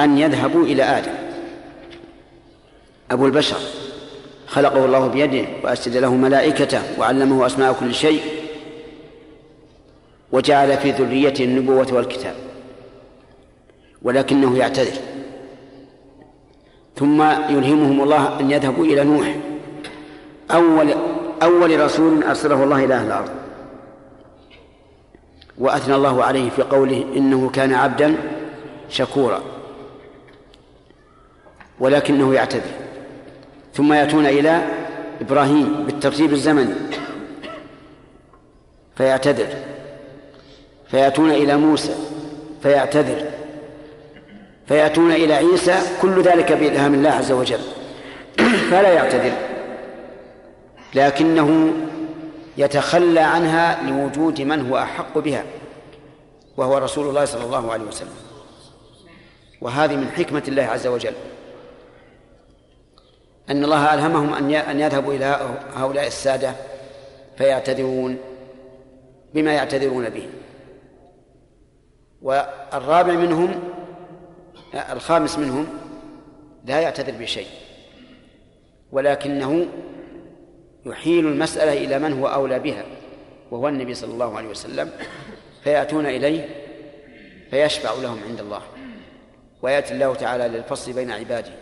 أن 0.00 0.18
يذهبوا 0.18 0.64
إلى 0.64 0.82
آدم. 0.82 1.12
أبو 3.10 3.26
البشر 3.26 3.56
خلقه 4.46 4.84
الله 4.84 5.06
بيده 5.06 5.48
وأسجد 5.64 5.96
له 5.96 6.14
ملائكته 6.14 6.82
وعلمه 6.98 7.46
أسماء 7.46 7.72
كل 7.72 7.94
شيء 7.94 8.20
وجعل 10.32 10.76
في 10.76 10.90
ذريته 10.90 11.44
النبوة 11.44 11.86
والكتاب 11.92 12.34
ولكنه 14.02 14.58
يعتذر. 14.58 15.00
ثم 16.96 17.22
يلهمهم 17.22 18.02
الله 18.02 18.40
أن 18.40 18.50
يذهبوا 18.50 18.84
إلى 18.84 19.04
نوح. 19.04 19.36
أول 20.50 20.94
أول 21.42 21.80
رسول 21.80 22.22
أرسله 22.22 22.64
الله 22.64 22.84
إلى 22.84 22.94
أهل 22.94 23.06
الأرض. 23.06 23.30
وأثنى 25.58 25.94
الله 25.94 26.24
عليه 26.24 26.50
في 26.50 26.62
قوله 26.62 27.04
إنه 27.16 27.50
كان 27.50 27.74
عبدا 27.74 28.16
شكورا. 28.88 29.55
ولكنه 31.80 32.34
يعتذر. 32.34 32.70
ثم 33.74 33.92
يأتون 33.92 34.26
إلى 34.26 34.62
إبراهيم 35.20 35.84
بالترتيب 35.86 36.32
الزمني. 36.32 36.74
فيعتذر. 38.96 39.48
فيأتون 40.90 41.30
إلى 41.30 41.56
موسى. 41.56 41.94
فيعتذر. 42.62 43.30
فيأتون 44.68 45.12
إلى 45.12 45.34
عيسى. 45.34 45.78
كل 46.02 46.22
ذلك 46.22 46.52
بإلهام 46.52 46.94
الله 46.94 47.10
عز 47.10 47.32
وجل. 47.32 47.60
فلا 48.70 48.92
يعتذر. 48.92 49.32
لكنه 50.94 51.72
يتخلى 52.58 53.20
عنها 53.20 53.82
لوجود 53.90 54.40
من 54.40 54.70
هو 54.70 54.78
أحق 54.78 55.18
بها 55.18 55.44
وهو 56.56 56.78
رسول 56.78 57.08
الله 57.08 57.24
صلى 57.24 57.44
الله 57.44 57.72
عليه 57.72 57.84
وسلم. 57.84 58.16
وهذه 59.60 59.96
من 59.96 60.10
حكمة 60.16 60.42
الله 60.48 60.62
عز 60.62 60.86
وجل. 60.86 61.14
أن 63.50 63.64
الله 63.64 63.94
ألهمهم 63.94 64.34
أن 64.34 64.54
أن 64.54 64.80
يذهبوا 64.80 65.14
إلى 65.14 65.56
هؤلاء 65.74 66.06
السادة 66.06 66.52
فيعتذرون 67.38 68.18
بما 69.34 69.52
يعتذرون 69.52 70.08
به. 70.08 70.28
والرابع 72.22 73.12
منهم 73.12 73.60
الخامس 74.74 75.38
منهم 75.38 75.66
لا 76.64 76.80
يعتذر 76.80 77.12
بشيء 77.12 77.46
ولكنه 78.92 79.66
يحيل 80.86 81.26
المسألة 81.26 81.72
إلى 81.72 81.98
من 81.98 82.12
هو 82.12 82.26
أولى 82.26 82.58
بها 82.58 82.84
وهو 83.50 83.68
النبي 83.68 83.94
صلى 83.94 84.12
الله 84.12 84.36
عليه 84.36 84.48
وسلم 84.48 84.90
فيأتون 85.64 86.06
إليه 86.06 86.48
فيشفع 87.50 87.92
لهم 88.02 88.18
عند 88.28 88.40
الله 88.40 88.62
ويأتي 89.62 89.94
الله 89.94 90.14
تعالى 90.14 90.48
للفصل 90.48 90.92
بين 90.92 91.10
عباده. 91.10 91.52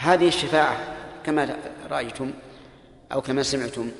هذه 0.00 0.28
الشفاعة 0.28 0.76
كما 1.24 1.56
رأيتم 1.90 2.30
أو 3.12 3.20
كما 3.20 3.42
سمعتم 3.42 3.90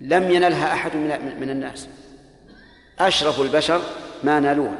لم 0.00 0.30
ينلها 0.30 0.72
أحد 0.72 0.96
من 1.40 1.50
الناس. 1.50 1.88
أشرف 2.98 3.40
البشر 3.40 3.80
ما 4.24 4.40
نالوها 4.40 4.78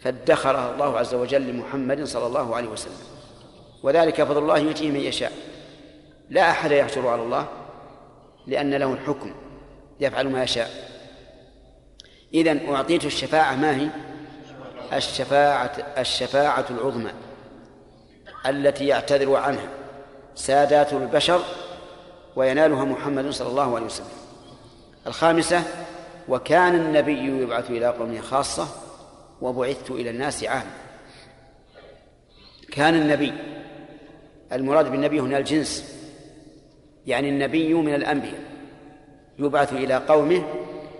فادخرها 0.00 0.74
الله 0.74 0.98
عز 0.98 1.14
وجل 1.14 1.42
لمحمد 1.42 2.04
صلى 2.04 2.26
الله 2.26 2.56
عليه 2.56 2.68
وسلم. 2.68 2.98
وذلك 3.82 4.22
فضل 4.22 4.38
الله 4.38 4.58
يؤتيه 4.58 4.90
من 4.90 5.00
يشاء. 5.00 5.32
لا 6.30 6.50
أحد 6.50 6.70
يحجر 6.70 7.08
على 7.08 7.22
الله 7.22 7.48
لأن 8.46 8.74
له 8.74 8.92
الحكم 8.92 9.34
يفعل 10.00 10.28
ما 10.28 10.42
يشاء. 10.42 10.70
إذن 12.34 12.74
أعطيت 12.74 13.04
الشفاعة 13.04 13.56
ما 13.56 13.76
هي؟ 13.76 13.88
الشفاعة 14.92 15.72
الشفاعة 15.98 16.66
العظمى. 16.70 17.10
التي 18.46 18.86
يعتذر 18.86 19.36
عنها 19.36 19.68
سادات 20.34 20.92
البشر 20.92 21.40
وينالها 22.36 22.84
محمد 22.84 23.30
صلى 23.30 23.48
الله 23.48 23.76
عليه 23.76 23.86
وسلم. 23.86 24.06
الخامسة 25.06 25.62
وكان 26.28 26.74
النبي 26.74 27.42
يبعث 27.42 27.70
إلى 27.70 27.86
قومه 27.86 28.20
خاصة 28.20 28.68
وبعثت 29.42 29.90
إلى 29.90 30.10
الناس 30.10 30.44
عامة 30.44 30.70
كان 32.72 32.94
النبي 32.94 33.32
المراد 34.52 34.90
بالنبي 34.90 35.20
هنا 35.20 35.38
الجنس 35.38 35.98
يعني 37.06 37.28
النبي 37.28 37.74
من 37.74 37.94
الأنبياء 37.94 38.40
يبعث 39.38 39.72
إلى 39.72 39.94
قومه 39.96 40.44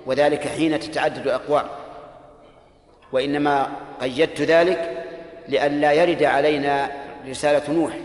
وذلك 0.06 0.48
حين 0.48 0.80
تتعدد 0.80 1.28
أقوام 1.28 1.66
وإنما 3.12 3.76
قيدت 4.00 4.40
ذلك 4.40 5.06
لئلا 5.48 5.92
يرد 5.92 6.22
علينا 6.22 7.01
رسالة 7.28 7.74
نوح. 7.74 7.98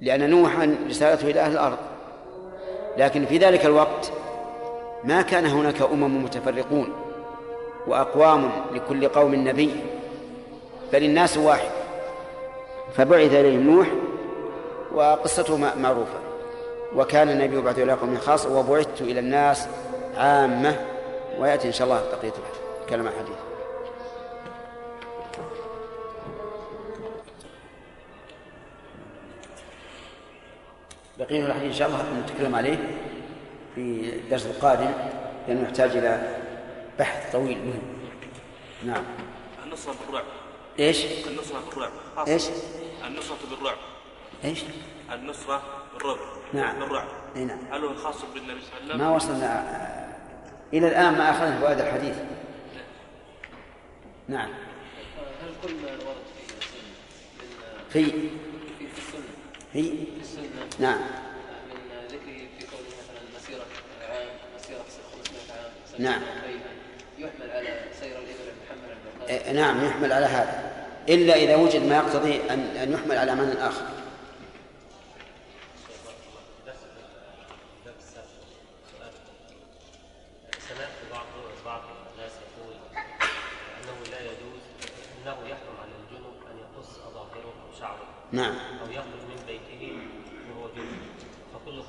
لأن 0.00 0.30
نوحا 0.30 0.76
رسالته 0.88 1.30
إلى 1.30 1.40
أهل 1.40 1.52
الأرض. 1.52 1.78
لكن 2.96 3.26
في 3.26 3.38
ذلك 3.38 3.66
الوقت 3.66 4.12
ما 5.04 5.22
كان 5.22 5.46
هناك 5.46 5.82
أمم 5.82 6.24
متفرقون 6.24 6.92
وأقوام 7.86 8.50
لكل 8.72 9.08
قوم 9.08 9.34
نبي 9.34 9.70
بل 10.92 11.04
الناس 11.04 11.36
واحد. 11.36 11.70
فبعث 12.94 13.32
إليهم 13.32 13.70
نوح 13.70 13.86
وقصته 14.94 15.56
معروفة. 15.56 16.18
وكان 16.96 17.28
النبي 17.28 17.56
يبعث 17.56 17.78
إلى 17.78 17.92
قوم 17.92 18.16
خاص 18.18 18.46
وبعثت 18.46 19.00
إلى 19.00 19.20
الناس 19.20 19.68
عامة 20.16 20.76
ويأتي 21.38 21.68
إن 21.68 21.72
شاء 21.72 21.84
الله 21.86 22.02
بقية 22.12 22.32
الكلام 22.84 23.06
الحديث. 23.06 23.45
بقية 31.18 31.46
الحديث 31.46 31.64
إن 31.64 31.72
شاء 31.72 31.88
الله 31.88 32.20
نتكلم 32.20 32.54
عليه 32.54 32.76
في 33.74 33.80
الدرس 34.16 34.46
القادم 34.46 34.90
لأنه 35.48 35.62
يحتاج 35.62 35.96
إلى 35.96 36.36
بحث 36.98 37.32
طويل 37.32 37.58
مهم. 37.58 37.82
نعم. 38.84 39.04
النصرة 39.64 39.94
بالرعب 40.06 40.24
إيش؟ 40.78 41.04
النصرة 41.26 41.62
بالرعب 41.70 41.90
إيش؟ 42.28 42.44
النصرة 43.06 43.36
بالرعب 43.50 43.76
إيش؟ 44.44 44.62
النصرة 45.12 45.62
بالرعب 45.94 46.18
نعم. 46.52 46.80
بالرعب 46.80 47.08
إي 47.36 47.44
نعم. 47.44 47.58
هل 47.70 47.84
هو 47.84 47.94
خاص 47.94 48.16
بالنبي 48.34 48.60
صلى 48.60 48.94
الله 48.94 48.94
عليه 48.94 48.94
وسلم؟ 48.94 48.98
ما 48.98 49.10
وصلنا 49.10 49.64
إلى 50.72 50.88
الآن 50.88 51.12
ما 51.12 51.30
أخذنا 51.30 51.60
فوائد 51.60 51.80
الحديث. 51.80 52.16
نعم. 54.28 54.48
هل 54.48 55.54
كل 55.62 55.74
ورد 55.74 56.16
في 57.92 58.04
في. 58.04 58.10
في 58.78 58.98
السنة. 58.98 59.22
في. 59.72 60.06
نعم. 60.78 60.98
من 61.70 62.06
ذكره 62.08 62.38
في 62.58 62.66
قوله 62.66 62.88
مثلا 62.98 63.20
مسيرة 63.36 63.66
عام 64.10 64.28
مسيرة 64.58 64.84
500 65.24 65.62
عام 65.62 65.72
نعم. 65.98 66.22
يحمل 67.18 67.50
على 67.50 67.68
سير 68.00 68.18
الإبل 68.18 68.36
إيه، 69.28 69.52
نعم 69.52 69.84
يحمل 69.86 70.12
على 70.12 70.26
هذا. 70.26 70.72
إلا 71.08 71.34
إذا 71.34 71.56
وجد 71.56 71.82
ما 71.82 71.96
يقتضي 71.96 72.40
أن 72.50 72.60
أن 72.60 72.92
يحمل 72.92 73.18
على 73.18 73.34
معنى 73.34 73.52
آخر 73.52 73.86
سمعت 80.68 80.90
بعض 81.12 81.26
بعض 81.64 81.82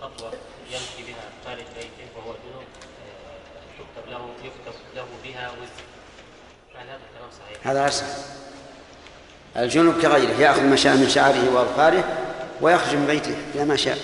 خطوة 0.01 0.31
يمشي 0.71 1.03
بها 1.11 1.23
خارج 1.45 1.63
بيته 1.75 2.07
وهو 2.17 2.33
جنوب 2.45 2.63
آه، 2.63 3.77
تكتب 3.79 4.11
له 4.11 4.29
يكتب 4.43 4.73
له 4.95 5.05
بها 5.23 5.51
وزر 5.51 5.83
هذا 6.75 6.81
الكلام 6.95 7.29
صحيح؟ 7.39 7.67
هذا 7.67 7.87
أصح 7.87 8.05
الجنوب 9.57 10.01
كغيره 10.01 10.31
يأخذ 10.41 10.61
ما 10.63 10.75
شاء 10.75 10.95
من 10.95 11.09
شعره 11.09 11.53
وأظفاره 11.55 12.03
ويخرج 12.61 12.95
من 12.95 13.07
بيته 13.07 13.35
إلى 13.55 13.65
ما 13.65 13.75
شاء. 13.75 13.97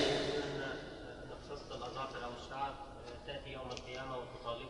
أو 2.24 2.30
الشعر 2.46 2.70
آه، 2.70 2.74
تأتي 3.28 3.52
يوم 3.54 3.72
القيامة 3.72 4.16
وتطالبه 4.18 4.70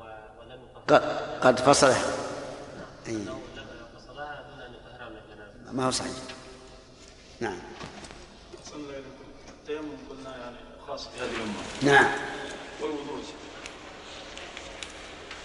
و- 0.00 0.40
ولم 0.40 0.60
يطهر 0.86 1.00
قد, 1.42 1.60
فصله 1.60 1.96
أي. 3.08 3.12
من 3.12 3.28
الجنابه 3.28 3.72
ما 5.72 5.86
هو 5.86 5.90
صحيح 5.90 6.12
نعم 7.40 7.58
صلى 8.64 8.76
الله 8.76 8.88
عليه 8.92 8.98
وسلم. 8.98 9.12
التيمم 9.60 9.96
قلنا 10.10 10.36
يعني 10.36 10.56
خاص 10.88 11.06
بهذه 11.06 11.30
الأمة 11.30 11.62
نعم. 11.82 12.06
والوضوء 12.80 13.22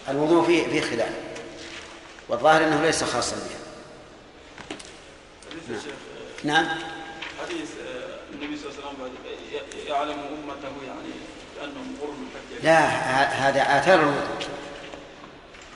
الوضوء 0.10 0.46
فيه 0.46 0.68
فيه 0.68 0.82
خلاف. 0.82 1.12
والظاهر 2.30 2.64
أنه 2.64 2.82
ليس 2.82 3.04
خاصا 3.04 3.36
بها. 3.36 3.68
شيخ 5.68 5.94
نعم. 6.44 6.66
حديث 7.46 7.70
آه، 7.88 8.34
النبي 8.34 8.58
صلى 8.58 8.70
الله 8.70 8.84
عليه 8.84 8.98
وسلم 9.04 9.88
يعلم 9.88 10.20
أمته 10.20 10.86
يعني 10.88 11.14
كأنهم 11.56 11.96
غرم 12.02 12.28
الحج 12.36 12.66
لا 12.66 12.80
هذا 13.50 13.62
آثار 13.62 14.00
الوضوء. 14.00 14.48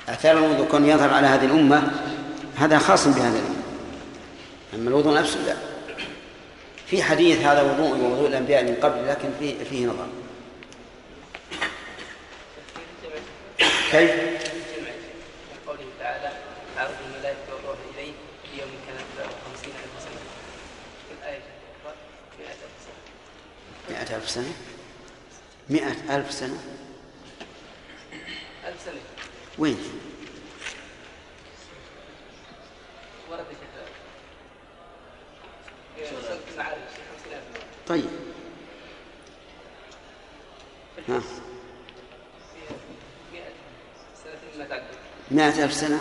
آثار 0.09 0.38
الوضوء 0.38 0.68
كون 0.68 0.86
يظهر 0.86 1.14
على 1.14 1.28
هذه 1.28 1.45
الأمة 1.45 1.91
هذا 2.57 2.78
خاص 2.78 3.07
بهذه 3.07 3.39
الأمة. 3.39 3.62
أما 4.74 4.89
الوضوء 4.89 5.14
نفسه 5.14 5.39
لا. 5.39 5.55
في 6.88 7.03
حديث 7.03 7.41
هذا 7.41 7.62
وضوء 7.62 7.97
ووضوء 7.97 8.28
الأنبياء 8.28 8.64
من 8.64 8.76
قبل 8.76 9.07
لكن 9.07 9.30
فيه 9.39 9.64
فيه 9.64 9.86
نظر. 9.86 10.07
كيف؟ 13.91 14.11
قوله 15.67 15.85
تعالى 15.99 16.31
عرض 16.77 16.95
الملائكة 17.05 17.55
والروح 17.55 17.77
في 18.43 18.59
يوم 18.61 18.69
ألف 18.89 19.49
سنة 19.99 21.33
مئة 23.89 24.15
ألف 24.15 24.29
سنة 24.29 24.53
مئة 25.69 26.15
ألف 26.15 26.31
سنة 26.31 26.57
ألف 28.65 28.81
سنة 28.85 28.99
وين؟ 29.57 29.77
يا 35.97 36.05
شيخ 36.05 36.19
في 36.19 36.25
سورة 36.27 36.39
المعارج 36.51 36.77
خمسين 36.77 37.33
ألف 37.33 37.43
مرة 37.53 37.63
طيب 37.87 38.09
ها 41.09 41.21
مئة 43.33 43.51
سنة 44.23 44.57
ما 44.57 44.65
مئة 45.32 45.63
ألف 45.63 45.73
سنة؟ 45.73 45.99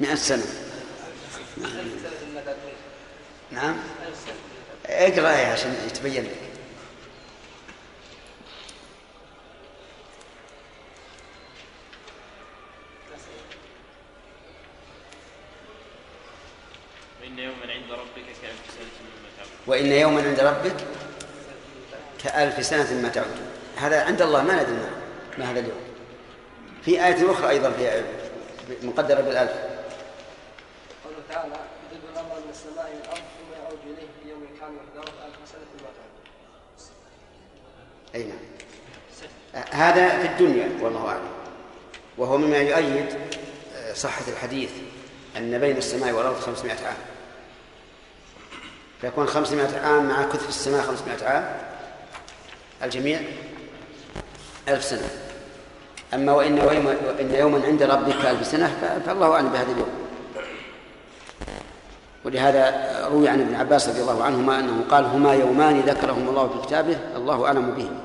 مئة 0.00 0.14
سنة. 0.14 0.44
نعم. 3.50 3.76
اقرأ 4.86 5.28
عشان 5.28 5.76
يتبين 5.86 6.24
لك. 6.24 6.30
وإن 17.26 17.38
يوما 17.38 17.72
عند 17.72 17.90
ربك 17.90 18.24
كألف 18.42 18.70
سنة 18.70 19.00
مما 19.00 19.28
تعمل 19.36 19.50
وإن 19.66 19.92
يوما 19.92 20.22
عند 20.22 20.40
ربك 20.40 20.76
كألف 22.24 22.66
سنة 22.66 23.02
ما 23.02 23.08
تعود 23.08 23.40
هذا 23.76 24.04
عند 24.04 24.22
الله 24.22 24.42
ما 24.42 24.62
ندري 24.62 24.90
ما 25.38 25.50
هذا 25.50 25.60
اليوم. 25.60 25.83
في 26.84 27.06
آية 27.06 27.30
أخرى 27.30 27.50
أيضا 27.50 27.70
في 27.70 28.02
مقدرة 28.82 29.20
بالألف. 29.20 29.52
قوله 31.04 31.16
تعالى 31.30 31.56
يدب 31.92 32.02
الأمر 32.12 32.34
من 32.44 32.50
السماء 32.50 32.86
إلى 32.86 33.00
الأرض 33.04 33.18
ثم 33.18 33.62
يعود 33.62 33.78
إليه 33.86 34.06
في 34.22 34.30
يوم 34.30 34.46
كان 34.60 34.70
مقداره 34.72 35.12
سنة 35.46 35.60
مما 35.60 35.88
تعود. 35.96 36.24
أي 38.14 38.22
نعم. 38.24 39.64
هذا 39.70 40.20
في 40.20 40.26
الدنيا 40.26 40.68
والله 40.80 41.08
أعلم. 41.08 41.28
وهو 42.18 42.38
مما 42.38 42.56
يؤيد 42.56 43.18
صحة 43.94 44.24
الحديث 44.28 44.70
أن 45.36 45.58
بين 45.58 45.76
السماء 45.76 46.12
والأرض 46.12 46.40
خمسمائة 46.40 46.86
عام. 46.86 46.96
فيكون 49.00 49.26
خمسمائة 49.26 49.80
عام 49.80 50.08
مع 50.08 50.22
كثف 50.22 50.48
السماء 50.48 50.82
خمسمائة 50.82 51.24
عام 51.24 51.60
الجميع 52.82 53.20
ألف 54.68 54.84
سنة. 54.84 55.23
أما 56.14 56.32
وإن 56.32 56.58
وإن 56.58 57.34
يوما 57.34 57.66
عند 57.66 57.82
ربك 57.82 58.26
ألف 58.26 58.46
سنة 58.46 59.00
فالله 59.06 59.32
أعلم 59.32 59.48
بهذا 59.48 59.72
اليوم. 59.72 59.88
ولهذا 62.24 62.90
روي 63.08 63.28
عن 63.28 63.40
ابن 63.40 63.54
عباس 63.54 63.88
رضي 63.88 64.00
الله 64.00 64.24
عنهما 64.24 64.58
أنه 64.58 64.84
قال 64.90 65.04
هما 65.04 65.34
يومان 65.34 65.80
ذكرهم 65.80 66.28
الله 66.28 66.48
في 66.48 66.66
كتابه 66.66 66.96
الله 67.16 67.46
أعلم 67.46 67.70
بهما 67.70 68.00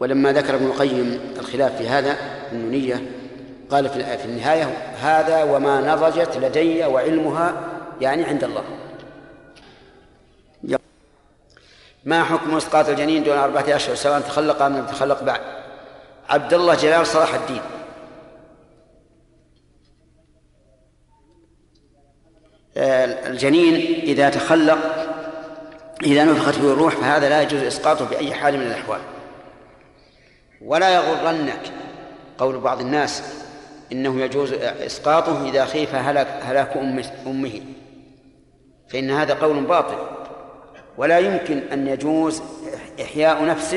ولما 0.00 0.32
ذكر 0.32 0.54
ابن 0.54 0.66
القيم 0.66 1.20
الخلاف 1.38 1.76
في 1.76 1.88
هذا 1.88 2.16
النونية 2.52 3.10
قال 3.70 3.88
في 3.88 4.18
في 4.18 4.24
النهاية 4.24 4.64
هذا 5.00 5.42
وما 5.42 5.80
نضجت 5.94 6.36
لدي 6.36 6.84
وعلمها 6.84 7.54
يعني 8.00 8.24
عند 8.24 8.44
الله. 8.44 8.62
ما 12.04 12.24
حكم 12.24 12.56
إسقاط 12.56 12.88
الجنين 12.88 13.24
دون 13.24 13.38
أربعة 13.38 13.64
أشهر 13.68 13.94
سواء 13.94 14.20
تخلق 14.20 14.62
أم 14.62 14.76
لم 14.76 14.84
يتخلق 14.84 15.22
بعد؟ 15.22 15.40
عبد 16.30 16.54
الله 16.54 16.74
جلال 16.74 17.06
صلاح 17.06 17.34
الدين. 17.34 17.62
الجنين 23.26 23.74
إذا 24.02 24.30
تخلق 24.30 24.78
إذا 26.02 26.24
نفخت 26.24 26.54
فيه 26.54 26.72
الروح 26.72 26.94
فهذا 26.94 27.28
لا 27.28 27.42
يجوز 27.42 27.62
إسقاطه 27.62 28.04
بأي 28.04 28.34
حال 28.34 28.58
من 28.58 28.66
الأحوال. 28.66 29.00
ولا 30.62 30.94
يغرنك 30.94 31.72
قول 32.38 32.58
بعض 32.58 32.80
الناس 32.80 33.22
إنه 33.92 34.20
يجوز 34.20 34.52
إسقاطه 34.52 35.48
إذا 35.48 35.64
خيف 35.64 35.94
هلاك 35.94 36.28
هلاك 36.42 36.76
أمه. 37.26 37.60
فإن 38.88 39.10
هذا 39.10 39.34
قول 39.34 39.64
باطل. 39.64 39.98
ولا 40.98 41.18
يمكن 41.18 41.58
أن 41.72 41.88
يجوز 41.88 42.42
إحياء 43.02 43.44
نفس 43.44 43.76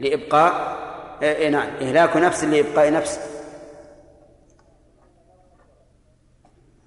لإبقاء 0.00 0.85
إيه 1.22 1.48
نعم. 1.48 1.68
إهلاك 1.80 2.16
نفس 2.16 2.44
لإبقاء 2.44 2.92
نفس. 2.92 3.20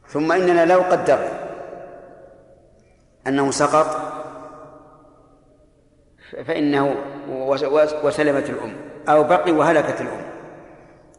ثم 0.08 0.32
إننا 0.32 0.66
لو 0.66 0.82
قدرنا 0.82 1.50
أنه 3.28 3.52
سقط 3.52 4.10
فإنه 6.48 6.96
وسلمت 8.04 8.50
الأم 8.50 8.78
أو 9.10 9.24
بقي 9.24 9.52
وهلكت 9.52 10.02
الأم. 10.02 10.22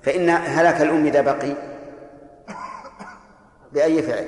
فإن 0.03 0.31
هلاك 0.31 0.83
الأم 0.83 1.07
إذا 1.07 1.21
بقي 1.21 1.55
بأي 3.73 4.03
فعل؟ 4.03 4.27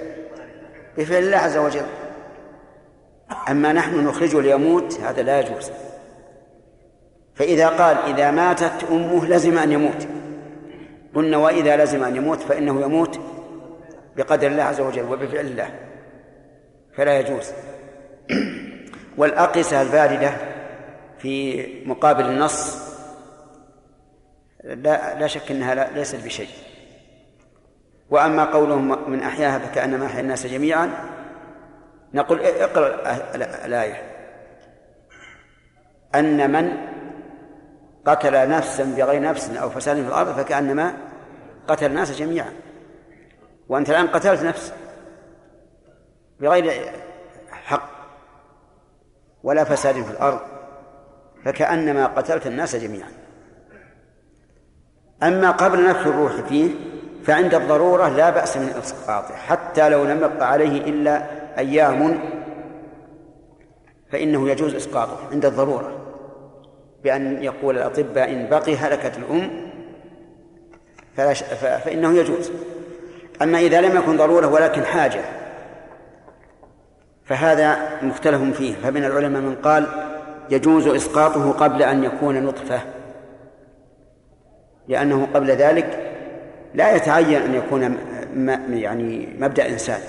بفعل 0.98 1.22
الله 1.22 1.36
عز 1.36 1.56
وجل. 1.56 1.86
أما 3.50 3.72
نحن 3.72 4.06
نخرجه 4.06 4.40
ليموت 4.40 5.00
هذا 5.00 5.22
لا 5.22 5.40
يجوز. 5.40 5.70
فإذا 7.34 7.68
قال 7.68 7.96
إذا 7.96 8.30
ماتت 8.30 8.84
أمه 8.90 9.26
لزم 9.26 9.58
أن 9.58 9.72
يموت. 9.72 10.08
قلنا 11.14 11.36
وإذا 11.36 11.84
لزم 11.84 12.04
أن 12.04 12.16
يموت 12.16 12.40
فإنه 12.40 12.80
يموت 12.80 13.20
بقدر 14.16 14.46
الله 14.46 14.62
عز 14.62 14.80
وجل 14.80 15.02
وبفعل 15.02 15.46
الله. 15.46 15.70
فلا 16.96 17.18
يجوز. 17.18 17.52
والأقسة 19.18 19.82
الباردة 19.82 20.32
في 21.18 21.66
مقابل 21.86 22.24
النص 22.24 22.82
لا 24.64 25.18
لا 25.18 25.26
شك 25.26 25.50
إنها 25.50 25.74
لا 25.74 25.88
ليست 25.94 26.24
بشيء. 26.24 26.48
وأما 28.10 28.44
قولهم 28.44 29.10
من 29.10 29.22
أحياها 29.22 29.58
فكأنما 29.58 30.06
أحيا 30.06 30.20
الناس 30.20 30.46
جميعا 30.46 30.90
نقول 32.14 32.40
اقرأ 32.40 32.86
الآية. 33.64 34.02
أن 36.14 36.50
من 36.52 36.92
قتل 38.06 38.48
نفسا 38.48 38.84
بغير 38.84 39.22
نفس 39.22 39.50
أو 39.50 39.70
فساد 39.70 39.96
في 39.96 40.08
الأرض 40.08 40.36
فكأنما 40.36 40.94
قتل 41.68 41.86
الناس 41.86 42.12
جميعا. 42.12 42.52
وأنت 43.68 43.90
الآن 43.90 44.06
قتلت 44.06 44.42
نفس 44.42 44.72
بغير 46.40 46.92
حق 47.50 47.90
ولا 49.42 49.64
فساد 49.64 50.02
في 50.02 50.10
الأرض 50.10 50.40
فكأنما 51.44 52.06
قتلت 52.06 52.46
الناس 52.46 52.76
جميعا. 52.76 53.10
أما 55.22 55.50
قبل 55.50 55.88
نفخ 55.88 56.06
الروح 56.06 56.32
فيه 56.32 56.70
فعند 57.24 57.54
الضرورة 57.54 58.08
لا 58.08 58.30
بأس 58.30 58.56
من 58.56 58.68
إسقاطه 58.68 59.34
حتى 59.34 59.88
لو 59.88 60.04
لم 60.04 60.18
يبق 60.18 60.42
عليه 60.42 60.80
إلا 60.80 61.26
أيام 61.58 62.18
فإنه 64.12 64.48
يجوز 64.48 64.74
إسقاطه 64.74 65.18
عند 65.32 65.44
الضرورة. 65.44 66.01
بأن 67.04 67.42
يقول 67.42 67.78
الأطباء 67.78 68.32
إن 68.32 68.48
بقي 68.50 68.76
هلكت 68.76 69.18
الأم 69.18 69.50
فلا. 71.16 71.34
فإنه 71.78 72.12
يجوز 72.18 72.52
أما 73.42 73.58
إذا 73.58 73.80
لم 73.80 73.96
يكن 73.96 74.16
ضرورة 74.16 74.46
ولكن 74.46 74.84
حاجة 74.84 75.20
فهذا 77.24 77.78
مختلف 78.02 78.58
فيه 78.58 78.74
فمن 78.74 79.04
العلماء 79.04 79.42
من 79.42 79.54
قال 79.54 79.86
يجوز 80.50 80.86
إسقاطه 80.86 81.52
قبل 81.52 81.82
أن 81.82 82.04
يكون 82.04 82.42
نطفة 82.42 82.80
لأنه 84.88 85.28
قبل 85.34 85.50
ذلك 85.50 86.12
لا 86.74 86.96
يتعين 86.96 87.42
أن 87.42 87.54
يكون 87.54 87.98
يعني 88.70 89.28
مبدأ 89.38 89.68
إنسان 89.68 90.00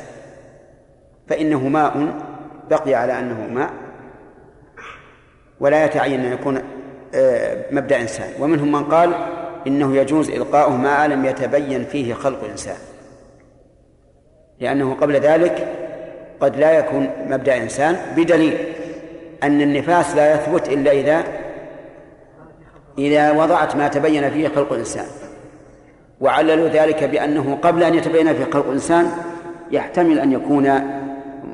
فإنه 1.27 1.67
ماء 1.67 2.13
بقي 2.69 2.93
على 2.93 3.19
أنه 3.19 3.47
ماء 3.47 3.73
ولا 5.59 5.85
يتعين 5.85 6.25
أن 6.25 6.33
يكون 6.33 6.61
مبدأ 7.72 8.01
إنسان. 8.01 8.30
ومنهم 8.39 8.72
من 8.72 8.84
قال 8.84 9.14
إنه 9.68 9.95
يجوز 9.95 10.30
إلقاؤه 10.30 10.78
ما 10.78 11.07
لم 11.07 11.26
يتبين 11.26 11.86
فيه 11.86 12.14
خلق 12.14 12.43
إنسان 12.51 12.76
لأنه 14.59 14.93
قبل 14.93 15.16
ذلك 15.16 15.68
قد 16.39 16.55
لا 16.55 16.72
يكون 16.72 17.09
مبدأ 17.28 17.57
إنسان 17.57 17.97
بدليل 18.18 18.57
أن 19.43 19.61
النفاس 19.61 20.16
لا 20.16 20.34
يثبت 20.34 20.70
إلا 20.70 20.91
إذا 20.91 21.24
إذا 22.97 23.32
وضعت 23.32 23.76
ما 23.76 23.88
تبين 23.88 24.30
فيه 24.30 24.47
خلق 24.47 24.74
الإنسان. 24.74 25.05
وعللوا 26.22 26.70
ذلك 26.70 27.03
بأنه 27.03 27.57
قبل 27.61 27.84
أن 27.84 27.95
يتبين 27.95 28.34
فيه 28.34 28.43
خلق 28.43 28.66
الإنسان 28.66 29.11
يحتمل 29.72 30.20
أن 30.20 30.32
يكون 30.32 30.82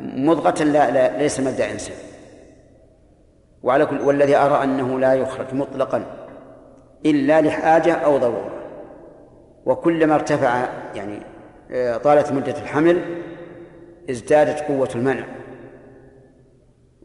مضغة 0.01 0.63
لا, 0.63 0.91
لا 0.91 1.17
ليس 1.17 1.39
مبدأ 1.39 1.71
إنسان. 1.71 1.95
وعلى 3.63 3.85
كل 3.85 4.01
والذي 4.01 4.35
أرى 4.35 4.63
أنه 4.63 4.99
لا 4.99 5.13
يخرج 5.13 5.53
مطلقا 5.53 6.05
إلا 7.05 7.41
لحاجة 7.41 7.93
أو 7.93 8.17
ضرورة. 8.17 8.59
وكلما 9.65 10.15
ارتفع 10.15 10.69
يعني 10.95 11.19
آه، 11.71 11.97
طالت 11.97 12.31
مدة 12.31 12.51
الحمل 12.61 13.21
ازدادت 14.09 14.59
قوة 14.59 14.89
المنع 14.95 15.25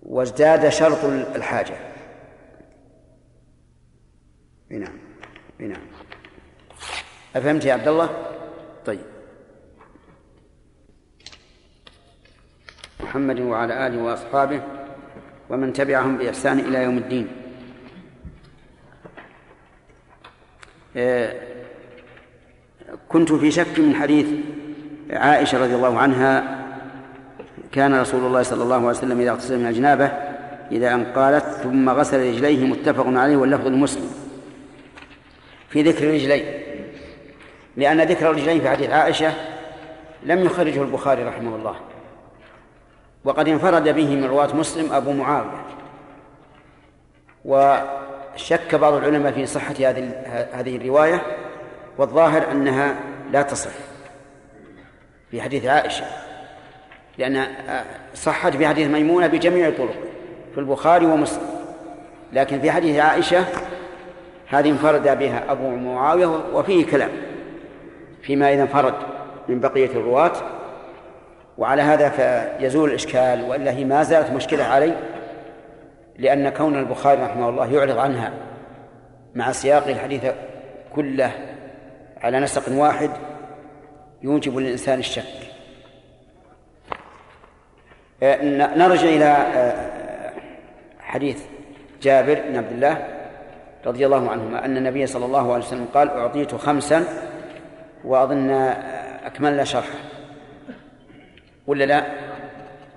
وازداد 0.02 0.68
شرط 0.68 1.04
الحاجة. 1.34 1.74
نعم 4.70 4.98
نعم. 5.58 5.82
أفهمت 7.36 7.64
يا 7.64 7.72
عبد 7.72 7.88
الله؟ 7.88 8.08
طيب. 8.86 9.00
محمد 13.00 13.40
وعلى 13.40 13.86
آله 13.86 14.02
وأصحابه. 14.02 14.83
ومن 15.50 15.72
تبعهم 15.72 16.16
بإحسان 16.16 16.58
إلى 16.58 16.82
يوم 16.82 16.98
الدين. 16.98 17.28
آه، 20.96 21.32
كنت 23.08 23.32
في 23.32 23.50
شك 23.50 23.78
من 23.78 23.94
حديث 23.94 24.26
عائشة 25.10 25.64
رضي 25.64 25.74
الله 25.74 25.98
عنها 25.98 26.64
كان 27.72 28.00
رسول 28.00 28.26
الله 28.26 28.42
صلى 28.42 28.62
الله 28.62 28.76
عليه 28.76 28.86
وسلم 28.86 29.20
إذا 29.20 29.30
اغتسل 29.30 29.58
من 29.58 29.66
الجنابة 29.66 30.06
إذا 30.72 30.94
أن 30.94 31.04
قالت 31.04 31.44
ثم 31.44 31.88
غسل 31.90 32.28
رجليه 32.28 32.66
متفق 32.66 33.06
عليه 33.06 33.36
واللفظ 33.36 33.66
المسلم 33.66 34.10
في 35.68 35.82
ذكر 35.82 36.04
الرجلين 36.04 36.44
لأن 37.76 38.00
ذكر 38.00 38.30
الرجلين 38.30 38.60
في 38.60 38.70
حديث 38.70 38.90
عائشة 38.90 39.32
لم 40.22 40.44
يخرجه 40.44 40.82
البخاري 40.82 41.22
رحمه 41.22 41.56
الله. 41.56 41.76
وقد 43.24 43.48
انفرد 43.48 43.88
به 43.88 44.16
من 44.16 44.24
رواة 44.24 44.56
مسلم 44.56 44.92
أبو 44.92 45.12
معاوية. 45.12 45.64
وشك 47.44 48.74
بعض 48.74 48.92
العلماء 48.92 49.32
في 49.32 49.46
صحة 49.46 49.74
هذه 49.74 50.10
هذه 50.52 50.76
الرواية 50.76 51.22
والظاهر 51.98 52.50
أنها 52.50 52.96
لا 53.32 53.42
تصح 53.42 53.70
في 55.30 55.42
حديث 55.42 55.66
عائشة 55.66 56.04
لأن 57.18 57.46
صحت 58.14 58.56
في 58.56 58.66
حديث 58.66 58.88
ميمونة 58.88 59.26
بجميع 59.26 59.68
الطرق 59.68 59.94
في 60.54 60.60
البخاري 60.60 61.06
ومسلم. 61.06 61.54
لكن 62.32 62.60
في 62.60 62.70
حديث 62.70 62.98
عائشة 62.98 63.44
هذه 64.48 64.70
انفرد 64.70 65.18
بها 65.18 65.52
أبو 65.52 65.70
معاوية 65.70 66.26
وفيه 66.52 66.86
كلام 66.86 67.10
فيما 68.22 68.52
إذا 68.52 68.62
انفرد 68.62 68.94
من 69.48 69.60
بقية 69.60 69.90
الرواة. 69.90 70.32
وعلى 71.58 71.82
هذا 71.82 72.08
فيزول 72.08 72.88
الإشكال 72.88 73.42
وإلا 73.42 73.70
هي 73.70 73.84
ما 73.84 74.02
زالت 74.02 74.30
مشكلة 74.30 74.64
علي 74.64 74.94
لأن 76.18 76.48
كون 76.48 76.78
البخاري 76.78 77.22
رحمه 77.22 77.48
الله 77.48 77.72
يعرض 77.72 77.98
عنها 77.98 78.32
مع 79.34 79.52
سياق 79.52 79.86
الحديث 79.86 80.24
كله 80.94 81.30
على 82.20 82.40
نسق 82.40 82.72
واحد 82.72 83.10
يوجب 84.22 84.56
للإنسان 84.56 84.98
الشك. 84.98 85.24
آه، 88.22 88.44
نرجع 88.76 89.08
إلى 89.08 89.24
آه، 89.24 90.32
حديث 91.00 91.42
جابر 92.02 92.40
بن 92.48 92.56
عبد 92.56 92.72
الله 92.72 93.08
رضي 93.86 94.06
الله 94.06 94.30
عنهما 94.30 94.64
أن 94.64 94.76
النبي 94.76 95.06
صلى 95.06 95.24
الله 95.24 95.52
عليه 95.52 95.64
وسلم 95.64 95.86
قال 95.94 96.10
أعطيت 96.10 96.54
خمسا 96.54 97.04
وأظن 98.04 98.50
أكملنا 99.24 99.64
شرحه. 99.64 100.13
ولا 101.66 101.84
لا؟ 101.84 102.04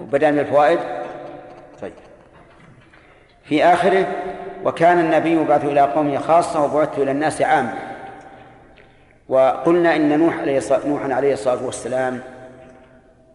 بدأ 0.01 0.32
من 0.32 0.39
الفوائد؟ 0.39 0.80
طيب. 1.82 1.93
في 3.43 3.63
آخره 3.63 4.05
وكان 4.63 4.99
النبي 4.99 5.32
يبعث 5.32 5.65
إلى 5.65 5.82
قومه 5.82 6.18
خاصة 6.18 6.63
وبعثت 6.63 6.97
إلى 6.97 7.11
الناس 7.11 7.41
عامة. 7.41 7.74
وقلنا 9.30 9.95
إن 9.95 10.20
نوح 10.20 10.39
عليه 10.39 10.57
الصلاة 10.57 10.88
نوحا 10.88 11.13
عليه 11.13 11.34
الصلاة 11.34 11.65
والسلام 11.65 12.20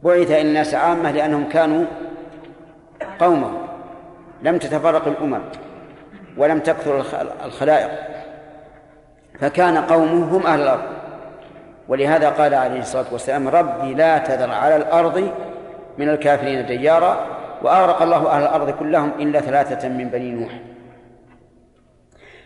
بعث 0.03 0.31
إلى 0.31 0.41
الناس 0.41 0.75
عامة 0.75 1.11
لأنهم 1.11 1.49
كانوا 1.49 1.85
قومه 3.21 3.53
لم 4.43 4.59
تتفرق 4.59 5.07
الأمم 5.09 5.41
ولم 6.37 6.59
تكثر 6.59 7.05
الخلائق. 7.45 7.91
فكان 9.41 9.77
قومه 9.77 10.37
هم 10.37 10.47
أهل 10.47 10.61
الأرض. 10.61 11.02
ولهذا 11.93 12.31
قال 12.31 12.55
عليه 12.55 12.81
الصلاة 12.81 13.05
والسلام 13.13 13.49
ربي 13.49 13.95
لا 13.95 14.19
تذر 14.19 14.51
على 14.51 14.77
الأرض 14.77 15.31
من 15.99 16.09
الكافرين 16.09 16.67
ديارا 16.67 17.27
وأغرق 17.63 18.03
الله 18.03 18.31
أهل 18.31 18.43
الأرض 18.43 18.71
كلهم 18.71 19.13
إلا 19.19 19.41
ثلاثة 19.41 19.89
من 19.89 20.09
بني 20.09 20.31
نوح. 20.31 20.53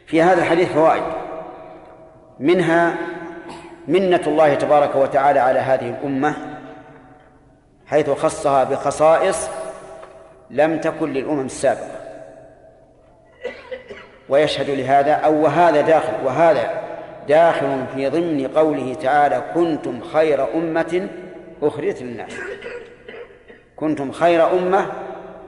في 0.06 0.22
هذا 0.22 0.38
الحديث 0.38 0.72
فوائد. 0.72 1.02
منها 2.40 2.94
منة 3.88 4.20
الله 4.26 4.54
تبارك 4.54 4.96
وتعالى 4.96 5.40
على 5.40 5.58
هذه 5.58 5.88
الأمة 5.88 6.34
حيث 7.86 8.10
خصها 8.10 8.64
بخصائص 8.64 9.48
لم 10.50 10.80
تكن 10.80 11.12
للأمم 11.12 11.46
السابقة. 11.46 12.00
ويشهد 14.28 14.70
لهذا 14.70 15.12
أو 15.12 15.42
وهذا 15.42 15.80
داخل 15.80 16.12
وهذا 16.24 16.85
داخل 17.28 17.84
في 17.94 18.08
ضمن 18.08 18.46
قوله 18.46 18.94
تعالى 18.94 19.42
كنتم 19.54 20.00
خير 20.00 20.54
أمة 20.54 21.08
أخرجت 21.62 22.02
للناس. 22.02 22.32
كنتم 23.76 24.12
خير 24.12 24.52
أمة 24.52 24.86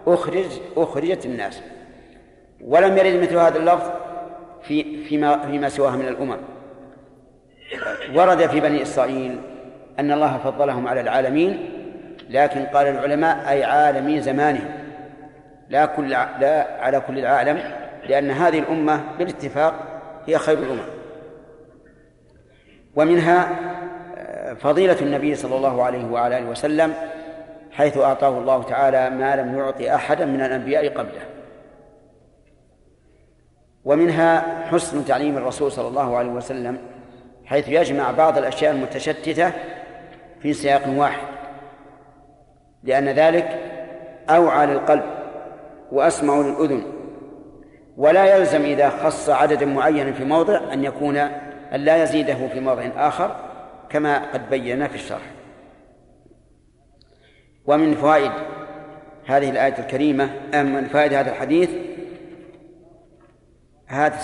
أخرج 0.06 0.46
أخرجت 0.76 1.26
الناس 1.26 1.62
ولم 2.60 2.96
يرد 2.96 3.22
مثل 3.22 3.36
هذا 3.36 3.58
اللفظ 3.58 3.90
في 4.62 5.04
فيما 5.04 5.46
فيما 5.46 5.68
سواها 5.68 5.96
من 5.96 6.08
الأمم. 6.08 6.36
ورد 8.14 8.46
في 8.46 8.60
بني 8.60 8.82
إسرائيل 8.82 9.38
أن 9.98 10.12
الله 10.12 10.38
فضلهم 10.44 10.88
على 10.88 11.00
العالمين 11.00 11.70
لكن 12.30 12.60
قال 12.66 12.86
العلماء 12.86 13.48
أي 13.48 13.64
عالمي 13.64 14.20
زمانهم. 14.20 14.70
لا 15.68 15.86
كل 15.86 16.08
لا 16.10 16.66
على 16.80 17.00
كل 17.00 17.18
العالم 17.18 17.60
لأن 18.08 18.30
هذه 18.30 18.58
الأمة 18.58 19.00
بالاتفاق 19.18 19.74
هي 20.26 20.38
خير 20.38 20.58
الأمم. 20.58 20.97
ومنها 22.98 23.58
آه، 24.16 24.54
فضيلة 24.54 24.96
النبي 25.00 25.34
صلى 25.34 25.56
الله 25.56 25.82
عليه 25.82 26.04
وعلى 26.04 26.38
آله 26.38 26.50
وسلم 26.50 26.94
حيث 27.72 27.98
أعطاه 27.98 28.38
الله 28.38 28.62
تعالى 28.62 29.10
ما 29.10 29.36
لم 29.36 29.58
يعطي 29.58 29.94
أحدا 29.94 30.24
من 30.24 30.40
الأنبياء 30.40 30.88
قبله. 30.88 31.20
ومنها 33.84 34.64
حسن 34.64 35.04
تعليم 35.04 35.36
الرسول 35.36 35.72
صلى 35.72 35.88
الله 35.88 36.16
عليه 36.16 36.30
وسلم 36.30 36.78
حيث 37.44 37.68
يجمع 37.68 38.10
بعض 38.10 38.38
الأشياء 38.38 38.72
المتشتتة 38.72 39.52
في 40.42 40.52
سياق 40.52 40.82
واحد. 40.88 41.28
لأن 42.82 43.08
ذلك 43.08 43.58
أوعى 44.30 44.66
للقلب 44.66 45.04
وأسمع 45.92 46.36
للأذن 46.36 46.82
ولا 47.96 48.36
يلزم 48.36 48.62
إذا 48.62 48.88
خص 48.88 49.30
عددا 49.30 49.66
معينا 49.66 50.12
في 50.12 50.24
موضع 50.24 50.60
أن 50.72 50.84
يكون 50.84 51.47
أن 51.74 51.80
لا 51.80 52.02
يزيده 52.02 52.48
في 52.48 52.60
موضع 52.60 52.88
آخر 52.96 53.36
كما 53.90 54.32
قد 54.32 54.50
بينا 54.50 54.88
في 54.88 54.94
الشرح. 54.94 55.30
ومن 57.66 57.94
فوائد 57.94 58.32
هذه 59.26 59.50
الآية 59.50 59.78
الكريمة 59.78 60.30
من 60.54 60.88
فوائد 60.88 61.12
هذا 61.12 61.30
الحديث؟ 61.30 61.70
هذا 63.86 64.18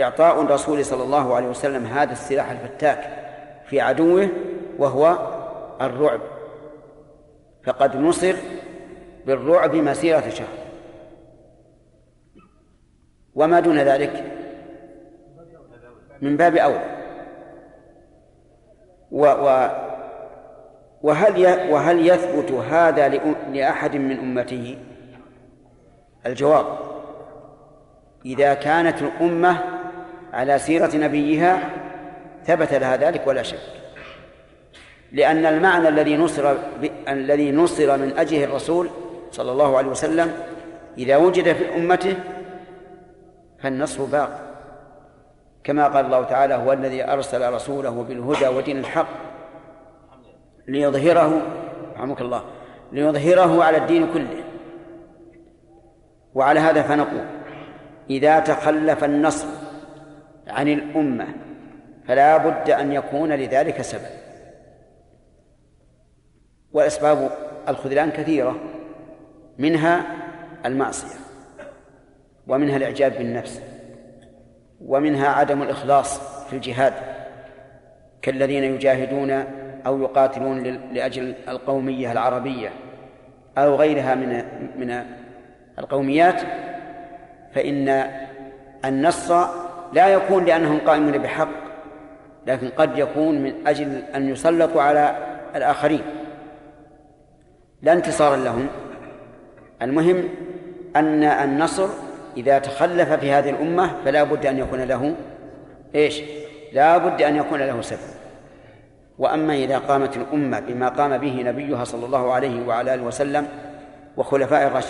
إعطاء 0.00 0.42
الرسول 0.42 0.84
صلى 0.84 1.02
الله 1.02 1.34
عليه 1.34 1.46
وسلم 1.46 1.86
هذا 1.86 2.12
السلاح 2.12 2.50
الفتاك 2.50 3.18
في 3.66 3.80
عدوه 3.80 4.28
وهو 4.78 5.18
الرعب. 5.80 6.20
فقد 7.64 7.96
نصر 7.96 8.34
بالرعب 9.26 9.74
مسيرة 9.74 10.28
شهر. 10.28 10.58
وما 13.34 13.60
دون 13.60 13.78
ذلك؟ 13.78 14.41
من 16.22 16.36
باب 16.36 16.56
أولى 16.56 17.02
و 19.10 19.26
و 19.26 19.68
وهل 21.02 21.70
وهل 21.70 22.08
يثبت 22.08 22.50
هذا 22.50 23.08
لأحد 23.52 23.96
من 23.96 24.18
أمته؟ 24.18 24.78
الجواب 26.26 26.66
إذا 28.26 28.54
كانت 28.54 29.02
الأمة 29.02 29.58
على 30.32 30.58
سيرة 30.58 30.96
نبيها 30.96 31.70
ثبت 32.44 32.74
لها 32.74 32.96
ذلك 32.96 33.26
ولا 33.26 33.42
شك 33.42 33.58
لأن 35.12 35.46
المعنى 35.46 35.88
الذي 35.88 36.16
نصر. 36.16 36.56
الذي 37.08 37.52
نصر 37.52 37.96
من 37.96 38.18
أجله 38.18 38.44
الرسول 38.44 38.90
صلى 39.30 39.52
الله 39.52 39.76
عليه 39.76 39.88
وسلم 39.88 40.32
إذا 40.98 41.16
وجد 41.16 41.52
في 41.52 41.76
أمته 41.76 42.16
فالنصر 43.58 44.04
باق 44.04 44.51
كما 45.64 45.88
قال 45.88 46.04
الله 46.04 46.24
تعالى 46.24 46.54
هو 46.54 46.72
الذي 46.72 47.04
أرسل 47.04 47.52
رسوله 47.52 48.02
بالهدى 48.02 48.48
ودين 48.48 48.78
الحق 48.78 49.08
ليظهره 50.68 51.42
رحمك 51.94 52.20
الله 52.20 52.44
ليظهره 52.92 53.64
على 53.64 53.76
الدين 53.76 54.12
كله. 54.12 54.44
وعلى 56.34 56.60
هذا 56.60 56.82
فنقول 56.82 57.24
إذا 58.10 58.40
تخلف 58.40 59.04
النصر 59.04 59.46
عن 60.48 60.68
الأمة 60.68 61.26
فلا 62.08 62.36
بد 62.36 62.70
أن 62.70 62.92
يكون 62.92 63.32
لذلك 63.32 63.82
سبب. 63.82 64.22
وأسباب 66.72 67.30
الخذلان 67.68 68.10
كثيرة 68.10 68.56
منها 69.58 70.02
المعصية 70.66 71.18
ومنها 72.46 72.76
الإعجاب 72.76 73.12
بالنفس. 73.12 73.71
ومنها 74.86 75.28
عدم 75.28 75.62
الإخلاص 75.62 76.20
في 76.46 76.52
الجهاد 76.56 76.92
كالذين 78.22 78.64
يجاهدون 78.64 79.44
أو 79.86 80.02
يقاتلون 80.02 80.62
لأجل 80.92 81.34
القومية 81.48 82.12
العربية 82.12 82.72
أو 83.58 83.74
غيرها 83.74 84.14
من 84.14 84.44
من 84.76 85.04
القوميات 85.78 86.42
فإن 87.54 88.10
النص 88.84 89.30
لا 89.92 90.08
يكون 90.08 90.44
لأنهم 90.44 90.78
قائمون 90.78 91.18
بحق 91.18 91.48
لكن 92.46 92.68
قد 92.68 92.98
يكون 92.98 93.42
من 93.42 93.66
أجل 93.66 94.02
أن 94.14 94.28
يسلطوا 94.28 94.82
على 94.82 95.16
الآخرين. 95.56 96.02
لا 97.82 97.92
انتصارا 97.92 98.36
لهم. 98.36 98.66
المهم 99.82 100.28
أن 100.96 101.24
النصر 101.24 101.88
إذا 102.36 102.58
تخلف 102.58 103.12
في 103.12 103.32
هذه 103.32 103.50
الأمة 103.50 103.90
فلا 104.04 104.22
بد 104.22 104.46
أن 104.46 104.58
يكون 104.58 104.80
له 104.80 105.14
إيش؟ 105.94 106.22
لا 106.72 106.98
بد 106.98 107.22
أن 107.22 107.36
يكون 107.36 107.60
له 107.60 107.80
سبب. 107.80 107.98
وأما 109.18 109.54
إذا 109.54 109.78
قامت 109.78 110.16
الأمة 110.16 110.60
بما 110.60 110.88
قام 110.88 111.18
به 111.18 111.42
نبيها 111.42 111.84
صلى 111.84 112.06
الله 112.06 112.32
عليه 112.32 112.66
وعلى 112.66 112.94
آله 112.94 113.02
وسلم 113.02 113.48
وخلفاء 114.16 114.82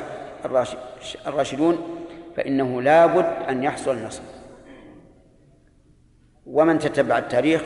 الراشدون 1.26 1.98
فإنه 2.36 2.82
لا 2.82 3.06
بد 3.06 3.48
أن 3.48 3.62
يحصل 3.62 3.96
النصر 3.96 4.22
ومن 6.46 6.78
تتبع 6.78 7.18
التاريخ 7.18 7.62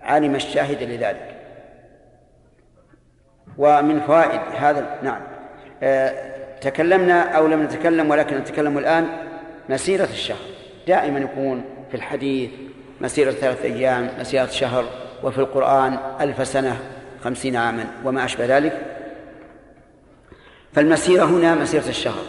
علم 0.00 0.34
الشاهد 0.34 0.82
لذلك. 0.82 1.34
ومن 3.58 4.00
فوائد 4.00 4.40
هذا 4.56 4.98
نعم. 5.02 5.20
آه 5.82 6.37
تكلمنا 6.60 7.22
أو 7.22 7.46
لم 7.46 7.62
نتكلم 7.62 8.10
ولكن 8.10 8.36
نتكلم 8.36 8.78
الآن 8.78 9.08
مسيرة 9.68 10.08
الشهر. 10.12 10.38
دائما 10.86 11.18
يكون 11.18 11.64
في 11.90 11.94
الحديث 11.96 12.50
مسيرة 13.00 13.30
ثلاثة 13.30 13.64
أيام 13.64 14.10
مسيرة 14.20 14.46
شهر 14.46 14.84
وفي 15.22 15.38
القرآن 15.38 15.98
ألف 16.20 16.48
سنة 16.48 16.80
خمسين 17.24 17.56
عاما 17.56 17.86
وما 18.04 18.24
أشبه 18.24 18.58
ذلك. 18.58 18.86
فالمسيرة 20.72 21.24
هنا 21.24 21.54
مسيرة 21.54 21.88
الشهر. 21.88 22.24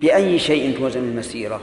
بأي 0.00 0.38
شيء 0.38 0.78
توزن 0.78 1.00
المسيرة؟ 1.00 1.60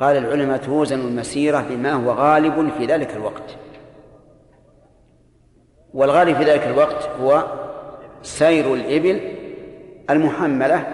قال 0.00 0.16
العلماء 0.16 0.58
توزن 0.58 1.00
المسيرة 1.00 1.66
بما 1.70 1.92
هو 1.92 2.10
غالب 2.10 2.70
في 2.78 2.86
ذلك 2.86 3.16
الوقت. 3.16 3.56
والغالب 5.94 6.36
في 6.36 6.44
ذلك 6.44 6.66
الوقت 6.66 7.08
هو 7.20 7.44
سير 8.22 8.74
الإبل 8.74 9.20
المحملة 10.10 10.86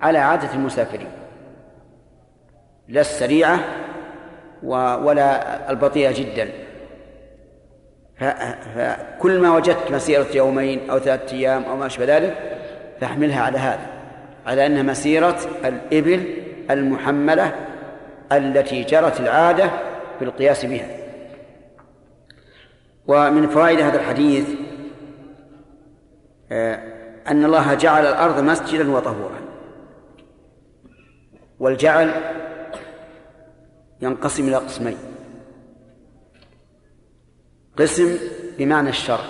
على 0.00 0.18
عادة 0.18 0.54
المسافرين. 0.54 1.10
لا 2.88 3.00
السريعة 3.00 3.60
ولا 4.62 5.70
البطيئة 5.70 6.12
جدا. 6.12 6.48
فكل 8.74 9.40
ما 9.40 9.56
وجدت 9.56 9.90
مسيرة 9.90 10.26
يومين 10.34 10.90
أو 10.90 10.98
ثلاثة 10.98 11.36
أيام 11.36 11.62
أو 11.62 11.76
ما 11.76 11.86
أشبه 11.86 12.04
ذلك 12.04 12.58
فأحملها 13.00 13.42
على 13.42 13.58
هذا 13.58 13.86
على 14.46 14.66
أنها 14.66 14.82
مسيرة 14.82 15.38
الإبل 15.64 16.34
المحملة 16.70 17.54
التي 18.32 18.82
جرت 18.82 19.20
العادة 19.20 19.70
بالقياس 20.20 20.64
بها. 20.66 20.86
ومن 23.06 23.46
فوائد 23.46 23.80
هذا 23.80 24.00
الحديث 24.00 24.48
أن 27.28 27.44
الله 27.44 27.74
جعل 27.74 28.06
الأرض 28.06 28.40
مسجدا 28.40 28.90
وطهورا. 28.90 29.40
والجعل 31.58 32.12
ينقسم 34.00 34.48
إلى 34.48 34.56
قسمين. 34.56 34.96
قسم 37.78 38.18
بمعنى 38.58 38.88
الشرع 38.88 39.24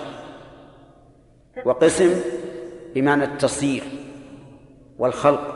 وقسم 1.64 2.20
بمعنى 2.94 3.24
التصيير 3.24 3.82
والخلق. 4.98 5.54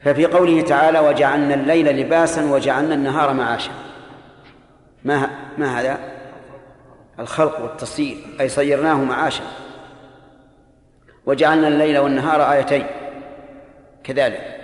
ففي 0.00 0.26
قوله 0.26 0.62
تعالى 0.62 1.00
وجعلنا 1.00 1.54
الليل 1.54 1.96
لباسا 2.00 2.52
وجعلنا 2.52 2.94
النهار 2.94 3.32
معاشا. 3.32 3.72
ما 5.04 5.30
ما 5.58 5.80
هذا؟ 5.80 6.11
الخلق 7.22 7.60
والتصيير 7.60 8.16
أي 8.40 8.48
صيرناه 8.48 8.94
معاشا. 8.94 9.44
وجعلنا 11.26 11.68
الليل 11.68 11.98
والنهار 11.98 12.52
آيتين 12.52 12.86
كذلك. 14.04 14.58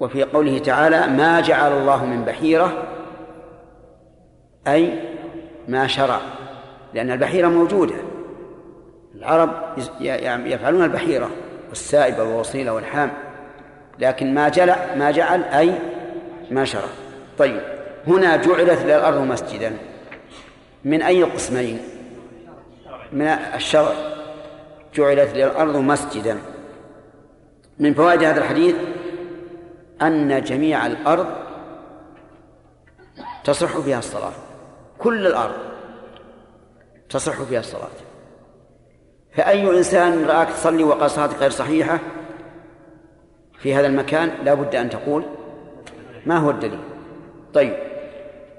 وفي 0.00 0.22
قوله 0.22 0.58
تعالى 0.58 1.06
ما 1.06 1.40
جعل 1.40 1.72
الله 1.72 2.04
من 2.04 2.24
بحيرة 2.24 2.82
أي 4.66 4.98
ما 5.68 5.86
شرع 5.86 6.20
لأن 6.94 7.10
البحيرة 7.10 7.48
موجودة. 7.48 7.94
العرب 9.14 9.50
يفعلون 10.46 10.84
البحيرة 10.84 11.30
والسائبة 11.68 12.22
والوصيلة 12.22 12.72
والحام. 12.72 13.10
لكن 13.98 14.34
ما 14.34 14.48
جل 14.48 14.74
ما 14.96 15.10
جعل 15.10 15.42
أي 15.42 15.72
ما 16.50 16.64
شرع 16.64 16.88
طيب 17.38 17.60
هنا 18.06 18.36
جعلت 18.36 18.82
للأرض 18.82 19.18
مسجدا. 19.18 19.76
من 20.84 21.02
أي 21.02 21.22
قسمين؟ 21.22 21.78
من 23.12 23.26
الشرع 23.26 23.92
جعلت 24.94 25.34
للأرض 25.34 25.76
مسجدا. 25.76 26.38
من 27.78 27.94
فوائد 27.94 28.22
هذا 28.22 28.38
الحديث 28.38 28.76
أن 30.02 30.42
جميع 30.42 30.86
الأرض 30.86 31.26
تصح 33.44 33.78
فيها 33.78 33.98
الصلاة. 33.98 34.32
كل 34.98 35.26
الأرض 35.26 35.54
تصح 37.10 37.42
فيها 37.42 37.60
الصلاة. 37.60 37.88
فأي 39.32 39.78
إنسان 39.78 40.24
رآك 40.24 40.48
تصلي 40.48 40.84
وقال 40.84 41.10
صلاتك 41.10 41.36
غير 41.36 41.50
صحيحة 41.50 41.98
في 43.58 43.74
هذا 43.74 43.86
المكان 43.86 44.30
لا 44.44 44.54
بد 44.54 44.74
أن 44.74 44.90
تقول 44.90 45.24
ما 46.26 46.36
هو 46.36 46.50
الدليل. 46.50 46.80
طيب 47.54 47.76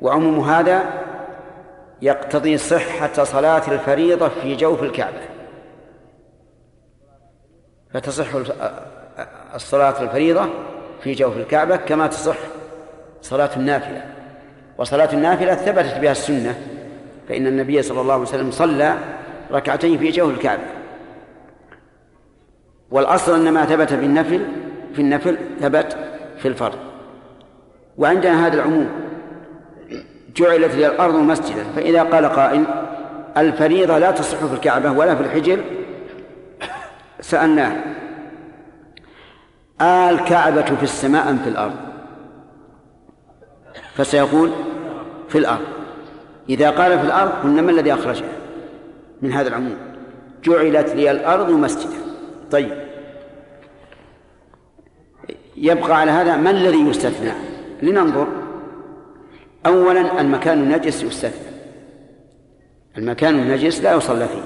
وعموم 0.02 0.40
هذا 0.40 1.09
يقتضي 2.02 2.58
صحة 2.58 3.24
صلاة 3.24 3.72
الفريضة 3.72 4.28
في 4.28 4.56
جوف 4.56 4.84
الكعبة. 4.84 5.22
فتصح 7.94 8.28
الصلاة 9.56 10.02
الفريضة 10.02 10.50
في 11.02 11.14
جوف 11.14 11.38
الكعبة 11.38 11.76
كما 11.76 12.08
تصح 12.08 12.38
صلاة 13.22 13.50
النافلة. 13.56 14.06
وصلاة 14.78 15.14
النافلة 15.14 15.56
ثبتت 15.56 15.98
بها 15.98 16.12
السنة 16.12 16.62
فإن 17.30 17.48
النبي 17.48 17.82
صلى 17.82 18.02
الله 18.02 18.14
عليه 18.14 18.24
وسلم 18.24 18.52
صلى 18.52 18.96
ركعتين 19.52 19.98
في 19.98 20.10
جوف 20.10 20.30
الكعبة. 20.30 20.64
والأصل 22.92 23.36
أن 23.36 23.54
ما 23.54 23.66
ثبت 23.66 23.94
في 23.94 24.06
النفل 24.06 24.46
في 24.94 25.02
النفل 25.02 25.38
ثبت 25.60 25.98
في 26.38 26.48
الفرض. 26.48 26.80
وعندنا 27.98 28.48
هذا 28.48 28.54
العموم. 28.54 29.09
جعلت 30.40 30.76
لي 30.76 30.88
الأرض 30.88 31.16
مسجدا. 31.16 31.64
فإذا 31.76 32.04
قال 32.04 32.26
قائل 32.26 32.66
الفريضة 33.38 33.98
لا 33.98 34.12
تصح 34.12 34.38
في 34.38 34.54
الكعبة 34.54 34.92
ولا 34.92 35.16
في 35.16 35.22
الحجر 35.22 35.60
سألناه 37.22 37.76
الكعبة 39.82 40.76
في 40.76 40.84
السماء 40.84 41.30
أم 41.30 41.38
في 41.38 41.50
الأرض؟ 41.50 41.76
فسيقول 43.96 44.52
في 45.30 45.38
الأرض. 45.38 45.66
إذا 46.50 46.70
قال 46.70 47.00
في 47.00 47.06
الأرض 47.06 47.32
قلنا 47.44 47.62
ما 47.62 47.72
الذي 47.72 47.94
أخرجه 47.94 48.26
من 49.22 49.32
هذا 49.34 49.50
العموم؟ 49.50 49.78
جعلت 50.44 50.90
لي 50.96 51.12
الأرض 51.12 51.50
مسجدا. 51.50 51.98
طيب. 52.52 52.72
يبقى 55.58 56.00
على 56.00 56.12
هذا 56.12 56.38
ما 56.38 56.50
الذي 56.50 56.90
يستثنى؟ 56.90 57.32
لننظر. 57.82 58.28
أولا 59.66 60.22
المكان 60.22 60.60
النجس 60.60 61.04
يستثنى. 61.04 61.50
المكان 62.98 63.40
النجس 63.40 63.82
لا 63.82 63.94
يصلى 63.94 64.28
فيه. 64.28 64.44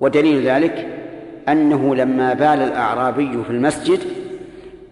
ودليل 0.00 0.46
ذلك 0.48 0.88
أنه 1.48 1.94
لما 1.94 2.34
بال 2.34 2.44
الأعرابي 2.44 3.44
في 3.44 3.50
المسجد 3.50 4.00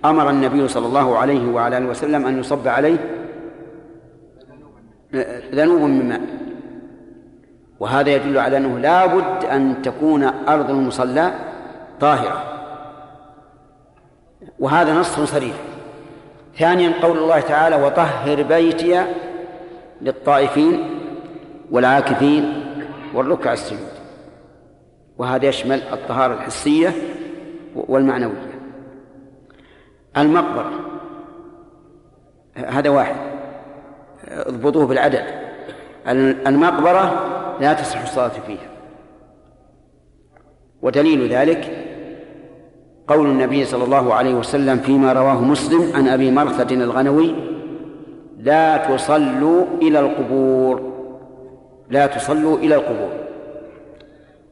أمر 0.05 0.31
النبي 0.31 0.69
صلى 0.69 0.87
الله 0.87 1.19
عليه 1.19 1.53
وعلى 1.53 1.79
آله 1.79 1.87
وسلم 1.87 2.27
أن 2.27 2.39
يصب 2.41 2.69
عليه 2.69 2.97
ذنوب 5.55 5.81
من 5.81 6.09
ماء. 6.09 6.21
وهذا 7.81 8.11
يدل 8.11 8.39
على 8.39 8.57
أنه 8.57 8.79
لا 8.79 9.07
بد 9.07 9.45
أن 9.45 9.83
تكون 9.83 10.23
أرض 10.25 10.71
المصلى 10.71 11.35
طاهرة. 12.01 12.45
وهذا 14.59 14.95
نص 14.95 15.21
صريح. 15.21 15.57
ثانيا 16.59 16.93
قول 17.03 17.19
الله 17.19 17.41
تعالى 17.41 17.77
وطهر 17.77 18.43
بيتي 18.43 19.05
للطائفين 20.03 21.01
والعاكفين 21.71 22.65
والركع 23.15 23.53
السجود. 23.53 23.97
وهذا 25.19 25.47
يشمل 25.47 25.83
الطهارة 25.83 26.35
الحسية 26.35 26.93
والمعنوية. 27.75 28.61
المقبرة. 30.17 30.73
هذا 32.57 32.91
واحد. 32.91 33.17
اضبطوه 34.29 34.87
بالعدد. 34.87 35.25
المقبرة 36.47 37.27
لا 37.61 37.73
تصح 37.73 38.03
الصلاة 38.03 38.29
فيها. 38.29 38.69
ودليل 40.83 41.33
ذلك 41.33 41.86
قول 43.09 43.27
النبي 43.27 43.65
صلى 43.65 43.85
الله 43.85 44.15
عليه 44.15 44.35
وسلم 44.35 44.79
فيما 44.79 45.13
رواه 45.13 45.41
مسلم 45.45 45.93
عن 45.95 46.09
أبي 46.09 46.31
مرثد 46.31 46.73
الغنوي 46.73 47.35
لا 48.39 48.77
تصلوا 48.77 49.65
إلى 49.83 50.01
القبور 50.01 50.93
لا 51.91 52.07
تصلوا 52.07 52.59
إلى 52.59 52.75
القبور. 52.75 53.11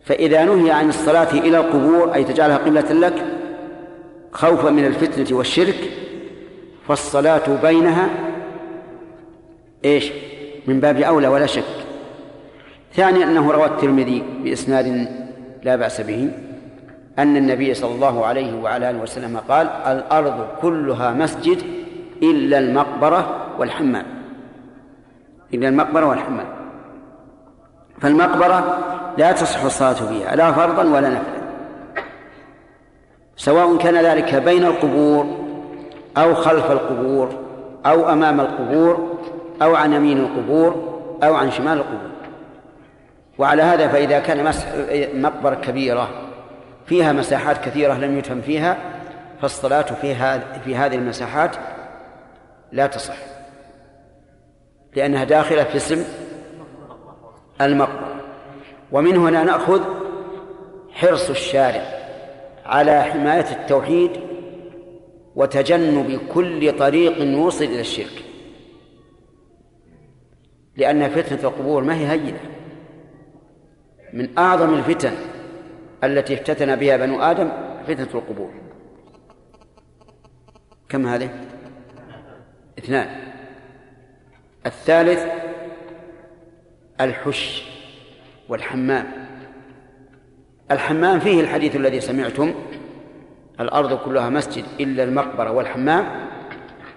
فإذا 0.04 0.44
نهي 0.44 0.70
عن 0.70 0.88
الصلاة 0.88 1.32
إلى 1.32 1.56
القبور 1.58 2.14
أي 2.14 2.24
تجعلها 2.24 2.56
قبلة 2.56 2.92
لك 2.92 3.24
خوفا 4.32 4.70
من 4.70 4.86
الفتنة 4.86 5.38
والشرك 5.38 5.90
فالصلاة 6.88 7.60
بينها 7.62 8.08
إيش؟ 9.84 10.10
من 10.66 10.80
باب 10.80 11.00
أولى 11.00 11.28
ولا 11.28 11.46
شك. 11.46 11.64
ثانيا 12.94 13.24
أنه 13.24 13.50
روى 13.50 13.66
الترمذي 13.66 14.22
بإسناد 14.44 15.08
لا 15.62 15.76
بأس 15.76 16.00
به. 16.00 16.30
أن 17.18 17.36
النبي 17.36 17.74
صلى 17.74 17.94
الله 17.94 18.26
عليه 18.26 18.62
وعلى 18.62 18.90
آله 18.90 19.02
وسلم 19.02 19.40
قال 19.48 19.66
الأرض 19.66 20.46
كلها 20.62 21.10
مسجد 21.10 21.62
إلا 22.22 22.58
المقبرة 22.58 23.36
والحمام. 23.58 24.06
إلا 25.54 25.68
المقبرة 25.68 26.06
والحمام. 26.06 26.46
فالمقبرة 28.00 28.78
لا 29.18 29.32
تصح 29.32 29.64
الصلاة 29.64 29.92
فيها 29.92 30.36
لا 30.36 30.52
فرضا 30.52 30.82
ولا 30.82 31.08
نفلا. 31.08 31.44
سواء 33.36 33.76
كان 33.76 33.94
ذلك 33.94 34.34
بين 34.34 34.64
القبور 34.64 35.26
أو 36.16 36.34
خلف 36.34 36.70
القبور 36.70 37.28
أو 37.86 38.12
أمام 38.12 38.40
القبور 38.40 39.18
أو 39.62 39.74
عن 39.74 39.92
يمين 39.92 40.18
القبور 40.18 41.00
أو 41.22 41.34
عن 41.34 41.50
شمال 41.50 41.78
القبور. 41.78 42.10
وعلى 43.38 43.62
هذا 43.62 43.88
فإذا 43.88 44.18
كان 44.18 44.52
مقبرة 45.22 45.54
كبيرة 45.54 46.08
فيها 46.86 47.12
مساحات 47.12 47.64
كثيرة 47.64 47.94
لم 47.94 48.18
يتم 48.18 48.40
فيها 48.40 48.78
فالصلاة 49.42 49.82
في 49.82 50.14
في 50.64 50.76
هذه 50.76 50.94
المساحات 50.94 51.56
لا 52.72 52.86
تصح. 52.86 53.16
لأنها 54.96 55.24
داخلة 55.24 55.64
في 55.64 55.76
اسم 55.76 56.04
المقبرة. 57.60 58.20
ومن 58.92 59.16
هنا 59.16 59.44
نأخذ 59.44 59.82
حرص 60.92 61.30
الشارع 61.30 61.82
على 62.66 63.02
حماية 63.02 63.50
التوحيد 63.50 64.10
وتجنب 65.36 66.20
كل 66.34 66.78
طريق 66.78 67.22
يوصل 67.22 67.64
إلى 67.64 67.80
الشرك. 67.80 68.24
لأن 70.76 71.08
فتنة 71.08 71.38
القبور 71.50 71.84
ما 71.84 71.94
هي 71.94 72.10
هينة. 72.10 72.40
من 74.12 74.38
أعظم 74.38 74.74
الفتن 74.74 75.12
التي 76.06 76.34
افتتن 76.34 76.76
بها 76.76 76.96
بنو 76.96 77.22
آدم 77.22 77.48
فتنة 77.86 78.08
القبور. 78.14 78.50
كم 80.88 81.06
هذه؟ 81.06 81.30
اثنان. 82.78 83.08
الثالث 84.66 85.26
الحش 87.00 87.68
والحمام. 88.48 89.06
الحمام 90.70 91.20
فيه 91.20 91.40
الحديث 91.40 91.76
الذي 91.76 92.00
سمعتم. 92.00 92.54
الأرض 93.60 93.98
كلها 93.98 94.28
مسجد 94.30 94.64
إلا 94.80 95.04
المقبرة 95.04 95.50
والحمام. 95.50 96.06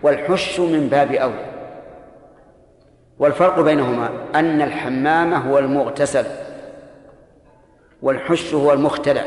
والحش 0.04 0.60
من 0.60 0.88
باب 0.92 1.12
أولى 1.12 1.46
والفرق 3.20 3.60
بينهما 3.60 4.10
أن 4.36 4.62
الحمام 4.62 5.34
هو 5.34 5.60
المغتسل. 5.60 6.47
والحش 8.02 8.54
هو 8.54 8.74
المختلع. 8.74 9.24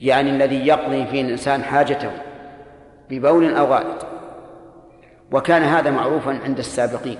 يعني 0.00 0.30
الذي 0.30 0.66
يقضي 0.66 1.06
فيه 1.06 1.22
الإنسان 1.22 1.62
حاجته 1.62 2.10
ببول 3.10 3.54
أو 3.54 3.66
غائط. 3.66 4.06
وكان 5.32 5.62
هذا 5.62 5.90
معروفا 5.90 6.38
عند 6.44 6.58
السابقين. 6.58 7.18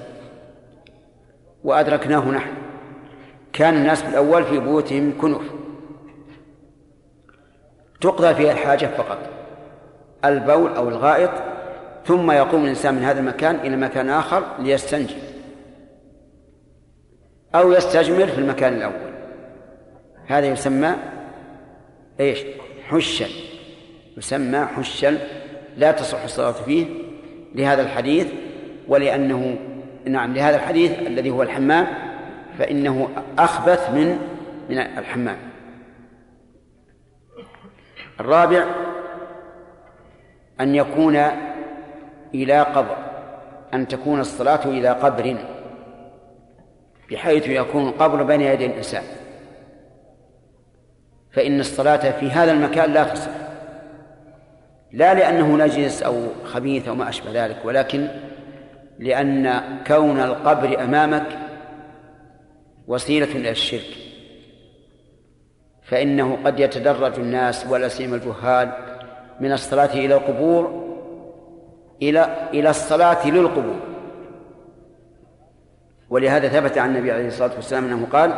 وأدركناه 1.65 2.31
نحن. 2.31 2.51
كان 3.53 3.75
الناس 3.75 4.03
في 4.03 4.09
الأول 4.09 4.45
في 4.45 4.59
بيوتهم 4.59 5.19
كنف 5.20 5.43
تقضى 8.01 8.35
فيها 8.35 8.53
الحاجة 8.53 8.87
فقط. 8.87 9.19
البول 10.25 10.77
أو 10.77 10.89
الغائط. 10.89 11.31
ثم 12.07 12.31
يقوم 12.31 12.65
الإنسان 12.65 12.95
من 12.95 13.03
هذا 13.03 13.20
المكان 13.20 13.55
إلى 13.55 13.77
مكان 13.77 14.11
آخر 14.11 14.43
ليستنجي. 14.59 15.16
أو 17.55 17.73
يستجمر 17.73 18.27
في 18.27 18.39
المكان 18.39 18.75
الأول. 18.75 19.18
هذا 20.29 20.47
يسمى 20.47 20.95
إيش؟ 22.21 22.45
حشا. 22.89 23.27
يسمى 24.17 24.67
حشا 24.77 25.19
لا 25.77 25.93
تصح 25.93 26.23
الصلاة 26.23 26.53
فيه 26.53 26.87
لهذا 27.55 27.83
الحديث 27.83 28.27
ولأنه 28.89 29.59
نعم 30.05 30.35
لهذا 30.35 30.57
الحديث 30.57 30.99
الذي 30.99 31.31
هو 31.31 31.43
الحمام 31.43 31.87
فإنه 32.59 33.09
أخبث 33.39 33.91
من 33.91 34.19
من 34.71 34.79
الحمام. 34.79 35.37
الرابع 38.21 38.67
أن 40.61 40.75
يكون 40.75 41.17
إلى 42.35 42.61
قبر 42.61 42.97
أن 43.75 43.89
تكون 43.89 44.21
الصلاة 44.21 44.65
إلى 44.65 44.89
قبر 44.89 45.37
بحيث 47.11 47.49
يكون 47.49 47.89
القبر 47.89 48.23
بين 48.23 48.41
يدي 48.41 48.67
الإنسان. 48.67 49.03
فإن 51.39 51.60
الصلاة 51.60 52.10
في 52.10 52.31
هذا 52.31 52.52
المكان 52.52 52.93
لا 52.93 53.05
تصح 53.05 53.31
لا 54.93 55.15
لأنه 55.15 55.56
نجس 55.56 56.02
أو 56.02 56.23
خبيث 56.44 56.89
أو 56.89 56.94
ما 56.94 57.09
أشبه 57.09 57.47
ذلك 57.47 57.56
ولكن 57.65 58.09
لأن 58.98 59.62
كون 59.86 60.20
القبر 60.20 60.85
أمامك 60.85 61.27
وسيلة 62.86 63.27
إلى 63.27 63.51
الشرك. 63.51 63.97
فإنه 65.82 66.39
قد 66.44 66.60
يتدرج 66.60 67.19
الناس 67.19 67.66
ولا 67.66 67.89
سيما 67.89 68.16
الجهال 68.16 68.73
من 69.40 69.52
الصلاة 69.52 69.93
إلى 69.93 70.15
القبور 70.15 70.89
إلى 72.02 72.48
إلى 72.55 72.70
الصلاة 72.70 73.28
للقبور. 73.28 73.81
ولهذا 76.10 76.48
ثبت 76.48 76.78
عن 76.78 76.90
النبي 76.97 77.12
عليه 77.12 77.27
الصلاة 77.27 77.55
والسلام 77.55 77.85
أنه 77.85 78.06
قال 78.12 78.32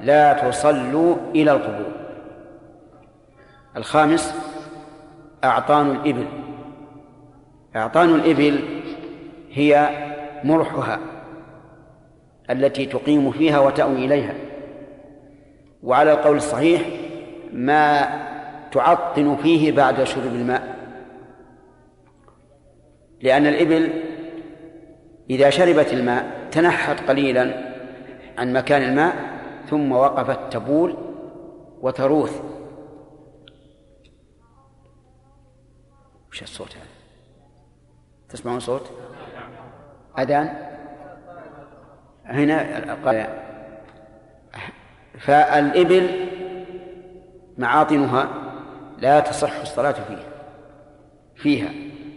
لا 0.00 0.32
تصلوا 0.32 1.16
إلى 1.34 1.52
القبور. 1.52 1.95
الخامس 3.76 4.34
أعطان 5.44 5.90
الإبل. 5.90 6.26
أعطان 7.76 8.14
الإبل 8.14 8.60
هي 9.50 9.90
مرحها 10.44 11.00
التي 12.50 12.86
تقيم 12.86 13.30
فيها 13.30 13.58
وتأوي 13.58 14.04
إليها. 14.04 14.34
وعلى 15.82 16.12
القول 16.12 16.36
الصحيح 16.36 16.82
ما 17.52 18.08
تعطن 18.72 19.36
فيه 19.36 19.72
بعد 19.72 20.04
شرب 20.04 20.34
الماء. 20.34 20.76
لأن 23.22 23.46
الإبل 23.46 23.90
إذا 25.30 25.50
شربت 25.50 25.92
الماء 25.92 26.48
تنحت 26.50 27.08
قليلا 27.08 27.74
عن 28.38 28.52
مكان 28.52 28.82
الماء 28.82 29.14
ثم 29.70 29.92
وقفت 29.92 30.52
تبول 30.52 30.96
وتروث. 31.80 32.55
وش 36.36 36.42
الصوت 36.42 36.76
هذا؟ 36.76 36.84
تسمعون 38.28 38.60
صوت؟ 38.60 38.90
أذان؟ 40.18 40.54
هنا 42.24 42.96
قال 43.04 43.26
فالإبل 45.18 46.28
معاطنها 47.58 48.28
لا 48.98 49.20
تصح 49.20 49.60
الصلاة 49.60 49.92
فيها. 49.92 50.28
فيها. 51.36 51.68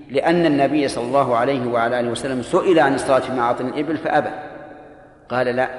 لأن 0.09 0.45
النبي 0.45 0.87
صلى 0.87 1.03
الله 1.03 1.37
عليه 1.37 1.67
وعلى 1.67 1.99
آله 1.99 2.09
وسلم 2.09 2.41
سئل 2.41 2.79
عن 2.79 2.95
الصلاة 2.95 3.19
في 3.19 3.33
معاطن 3.33 3.67
الإبل 3.67 3.97
فأبى. 3.97 4.29
قال 5.29 5.47
لا. 5.47 5.69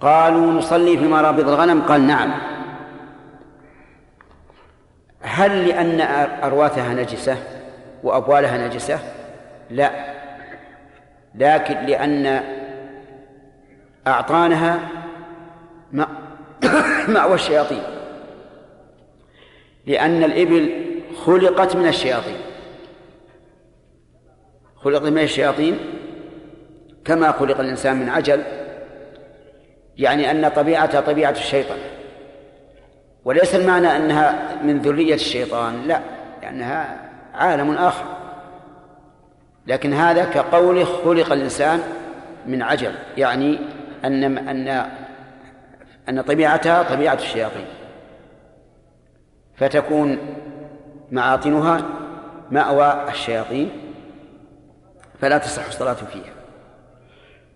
قالوا 0.00 0.52
نصلي 0.52 0.98
في 0.98 1.04
مرابض 1.04 1.48
الغنم؟ 1.48 1.82
قال 1.82 2.06
نعم. 2.06 2.57
هل 5.20 5.68
لأن 5.68 6.00
أرواثها 6.42 6.94
نجسة 6.94 7.36
وأبوالها 8.02 8.68
نجسة؟ 8.68 8.98
لا. 9.70 9.90
لكن 11.34 11.74
لأن 11.74 12.42
أعطانها 14.06 14.78
مأوى 17.08 17.34
الشياطين. 17.34 17.82
لأن 19.86 20.24
الإبل 20.24 20.70
خلقت 21.24 21.76
من 21.76 21.86
الشياطين. 21.86 22.40
خلقت 24.76 25.02
من 25.02 25.18
الشياطين 25.22 25.78
كما 27.04 27.32
خلق 27.32 27.60
الإنسان 27.60 27.96
من 27.96 28.08
عجل 28.08 28.42
يعني 29.98 30.30
أن 30.30 30.48
طبيعتها 30.48 31.00
طبيعة 31.00 31.30
الشيطان. 31.30 31.78
وليس 33.28 33.54
المعنى 33.54 33.96
أنها 33.96 34.56
من 34.62 34.78
ذرية 34.78 35.14
الشيطان 35.14 35.82
لا 35.86 36.00
لأنها 36.42 36.96
عالم 37.34 37.70
آخر. 37.70 38.04
لكن 39.66 39.94
هذا 39.94 40.24
كقوله 40.24 40.84
خلق 40.84 41.32
الإنسان 41.32 41.82
من 42.46 42.62
عجل 42.62 42.94
يعني 43.16 43.58
أن 44.04 44.38
أن 44.38 44.86
أن 46.08 46.20
طبيعتها 46.20 46.82
طبيعة 46.82 47.14
الشياطين. 47.14 47.66
فتكون 49.56 50.18
معاطنها 51.12 51.82
مأوى 52.50 53.04
الشياطين 53.08 53.70
فلا 55.20 55.38
تصح 55.38 55.66
الصلاة 55.66 55.94
فيها. 55.94 56.32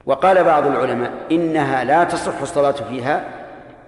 وقال 0.07 0.44
بعض 0.44 0.66
العلماء 0.66 1.12
إنها 1.31 1.85
لا 1.85 2.05
تصح 2.05 2.40
الصلاة 2.40 2.73
فيها 2.73 3.41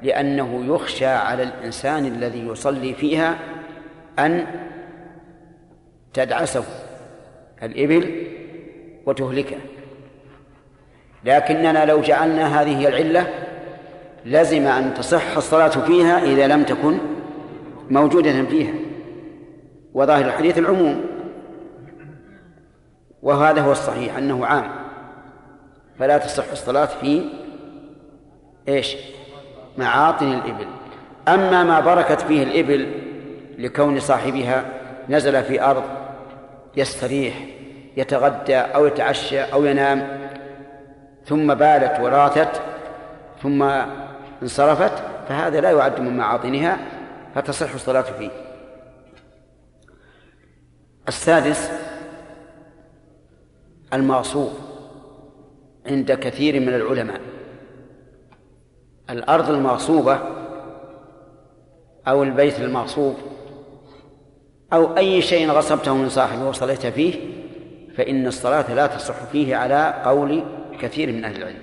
لأنه 0.05 0.65
يخشى 0.75 1.07
على 1.07 1.43
الإنسان 1.43 2.07
الذي 2.07 2.47
يصلي 2.47 2.95
فيها 2.95 3.39
أن 4.19 4.47
تدعسه 6.15 6.65
الإبل 7.63 8.27
وتهلكه. 9.07 9.57
لكننا 11.25 11.85
لو 11.85 12.01
جعلنا 12.01 12.61
هذه 12.61 12.79
هي 12.79 12.89
العلة 12.89 13.27
لزم 14.25 14.67
أن 14.67 14.95
تصح 14.95 15.37
الصلاة 15.37 15.69
فيها 15.69 16.23
إذا 16.23 16.47
لم 16.47 16.63
تكن 16.63 16.99
موجودة 17.91 18.45
فيها. 18.45 18.75
وظاهر 19.95 20.25
الحديث 20.25 20.59
العموم 20.59 21.05
وهذا 23.23 23.61
هو 23.61 23.73
الصحيح 23.73 24.17
أنه 24.17 24.47
عام. 24.47 24.71
فلا 25.99 26.19
تصح 26.19 26.51
الصلاة 26.51 26.87
في 26.87 27.25
إيش؟ 28.69 28.97
معاطن 29.79 30.33
الإبل. 30.33 30.67
أما 31.29 31.65
ما 31.65 31.81
بركت 31.81 32.21
فيه 32.21 32.43
الإبل 32.43 32.93
لكون 33.59 34.01
صاحبها 34.01 34.65
نزل 35.09 35.45
في 35.45 35.63
أرض 35.63 35.85
يستريح 36.77 37.35
يتغدى 37.97 38.57
أو 38.57 38.87
يتعشى 38.87 39.41
أو 39.41 39.65
ينام 39.65 40.29
ثم 41.25 41.55
بالت 41.55 42.01
وراتت 42.01 42.63
ثم 43.43 43.63
انصرفت 44.43 44.93
فهذا 45.29 45.61
لا 45.61 45.71
يعد 45.71 46.01
من 46.01 46.17
معاطنها 46.17 46.79
فتصح 47.35 47.75
الصلاة 47.75 48.03
فيه. 48.03 48.31
السادس 51.09 51.71
المغصوب 53.93 54.53
عند 55.87 56.13
كثير 56.13 56.61
من 56.61 56.69
العلماء. 56.69 57.21
الأرض 59.11 59.51
المغصوبة 59.51 60.19
أو 62.09 62.23
البيت 62.23 62.61
المغصوب 62.61 63.17
أو 64.73 64.97
أي 64.97 65.23
شيء 65.23 65.51
غصبته 65.51 65.95
من 65.95 66.09
صاحبه 66.09 66.49
وصليت 66.49 66.87
فيه 66.87 67.15
فإن 67.97 68.27
الصلاة 68.27 68.75
لا 68.75 68.87
تصح 68.87 69.15
فيه 69.15 69.57
على 69.57 70.03
قول 70.05 70.45
كثير 70.81 71.13
من 71.13 71.25
أهل 71.25 71.37
العلم. 71.37 71.63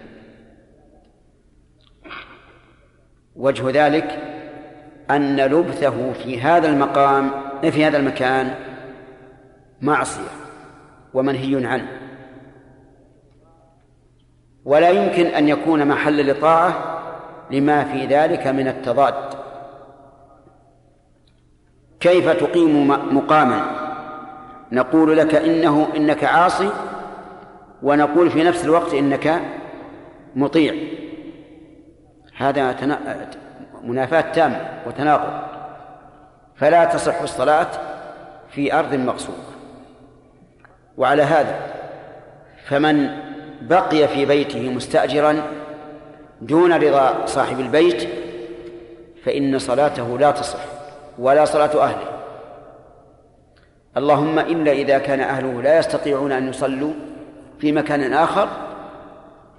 وجه 3.35 3.85
ذلك 3.85 4.19
أن 5.11 5.35
لبثه 5.35 6.13
في 6.13 6.41
هذا 6.41 6.68
المقام 6.68 7.31
في 7.61 7.85
هذا 7.85 7.97
المكان 7.97 8.55
معصية 9.81 10.31
ومنهي 11.13 11.65
عنه. 11.65 11.88
ولا 14.65 14.89
يمكن 14.89 15.26
أن 15.26 15.49
يكون 15.49 15.88
محل 15.88 16.31
لطاعة 16.31 16.90
لما 17.51 17.83
في 17.83 18.05
ذلك 18.05 18.47
من 18.47 18.67
التضاد. 18.67 19.13
كيف 21.99 22.29
تقيم 22.29 22.87
مقاما؟ 22.87 23.65
نقول 24.71 25.17
لك 25.17 25.35
إنه 25.35 25.87
إنك 25.95 26.23
عاصي 26.23 26.69
ونقول 27.83 28.29
في 28.31 28.43
نفس 28.43 28.65
الوقت 28.65 28.93
إنك 28.93 29.41
مطيع. 30.35 30.75
هذا 32.37 32.75
منافاة 33.83 34.31
تامة 34.31 34.69
وتناقض. 34.87 35.41
فلا 36.55 36.85
تصح 36.85 37.21
الصلاة 37.21 37.67
في 38.49 38.73
أرض 38.73 38.93
مغصوبة 38.93 39.37
وعلى 40.97 41.23
هذا 41.23 41.59
فمن 42.65 43.09
بقي 43.61 44.07
في 44.07 44.25
بيته 44.25 44.69
مستأجرا 44.69 45.41
دون 46.41 46.73
رضا 46.73 47.26
صاحب 47.26 47.59
البيت 47.59 48.09
فإن 49.26 49.59
صلاته 49.59 50.18
لا 50.18 50.31
تصح 50.31 50.59
ولا 51.19 51.45
صلاة 51.45 51.84
أهله. 51.84 52.11
اللهم 53.97 54.39
إلا 54.39 54.72
إذا 54.72 54.97
كان 54.97 55.19
أهله 55.19 55.61
لا 55.61 55.80
يستطيعون 55.80 56.31
أن 56.31 56.49
يصلوا 56.49 56.93
في 57.59 57.72
مكان 57.72 58.13
آخر 58.13 58.47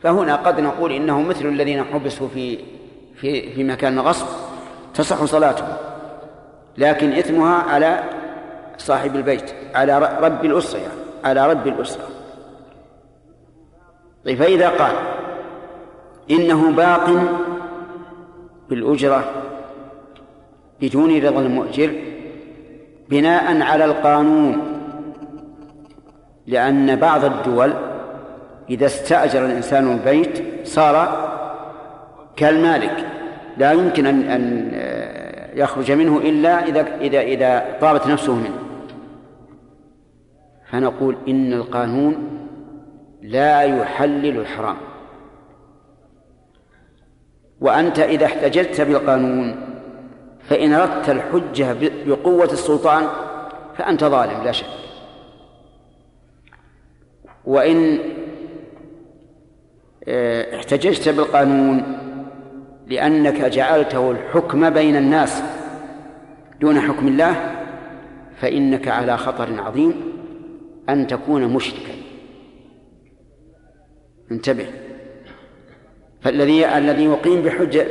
فهنا 0.03 0.37
قد 0.37 0.61
نقول 0.61 0.93
إنه 0.93 1.21
مثل 1.21 1.47
الذين 1.47 1.85
حبسوا 1.85 2.29
في 2.29 2.59
في 3.17 3.53
في 3.53 3.65
مكان 3.65 4.01
غصب 4.01 4.27
تصح 4.95 5.25
صلاتهم 5.25 5.77
لكن 6.79 7.13
إثمها 7.13 7.55
على 7.55 8.03
صاحب 8.79 9.17
البيت 9.17 9.55
على 9.75 10.19
رب 10.21 10.45
الأسرة 10.45 10.79
يعني 10.79 11.01
على 11.25 11.51
رب 11.51 11.67
الأسرة. 11.67 12.09
طيب 14.25 14.39
فإذا 14.39 14.69
قال 14.69 14.95
إنه 16.31 16.71
باق 16.71 17.11
بالأجرة 18.71 19.25
بدون 20.81 21.19
رضا 21.19 21.41
المؤجر 21.41 21.93
بناء 23.09 23.63
على 23.63 23.85
القانون 23.85 24.61
لأن 26.47 26.97
بعض 26.97 27.25
الدول 27.25 27.73
إذا 28.71 28.87
استأجر 28.87 29.47
الإنسان 29.47 29.93
البيت 29.93 30.67
صار 30.67 31.29
كالمالك 32.37 33.07
لا 33.57 33.73
يمكن 33.73 34.07
أن 34.07 34.23
أن 34.23 34.73
يخرج 35.55 35.93
منه 35.93 36.17
إلا 36.17 36.67
إذا 36.67 36.97
إذا 37.01 37.21
إذا 37.21 37.79
طابت 37.81 38.07
نفسه 38.07 38.35
منه. 38.35 38.59
فنقول 40.71 41.17
إن 41.29 41.53
القانون 41.53 42.17
لا 43.23 43.63
يحلل 43.63 44.39
الحرام. 44.39 44.77
وأنت 47.63 47.99
إذا 47.99 48.27
احتججت 48.27 48.81
بالقانون 48.81 49.55
فإن 50.49 50.73
أردت 50.73 51.11
الحجة 51.11 51.77
بقوة 52.07 52.53
السلطان 52.53 53.07
فأنت 53.77 54.05
ظالم 54.05 54.45
لا 54.45 54.53
شك. 54.53 54.67
وإن 57.45 57.99
آه، 60.09 60.57
احتججت 60.57 61.09
بالقانون 61.09 61.99
لأنك 62.87 63.41
جعلته 63.41 64.11
الحكم 64.11 64.71
بين 64.71 64.97
الناس 64.97 65.43
دون 66.61 66.81
حكم 66.81 67.09
الله 67.09 67.35
فإنك 68.41 68.89
على 68.89 69.19
خطر 69.19 69.61
عظيم 69.61 69.95
أن 70.89 71.07
تكون 71.07 71.45
مشركا. 71.45 71.93
انتبه. 74.31 74.92
فالذي 76.23 76.67
الذي 76.79 77.05
يقيم 77.05 77.43
بحجة 77.43 77.87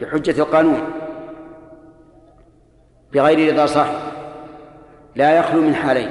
بحجة 0.00 0.42
القانون 0.42 0.82
بغير 3.12 3.52
رضا 3.52 3.66
صاحب 3.66 3.94
لا 5.16 5.38
يخلو 5.38 5.60
من 5.60 5.74
حالين. 5.74 6.08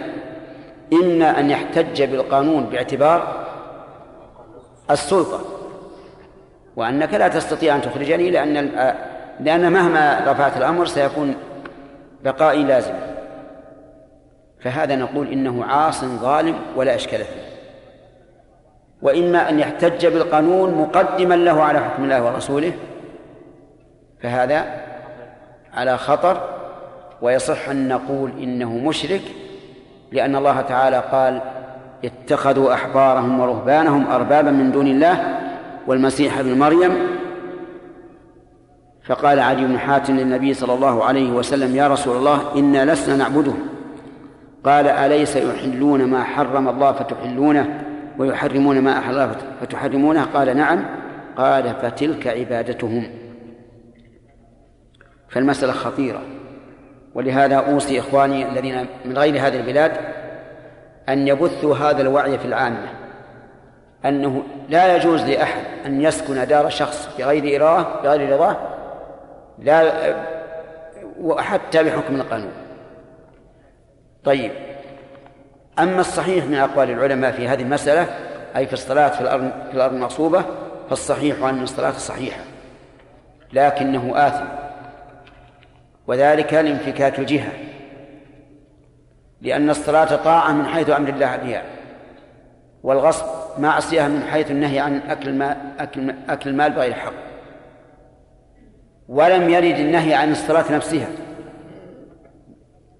إما 0.93 1.39
أن 1.39 1.49
يحتج 1.49 2.03
بالقانون 2.03 2.63
باعتبار 2.63 3.45
السلطة 4.91 5.41
وأنك 6.75 7.13
لا 7.13 7.27
تستطيع 7.27 7.75
أن 7.75 7.81
تخرجني 7.81 8.31
لأن 8.31 8.53
لأن 9.39 9.71
مهما 9.71 10.23
رفعت 10.27 10.57
الأمر 10.57 10.85
سيكون 10.85 11.35
بقائي 12.23 12.63
لازم. 12.63 12.93
فهذا 14.59 14.95
نقول 14.95 15.27
إنه 15.27 15.65
عاص 15.65 16.05
ظالم 16.05 16.55
ولا 16.75 16.95
إشكال 16.95 17.19
فيه. 17.19 17.50
وإما 19.01 19.49
أن 19.49 19.59
يحتج 19.59 20.07
بالقانون 20.07 20.73
مقدما 20.75 21.35
له 21.35 21.63
على 21.63 21.79
حكم 21.79 22.03
الله 22.03 22.25
ورسوله 22.25 22.71
فهذا 24.21 24.65
على 25.73 25.97
خطر 25.97 26.41
ويصح 27.21 27.69
أن 27.69 27.87
نقول 27.87 28.31
إنه 28.43 28.77
مشرك 28.77 29.21
لأن 30.11 30.35
الله 30.35 30.61
تعالى 30.61 31.03
قال 31.11 31.41
اتخذوا 32.05 32.73
أحبارهم 32.73 33.39
ورهبانهم 33.39 34.07
أربابا 34.11 34.51
من 34.51 34.71
دون 34.71 34.87
الله 34.87 35.37
والمسيح 35.87 36.37
ابن 36.37 36.59
مريم. 36.59 36.91
فقال 39.03 39.39
علي 39.39 39.65
بن 39.65 39.79
حاتم 39.79 40.15
للنبي 40.15 40.53
صلى 40.53 40.73
الله 40.73 41.03
عليه 41.03 41.31
وسلم 41.31 41.75
يا 41.75 41.87
رسول 41.87 42.17
الله 42.17 42.41
إنا 42.55 42.93
لسنا 42.93 43.15
نعبدهم 43.15 43.59
قال 44.65 44.87
أليس 44.87 45.35
يحلون 45.35 46.05
ما 46.05 46.23
حرم 46.23 46.69
الله 46.69 46.91
فتحلونه؟ 46.91 47.90
ويحرمون 48.17 48.81
ما 48.81 48.99
أحل 48.99 49.11
الله 49.11 49.35
فتحرمونه؟ 49.61 50.23
قال 50.23 50.57
نعم. 50.57 50.85
قال 51.37 51.75
فتلك 51.75 52.27
عبادتهم. 52.27 53.09
فالمسألة 55.29 55.71
خطيرة. 55.71 56.21
ولهذا 57.15 57.55
أوصي 57.55 57.99
إخواني 57.99 58.49
الذين 58.49 58.85
من 59.05 59.17
غير 59.17 59.47
هذه 59.47 59.59
البلاد 59.59 59.91
أن 61.09 61.27
يبثوا 61.27 61.75
هذا 61.75 62.01
الوعي 62.01 62.37
في 62.37 62.45
العامة. 62.45 62.89
أنه 64.05 64.43
لا 64.69 64.95
يجوز 64.95 65.21
لأحد 65.21 65.63
أن 65.85 66.01
يسكن 66.01 66.47
دار 66.47 66.69
شخص 66.69 67.17
بغير 67.17 67.61
إرادة 67.61 68.01
بغير 68.03 68.33
رضاه 68.33 68.57
لا 69.59 69.91
وحتى 71.19 71.83
بحكم 71.83 72.15
القانون. 72.15 72.51
طيب. 74.23 74.51
أما 75.79 76.01
الصحيح 76.01 76.45
من 76.45 76.55
أقوال 76.55 76.89
العلماء 76.89 77.31
في 77.31 77.47
هذه 77.47 77.61
المسألة 77.61 78.07
أي 78.55 78.67
في 78.67 78.73
الصلاة 78.73 79.09
في 79.09 79.21
الأرض 79.21 79.51
في 79.69 79.75
الأرض 79.77 79.93
المغصوبة 79.93 80.45
فالصحيح 80.89 81.43
أن 81.43 81.63
الصلاة 81.63 81.91
صحيحة 81.91 82.41
لكنه 83.53 84.11
آثم. 84.15 84.45
وذلك 86.07 86.53
لانفكاك 86.53 87.19
الجهة 87.19 87.51
لأن 89.41 89.69
الصلاة 89.69 90.15
طاعة 90.15 90.51
من 90.51 90.65
حيث 90.65 90.89
أمر 90.89 91.09
الله 91.09 91.35
بها 91.35 91.63
والغصب 92.83 93.25
معصية 93.57 94.07
من 94.07 94.23
حيث 94.23 94.51
النهي 94.51 94.79
عن 94.79 94.97
أكل 94.97 95.29
المال 95.29 95.57
أكل, 95.79 96.13
أكل 96.29 96.49
المال 96.49 96.71
بغير 96.71 96.93
حق 96.93 97.13
ولم 99.09 99.49
يرد 99.49 99.79
النهي 99.79 100.13
عن 100.13 100.31
الصلاة 100.31 100.71
نفسها. 100.71 101.07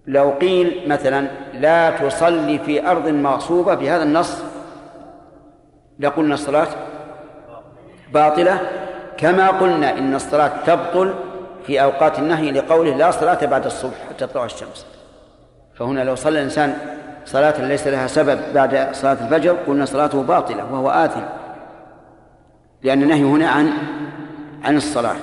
لو 0.07 0.31
قيل 0.31 0.81
مثلا 0.87 1.27
لا 1.53 1.89
تصلي 1.89 2.59
في 2.59 2.87
أرض 2.87 3.07
مغصوبة 3.07 3.73
بهذا 3.75 4.03
النص 4.03 4.43
لقلنا 5.99 6.33
الصلاة 6.33 6.67
باطلة. 8.13 8.59
كما 9.17 9.49
قلنا 9.49 9.97
إن 9.97 10.15
الصلاة 10.15 10.51
تبطل 10.65 11.13
في 11.67 11.83
أوقات 11.83 12.19
النهي 12.19 12.51
لقوله 12.51 12.95
لا 12.95 13.11
صلاة 13.11 13.45
بعد 13.45 13.65
الصبح 13.65 13.93
حتى 14.09 14.27
تطلع 14.27 14.45
الشمس. 14.45 14.85
فهنا 15.73 16.03
لو 16.03 16.15
صلى 16.15 16.39
الإنسان 16.39 16.77
صلاة 17.25 17.61
ليس 17.61 17.87
لها 17.87 18.07
سبب 18.07 18.39
بعد 18.53 18.89
صلاة 18.91 19.17
الفجر 19.25 19.55
قلنا 19.67 19.85
صلاته 19.85 20.23
باطلة 20.23 20.73
وهو 20.73 20.89
آثم 20.89 21.21
لأن 22.83 23.03
النهي 23.03 23.23
هنا 23.23 23.49
عن 23.49 23.73
عن 24.63 24.77
الصلاة. 24.77 25.15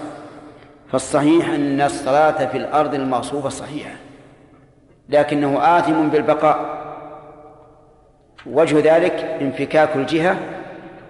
فالصحيح 0.92 1.48
أن 1.48 1.80
الصلاة 1.80 2.46
في 2.46 2.56
الأرض 2.56 2.94
المغصوبة 2.94 3.48
صحيحة. 3.48 3.90
لكنه 5.08 5.78
آثم 5.78 6.08
بالبقاء. 6.08 6.78
وجه 8.46 8.96
ذلك 8.96 9.12
انفكاك 9.40 9.96
الجهة 9.96 10.36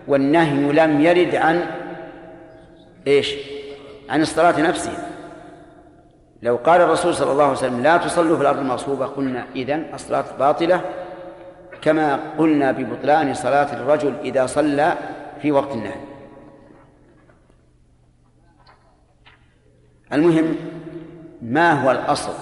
والنهي 0.09 0.73
لم 0.73 1.01
يرد 1.01 1.35
عن 1.35 1.67
إيش؟ 3.07 3.35
عن 4.11 4.21
الصلاة 4.23 4.61
نفسها 4.61 5.09
لو 6.43 6.57
قال 6.57 6.81
الرسول 6.81 7.15
صلى 7.15 7.33
الله 7.33 7.45
عليه 7.45 7.53
وسلم 7.53 7.83
لا 7.83 7.97
تصلوا 7.97 8.37
في 8.37 8.43
الأرض 8.43 8.59
المغصوبة 8.59 9.07
قلنا 9.07 9.47
إذن 9.57 9.85
الصلاة 9.95 10.25
باطلة. 10.39 10.81
كما 11.83 12.19
قلنا 12.39 12.73
ببطلان 12.73 13.35
صلاة 13.35 13.77
الرجل 13.77 14.15
إذا 14.25 14.47
صلى 14.47 14.95
في 15.43 15.53
وقت 15.53 15.73
النهي. 15.73 16.01
المهم 20.13 20.57
ما 21.43 21.73
هو 21.73 21.91
الأصل؟ 21.91 22.33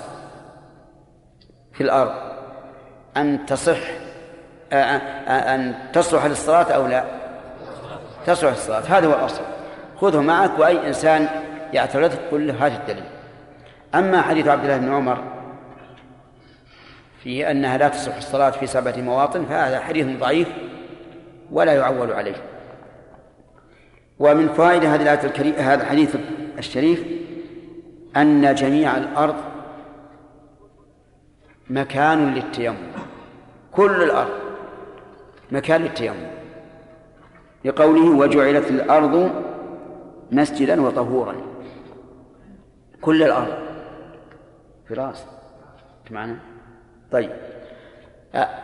في 1.77 1.83
الأرض 1.83 2.13
أن 3.17 3.47
تصح 3.47 3.79
أن 4.73 5.75
تصلح 5.93 6.27
للصلاة 6.27 6.73
أو 6.73 6.87
لا؟ 6.87 7.05
تصلح 8.27 8.51
للصلاة 8.51 8.83
هذا 8.99 9.07
هو 9.07 9.15
الأصل. 9.15 9.43
خذه 10.01 10.21
معك 10.21 10.59
وأي 10.59 10.89
إنسان 10.89 11.29
يعترضك 11.73 12.19
قل 12.31 12.47
له 12.47 12.67
هذا 12.67 12.77
الدليل. 12.77 13.05
أما 13.95 14.23
حديث 14.23 14.49
عبد 14.49 14.65
الله 14.65 14.77
بن 14.77 14.95
عمر 14.95 15.25
في 17.23 17.51
أنها 17.51 17.79
لا 17.79 17.89
تصح 17.89 18.17
الصلاة 18.17 18.51
في 18.51 18.67
سبعة 18.67 18.97
مواطن 18.97 19.45
فهذا 19.45 19.81
حديث 19.81 20.19
ضعيف 20.21 20.49
ولا 21.53 21.73
يعول 21.73 22.13
عليه. 22.13 22.37
ومن 24.19 24.49
فوائد 24.49 24.85
هذه 24.85 25.03
الآية 25.03 25.25
الكريمة 25.25 25.59
هذا 25.59 25.83
الحديث 25.83 26.17
الشريف 26.59 27.05
أن 28.17 28.55
جميع 28.55 28.97
الأرض 28.97 29.37
مكان 31.71 32.35
للتيمم. 32.35 32.93
كل 33.73 34.03
الأرض 34.03 34.41
مكان 35.51 35.81
للتيمم. 35.83 36.27
لقوله 37.65 38.19
وجعلت 38.19 38.71
الأرض 38.71 39.31
مسجدا 40.33 40.83
وطهورا. 40.83 41.37
كل 43.01 43.23
الأرض. 43.23 43.59
فراس. 44.89 45.27
معنا 46.11 46.39
طيب. 47.13 47.31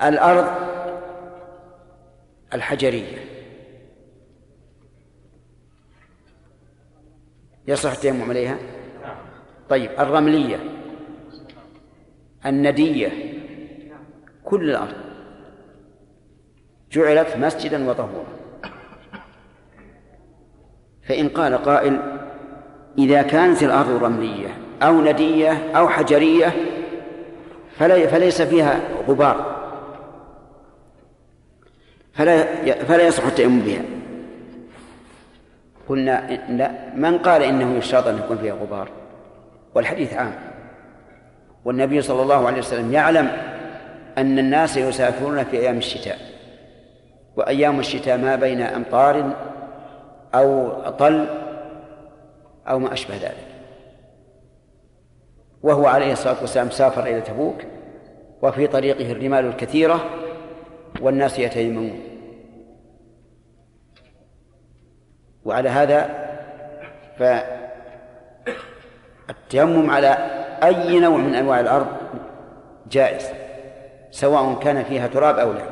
الأرض 0.02 0.46
الحجرية. 2.54 3.18
يصح 7.68 7.90
التيمم 7.90 8.30
عليها؟ 8.30 8.58
طيب. 9.68 9.90
الرملية. 9.98 10.81
الندية. 12.46 13.08
كل 14.44 14.70
الأرض 14.70 14.94
جعلت 16.92 17.36
مسجدا 17.36 17.90
وطهورا. 17.90 18.26
فإن 21.08 21.28
قال 21.28 21.54
قائل 21.54 22.00
إذا 22.98 23.22
كانت 23.22 23.62
الأرض 23.62 24.04
رملية 24.04 24.48
أو 24.82 25.00
ندية 25.00 25.76
أو 25.76 25.88
حجرية 25.88 26.52
فليس 27.78 28.42
فيها 28.42 28.80
غبار. 29.08 29.62
فلا 32.12 32.44
فلا 32.74 33.06
يصح 33.06 33.26
التيمم 33.26 33.60
بها. 33.60 33.82
قلنا 35.88 36.30
لا 36.48 36.94
من 36.94 37.18
قال 37.18 37.42
إنه 37.42 37.76
يشترط 37.76 38.06
أن 38.06 38.18
يكون 38.18 38.36
فيها 38.38 38.54
غبار؟ 38.54 38.88
والحديث 39.74 40.14
عام. 40.14 40.51
والنبي 41.64 42.02
صلى 42.02 42.22
الله 42.22 42.46
عليه 42.46 42.58
وسلم 42.58 42.92
يعلم 42.92 43.30
أن 44.18 44.38
الناس 44.38 44.76
يسافرون 44.76 45.44
في 45.44 45.58
أيام 45.58 45.78
الشتاء 45.78 46.18
وأيام 47.36 47.80
الشتاء 47.80 48.18
ما 48.18 48.36
بين 48.36 48.62
أمطار 48.62 49.32
أو 50.34 50.72
طل 50.90 51.26
أو 52.68 52.78
ما 52.78 52.92
أشبه 52.92 53.14
ذلك. 53.14 53.46
وهو 55.62 55.86
عليه 55.86 56.12
الصلاة 56.12 56.40
والسلام 56.40 56.70
سافر 56.70 57.02
إلى 57.02 57.20
تبوك 57.20 57.62
وفي 58.42 58.66
طريقه 58.66 59.12
الرمال 59.12 59.46
الكثيرة 59.46 60.04
والناس 61.00 61.38
يتيممون. 61.38 62.00
وعلى 65.44 65.68
هذا 65.68 66.10
فالتيمم 69.28 69.90
على 69.90 70.41
أي 70.62 71.00
نوع 71.00 71.16
من 71.16 71.34
أنواع 71.34 71.60
الأرض 71.60 71.86
جائز 72.90 73.26
سواء 74.10 74.54
كان 74.54 74.84
فيها 74.84 75.06
تراب 75.06 75.38
أو 75.38 75.52
لا. 75.52 75.64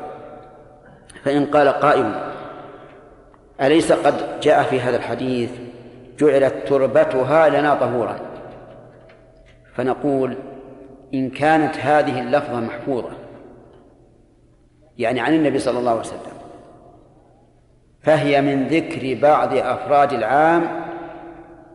فإن 1.23 1.45
قال 1.45 1.69
قائل 1.69 2.31
أليس 3.61 3.91
قد 3.91 4.39
جاء 4.39 4.63
في 4.63 4.81
هذا 4.81 4.97
الحديث 4.97 5.49
جعلت 6.19 6.67
تربتها 6.67 7.49
لنا 7.49 7.75
طهورا؟ 7.75 8.19
فنقول 9.75 10.37
إن 11.13 11.29
كانت 11.29 11.77
هذه 11.77 12.19
اللفظة 12.19 12.59
محفوظة 12.59 13.11
يعني 14.97 15.19
عن 15.19 15.33
النبي 15.33 15.59
صلى 15.59 15.79
الله 15.79 15.91
عليه 15.91 15.99
وسلم. 15.99 16.31
فهي 18.03 18.41
من 18.41 18.67
ذكر 18.67 19.19
بعض 19.21 19.53
أفراد 19.53 20.13
العام 20.13 20.85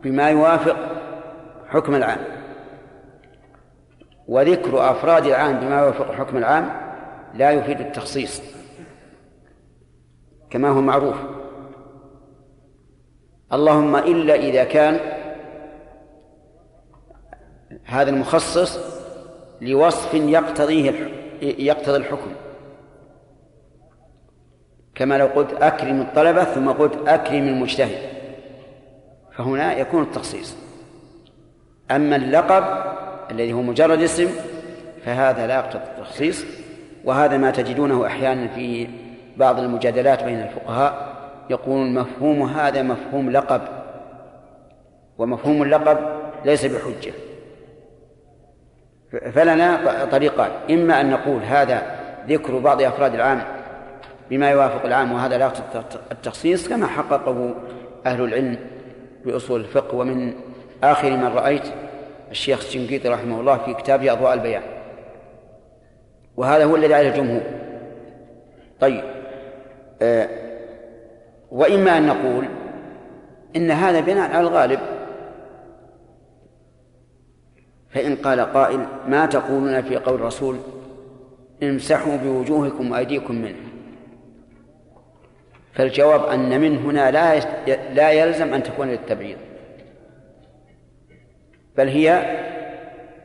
بما 0.03 0.31
يوافق 0.31 0.77
حكم 1.69 1.95
العام. 1.95 2.19
وذكر 4.29 4.91
أفراد 4.91 5.27
العام 5.27 5.61
بما 5.61 5.81
يوافق 5.81 6.13
حكم 6.13 6.37
العام 6.37 6.71
لا 7.35 7.51
يفيد 7.51 7.81
التخصيص 7.81 8.43
كما 10.51 10.69
هو 10.69 10.81
معروف. 10.81 11.17
اللهم 13.53 13.97
إلا 13.97 14.35
إذا 14.35 14.65
كان 14.65 15.01
هذا 17.85 18.11
المخصص 18.11 18.79
لوصف 19.61 20.15
يقتضيه 20.15 21.11
يقتضي 21.43 21.97
الحكم. 21.97 22.31
كما 24.95 25.19
لو 25.19 25.27
قلت 25.27 25.53
أكرم 25.53 26.01
الطلبة 26.01 26.45
ثم 26.45 26.71
قلت 26.71 27.09
أكرم 27.09 27.49
المجتهد 27.49 27.99
فهنا 29.37 29.79
يكون 29.79 30.03
التخصيص. 30.03 30.57
أما 31.91 32.17
اللقب 32.17 32.65
الذي 33.31 33.53
هو 33.53 33.63
مجرد 33.63 34.03
اسم 34.03 34.31
فهذا 35.05 35.47
لا 35.47 35.55
يقتضي 35.55 35.83
التخصيص. 35.83 36.45
وهذا 37.05 37.37
ما 37.37 37.51
تجدونه 37.51 38.07
أحيانا 38.07 38.49
في 38.49 38.89
بعض 39.37 39.59
المجادلات 39.59 40.25
بين 40.25 40.43
الفقهاء. 40.43 41.17
يقولون 41.51 41.95
مفهوم 41.95 42.43
هذا 42.43 42.83
مفهوم 42.83 43.31
لقب 43.31 43.61
ومفهوم 45.19 45.63
اللقب 45.63 45.99
ليس 46.45 46.65
بحجة. 46.65 47.13
فلنا 49.33 50.05
طريقان. 50.05 50.51
إما 50.71 51.01
أن 51.01 51.11
نقول 51.11 51.43
هذا 51.43 51.83
ذكر 52.29 52.59
بعض 52.59 52.83
أفراد 52.83 53.15
العام 53.15 53.43
بما 54.31 54.51
يوافق 54.51 54.85
العام 54.85 55.13
وهذا 55.13 55.39
لا 55.39 55.53
التخصيص 56.13 56.69
كما 56.69 56.87
حققه 56.87 57.55
أهل 58.07 58.25
العلم 58.25 58.57
بأصول 59.25 59.61
الفقه. 59.61 59.97
ومن 59.97 60.35
آخر 60.83 61.11
من 61.11 61.27
رأيت 61.27 61.63
الشيخ 62.31 62.65
الشنقيطي 62.65 63.09
رحمه 63.09 63.41
الله 63.41 63.59
في 63.59 63.75
كتابه 63.75 64.13
أضواء 64.13 64.35
البيان. 64.35 64.63
وهذا 66.37 66.65
هو 66.65 66.77
الذي 66.77 66.95
عليه 66.95 67.09
الجمهور. 67.09 67.43
طيب 68.81 69.05
آه 70.03 70.29
وإما 71.51 71.99
أن 71.99 72.07
نقول 72.07 72.49
إن 73.57 73.71
هذا 73.71 74.01
بناء 74.01 74.31
على 74.31 74.41
الغالب 74.41 74.81
فإن 77.91 78.17
قال 78.17 78.41
قائل 78.41 78.87
ما 79.09 79.27
تقولون 79.27 79.83
في 79.83 79.97
قول 79.97 80.15
الرسول 80.15 80.57
امسحوا 81.63 82.17
بوجوهكم 82.17 82.91
وأيديكم 82.91 83.35
منه. 83.35 83.57
فالجواب 85.73 86.25
أن 86.25 86.61
من 86.61 86.79
هنا 86.79 87.11
لا 87.11 87.39
لا 87.95 88.11
يلزم 88.11 88.55
أن 88.55 88.63
تكون 88.63 88.89
للتبعيض. 88.89 89.39
بل 91.77 91.89
هي 91.89 92.37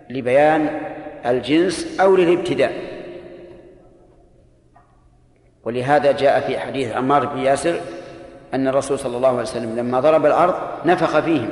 لبيان 0.10 0.80
الجنس 1.26 1.99
أو 2.02 2.15
للابتداء. 2.15 2.72
ولهذا 5.64 6.11
جاء 6.11 6.40
في 6.40 6.60
حديث 6.60 6.95
عمار 6.95 7.26
بن 7.26 7.40
ياسر 7.40 7.76
أن 8.53 8.68
الرسول 8.68 8.99
صلى 8.99 9.18
الله 9.18 9.30
عليه 9.30 9.41
وسلم 9.41 9.76
لما 9.76 9.99
ضرب 9.99 10.26
الأرض 10.26 10.56
نفخ 10.86 11.19
فيهم 11.19 11.49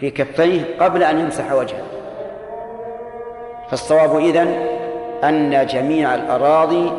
في 0.00 0.10
كفيه 0.10 0.62
قبل 0.80 1.02
أن 1.02 1.18
يمسح 1.18 1.52
وجهه. 1.52 1.86
فالصواب 3.70 4.16
إذن 4.16 4.48
أن 5.24 5.66
جميع 5.66 6.14
الأراضي 6.14 6.92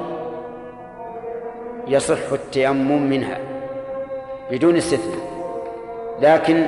يصح 1.87 2.31
التيمم 2.31 3.09
منها 3.09 3.37
بدون 4.51 4.77
استثناء. 4.77 5.31
لكن 6.21 6.65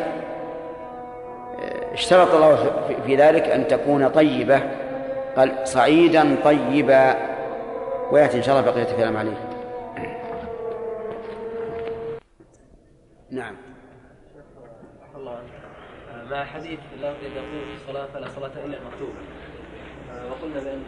اشترط 1.94 2.34
الله 2.34 2.72
في 3.06 3.16
ذلك 3.16 3.44
أن 3.44 3.68
تكون 3.68 4.08
طيبة 4.08 4.62
قال 5.36 5.68
صعيدا 5.68 6.36
طيبا 6.44 7.16
ويأتي 8.12 8.38
إن 8.38 8.44
شاء 8.44 8.60
الله 8.60 8.72
بقية 8.72 8.92
الكلام 8.92 9.18
عليه. 9.18 9.50
نعم. 13.32 13.56
الله 15.16 15.40
مع 16.32 16.46
حديث 16.46 16.80
لا 17.02 17.08
يقول 17.08 17.66
في 17.66 17.76
الصلاة 17.82 18.06
فلا 18.14 18.28
صلاة 18.36 18.66
إلا 18.66 18.78
المكتوبة 18.78 19.14
وقلنا 20.32 20.60
بأن 20.60 20.84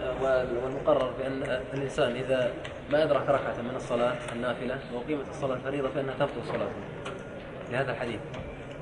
والمقرر 0.64 1.12
بأن 1.20 1.62
الإنسان 1.74 2.16
إذا 2.16 2.54
ما 2.92 3.04
أدرك 3.04 3.30
ركعة 3.30 3.62
من 3.62 3.76
الصلاة 3.76 4.16
النافلة 4.36 4.78
وقيمة 4.96 5.30
الصلاة 5.30 5.56
الفريضة 5.56 5.90
فإنها 5.90 6.14
تبطل 6.20 6.48
صلاته. 6.48 6.72
لهذا 7.72 7.92
الحديث. 7.92 8.20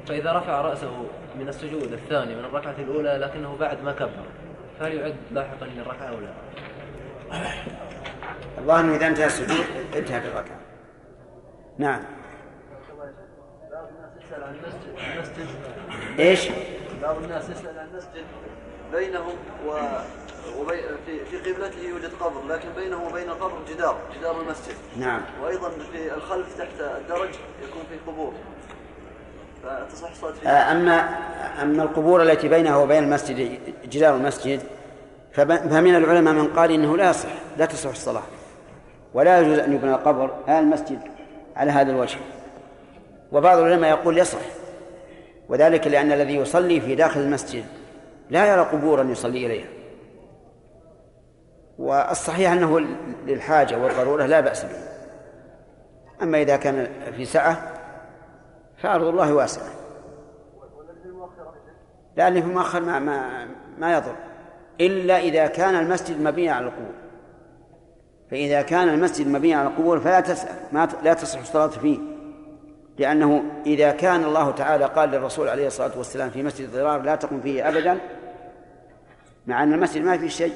فإذا 0.08 0.34
رفع 0.34 0.62
رأسه 0.62 1.06
من 1.40 1.50
السجود 1.50 1.94
الثاني 1.94 2.36
من 2.36 2.46
الركعة 2.46 2.76
الأولى 2.80 3.18
لكنه 3.18 3.58
بعد 3.60 3.84
ما 3.84 3.92
كبر 3.92 4.26
فهل 4.80 4.94
يعد 4.94 5.16
لاحقا 5.32 5.66
للركعة 5.66 6.08
أو 6.08 6.20
لا؟ 6.20 6.34
الله 8.58 8.80
أنه 8.80 8.96
إذا 8.96 9.08
انتهى 9.08 9.26
السجود 9.26 9.66
انتهت 9.96 10.26
الركعة 10.26 10.60
نعم. 11.78 12.04
بعض 13.72 13.88
الناس 13.88 14.12
يسأل 14.26 14.44
عن 14.44 14.56
المسجد 14.56 14.96
المسجد. 15.16 16.20
إيش؟ 16.20 16.50
بعض 17.02 17.24
الناس 17.24 17.50
يسأل 17.50 17.80
عن 17.80 17.88
المسجد 17.88 18.26
بينهم 18.92 19.36
و 19.68 19.78
وبي... 20.60 20.82
في 21.06 21.26
في 21.26 21.52
قبلته 21.52 21.80
يوجد 21.80 22.14
قبر 22.20 22.48
لكن 22.48 22.70
بينه 22.76 23.08
وبين 23.08 23.30
القبر 23.30 23.58
جدار 23.70 23.98
جدار 24.18 24.42
المسجد. 24.42 24.76
نعم. 24.98 25.22
وأيضا 25.42 25.70
في 25.70 26.14
الخلف 26.14 26.58
تحت 26.58 26.82
الدرج 26.82 27.30
يكون 27.64 27.84
في 27.90 28.12
قبور. 28.12 28.34
آه، 30.46 30.72
اما 30.72 30.94
أما 31.62 31.84
القبور 31.84 32.22
التي 32.22 32.48
بينه 32.48 32.84
وبين 32.84 33.04
المسجد 33.04 33.60
جدار 33.86 34.16
المسجد 34.16 34.60
فمن 35.32 35.96
العلماء 35.96 36.34
من 36.34 36.48
قال 36.48 36.72
إنه 36.72 36.98
لا 36.98 37.10
يصح 37.10 37.30
لا 37.58 37.66
تصح 37.66 37.90
الصلاة 37.90 38.24
ولا 39.14 39.40
يجوز 39.40 39.60
أن 39.60 39.74
يبنى 39.74 39.92
القبر 39.92 40.36
على 40.48 40.60
المسجد 40.60 41.00
على 41.56 41.72
هذا 41.72 41.92
الوجه. 41.92 42.18
وبعض 43.32 43.58
العلماء 43.58 43.90
يقول 43.90 44.18
يصح 44.18 44.40
وذلك 45.50 45.88
لأن 45.88 46.12
الذي 46.12 46.36
يصلي 46.36 46.82
في 46.82 46.96
داخل 46.96 47.20
المسجد 47.20 47.66
لا 48.30 48.46
يرى 48.46 48.62
قبورا 48.62 49.04
يصلي 49.04 49.46
إليها. 49.46 49.68
والصحيح 51.80 52.52
أنه 52.52 52.80
للحاجة 53.26 53.78
والضرورة 53.78 54.26
لا 54.26 54.40
بأس 54.40 54.64
به. 54.64 54.78
أما 56.22 56.42
إذا 56.42 56.58
كان 56.58 56.88
في 57.18 57.26
سعة 57.26 57.73
فأرض 58.84 59.08
الله 59.08 59.34
واسعة 59.34 59.66
لأن 62.18 62.42
في 62.42 62.48
المؤخر 62.48 62.82
ما, 62.82 63.00
ما, 63.00 63.48
ما 63.78 63.94
يضر. 63.94 64.16
إلا 64.82 65.20
إذا 65.20 65.48
كان 65.48 65.76
المسجد 65.76 66.22
مبنيا 66.22 66.52
على 66.52 66.66
القبور. 66.66 66.94
فإذا 68.32 68.62
كان 68.62 68.90
المسجد 68.90 69.28
مبنيا 69.28 69.58
على 69.58 69.68
القبور 69.68 70.00
فلا 70.00 70.20
تسأل 70.20 70.56
ما 70.72 70.90
لا 71.04 71.14
تصح 71.14 71.40
الصلاة 71.40 71.68
فيه. 71.68 72.00
لأنه 72.98 73.44
إذا 73.66 73.92
كان 73.92 74.24
الله 74.24 74.52
تعالى 74.52 74.86
قال 74.86 75.10
للرسول 75.10 75.50
عليه 75.50 75.68
الصلاة 75.68 75.98
والسلام 75.98 76.30
في 76.30 76.44
مسجد 76.44 76.72
ضرار 76.72 77.02
لا 77.02 77.16
تقم 77.16 77.42
فيه 77.42 77.70
أبدا 77.70 78.00
مع 79.48 79.64
أن 79.64 79.74
المسجد 79.74 80.04
ما 80.04 80.18
فيه 80.18 80.28
شيء 80.28 80.54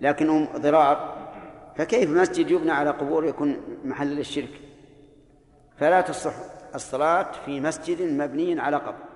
لكنه 0.00 0.48
ضرار 0.56 1.14
فكيف 1.76 2.10
مسجد 2.10 2.50
يبنى 2.50 2.70
على 2.70 2.90
قبور 2.90 3.24
يكون 3.24 3.56
محل 3.84 4.08
للشرك؟ 4.08 4.60
فلا 5.78 6.00
تصح. 6.00 6.34
الصلاة 6.74 7.32
في 7.44 7.60
مسجد 7.60 8.02
مبني 8.02 8.60
على 8.60 8.76
قبر. 8.76 9.11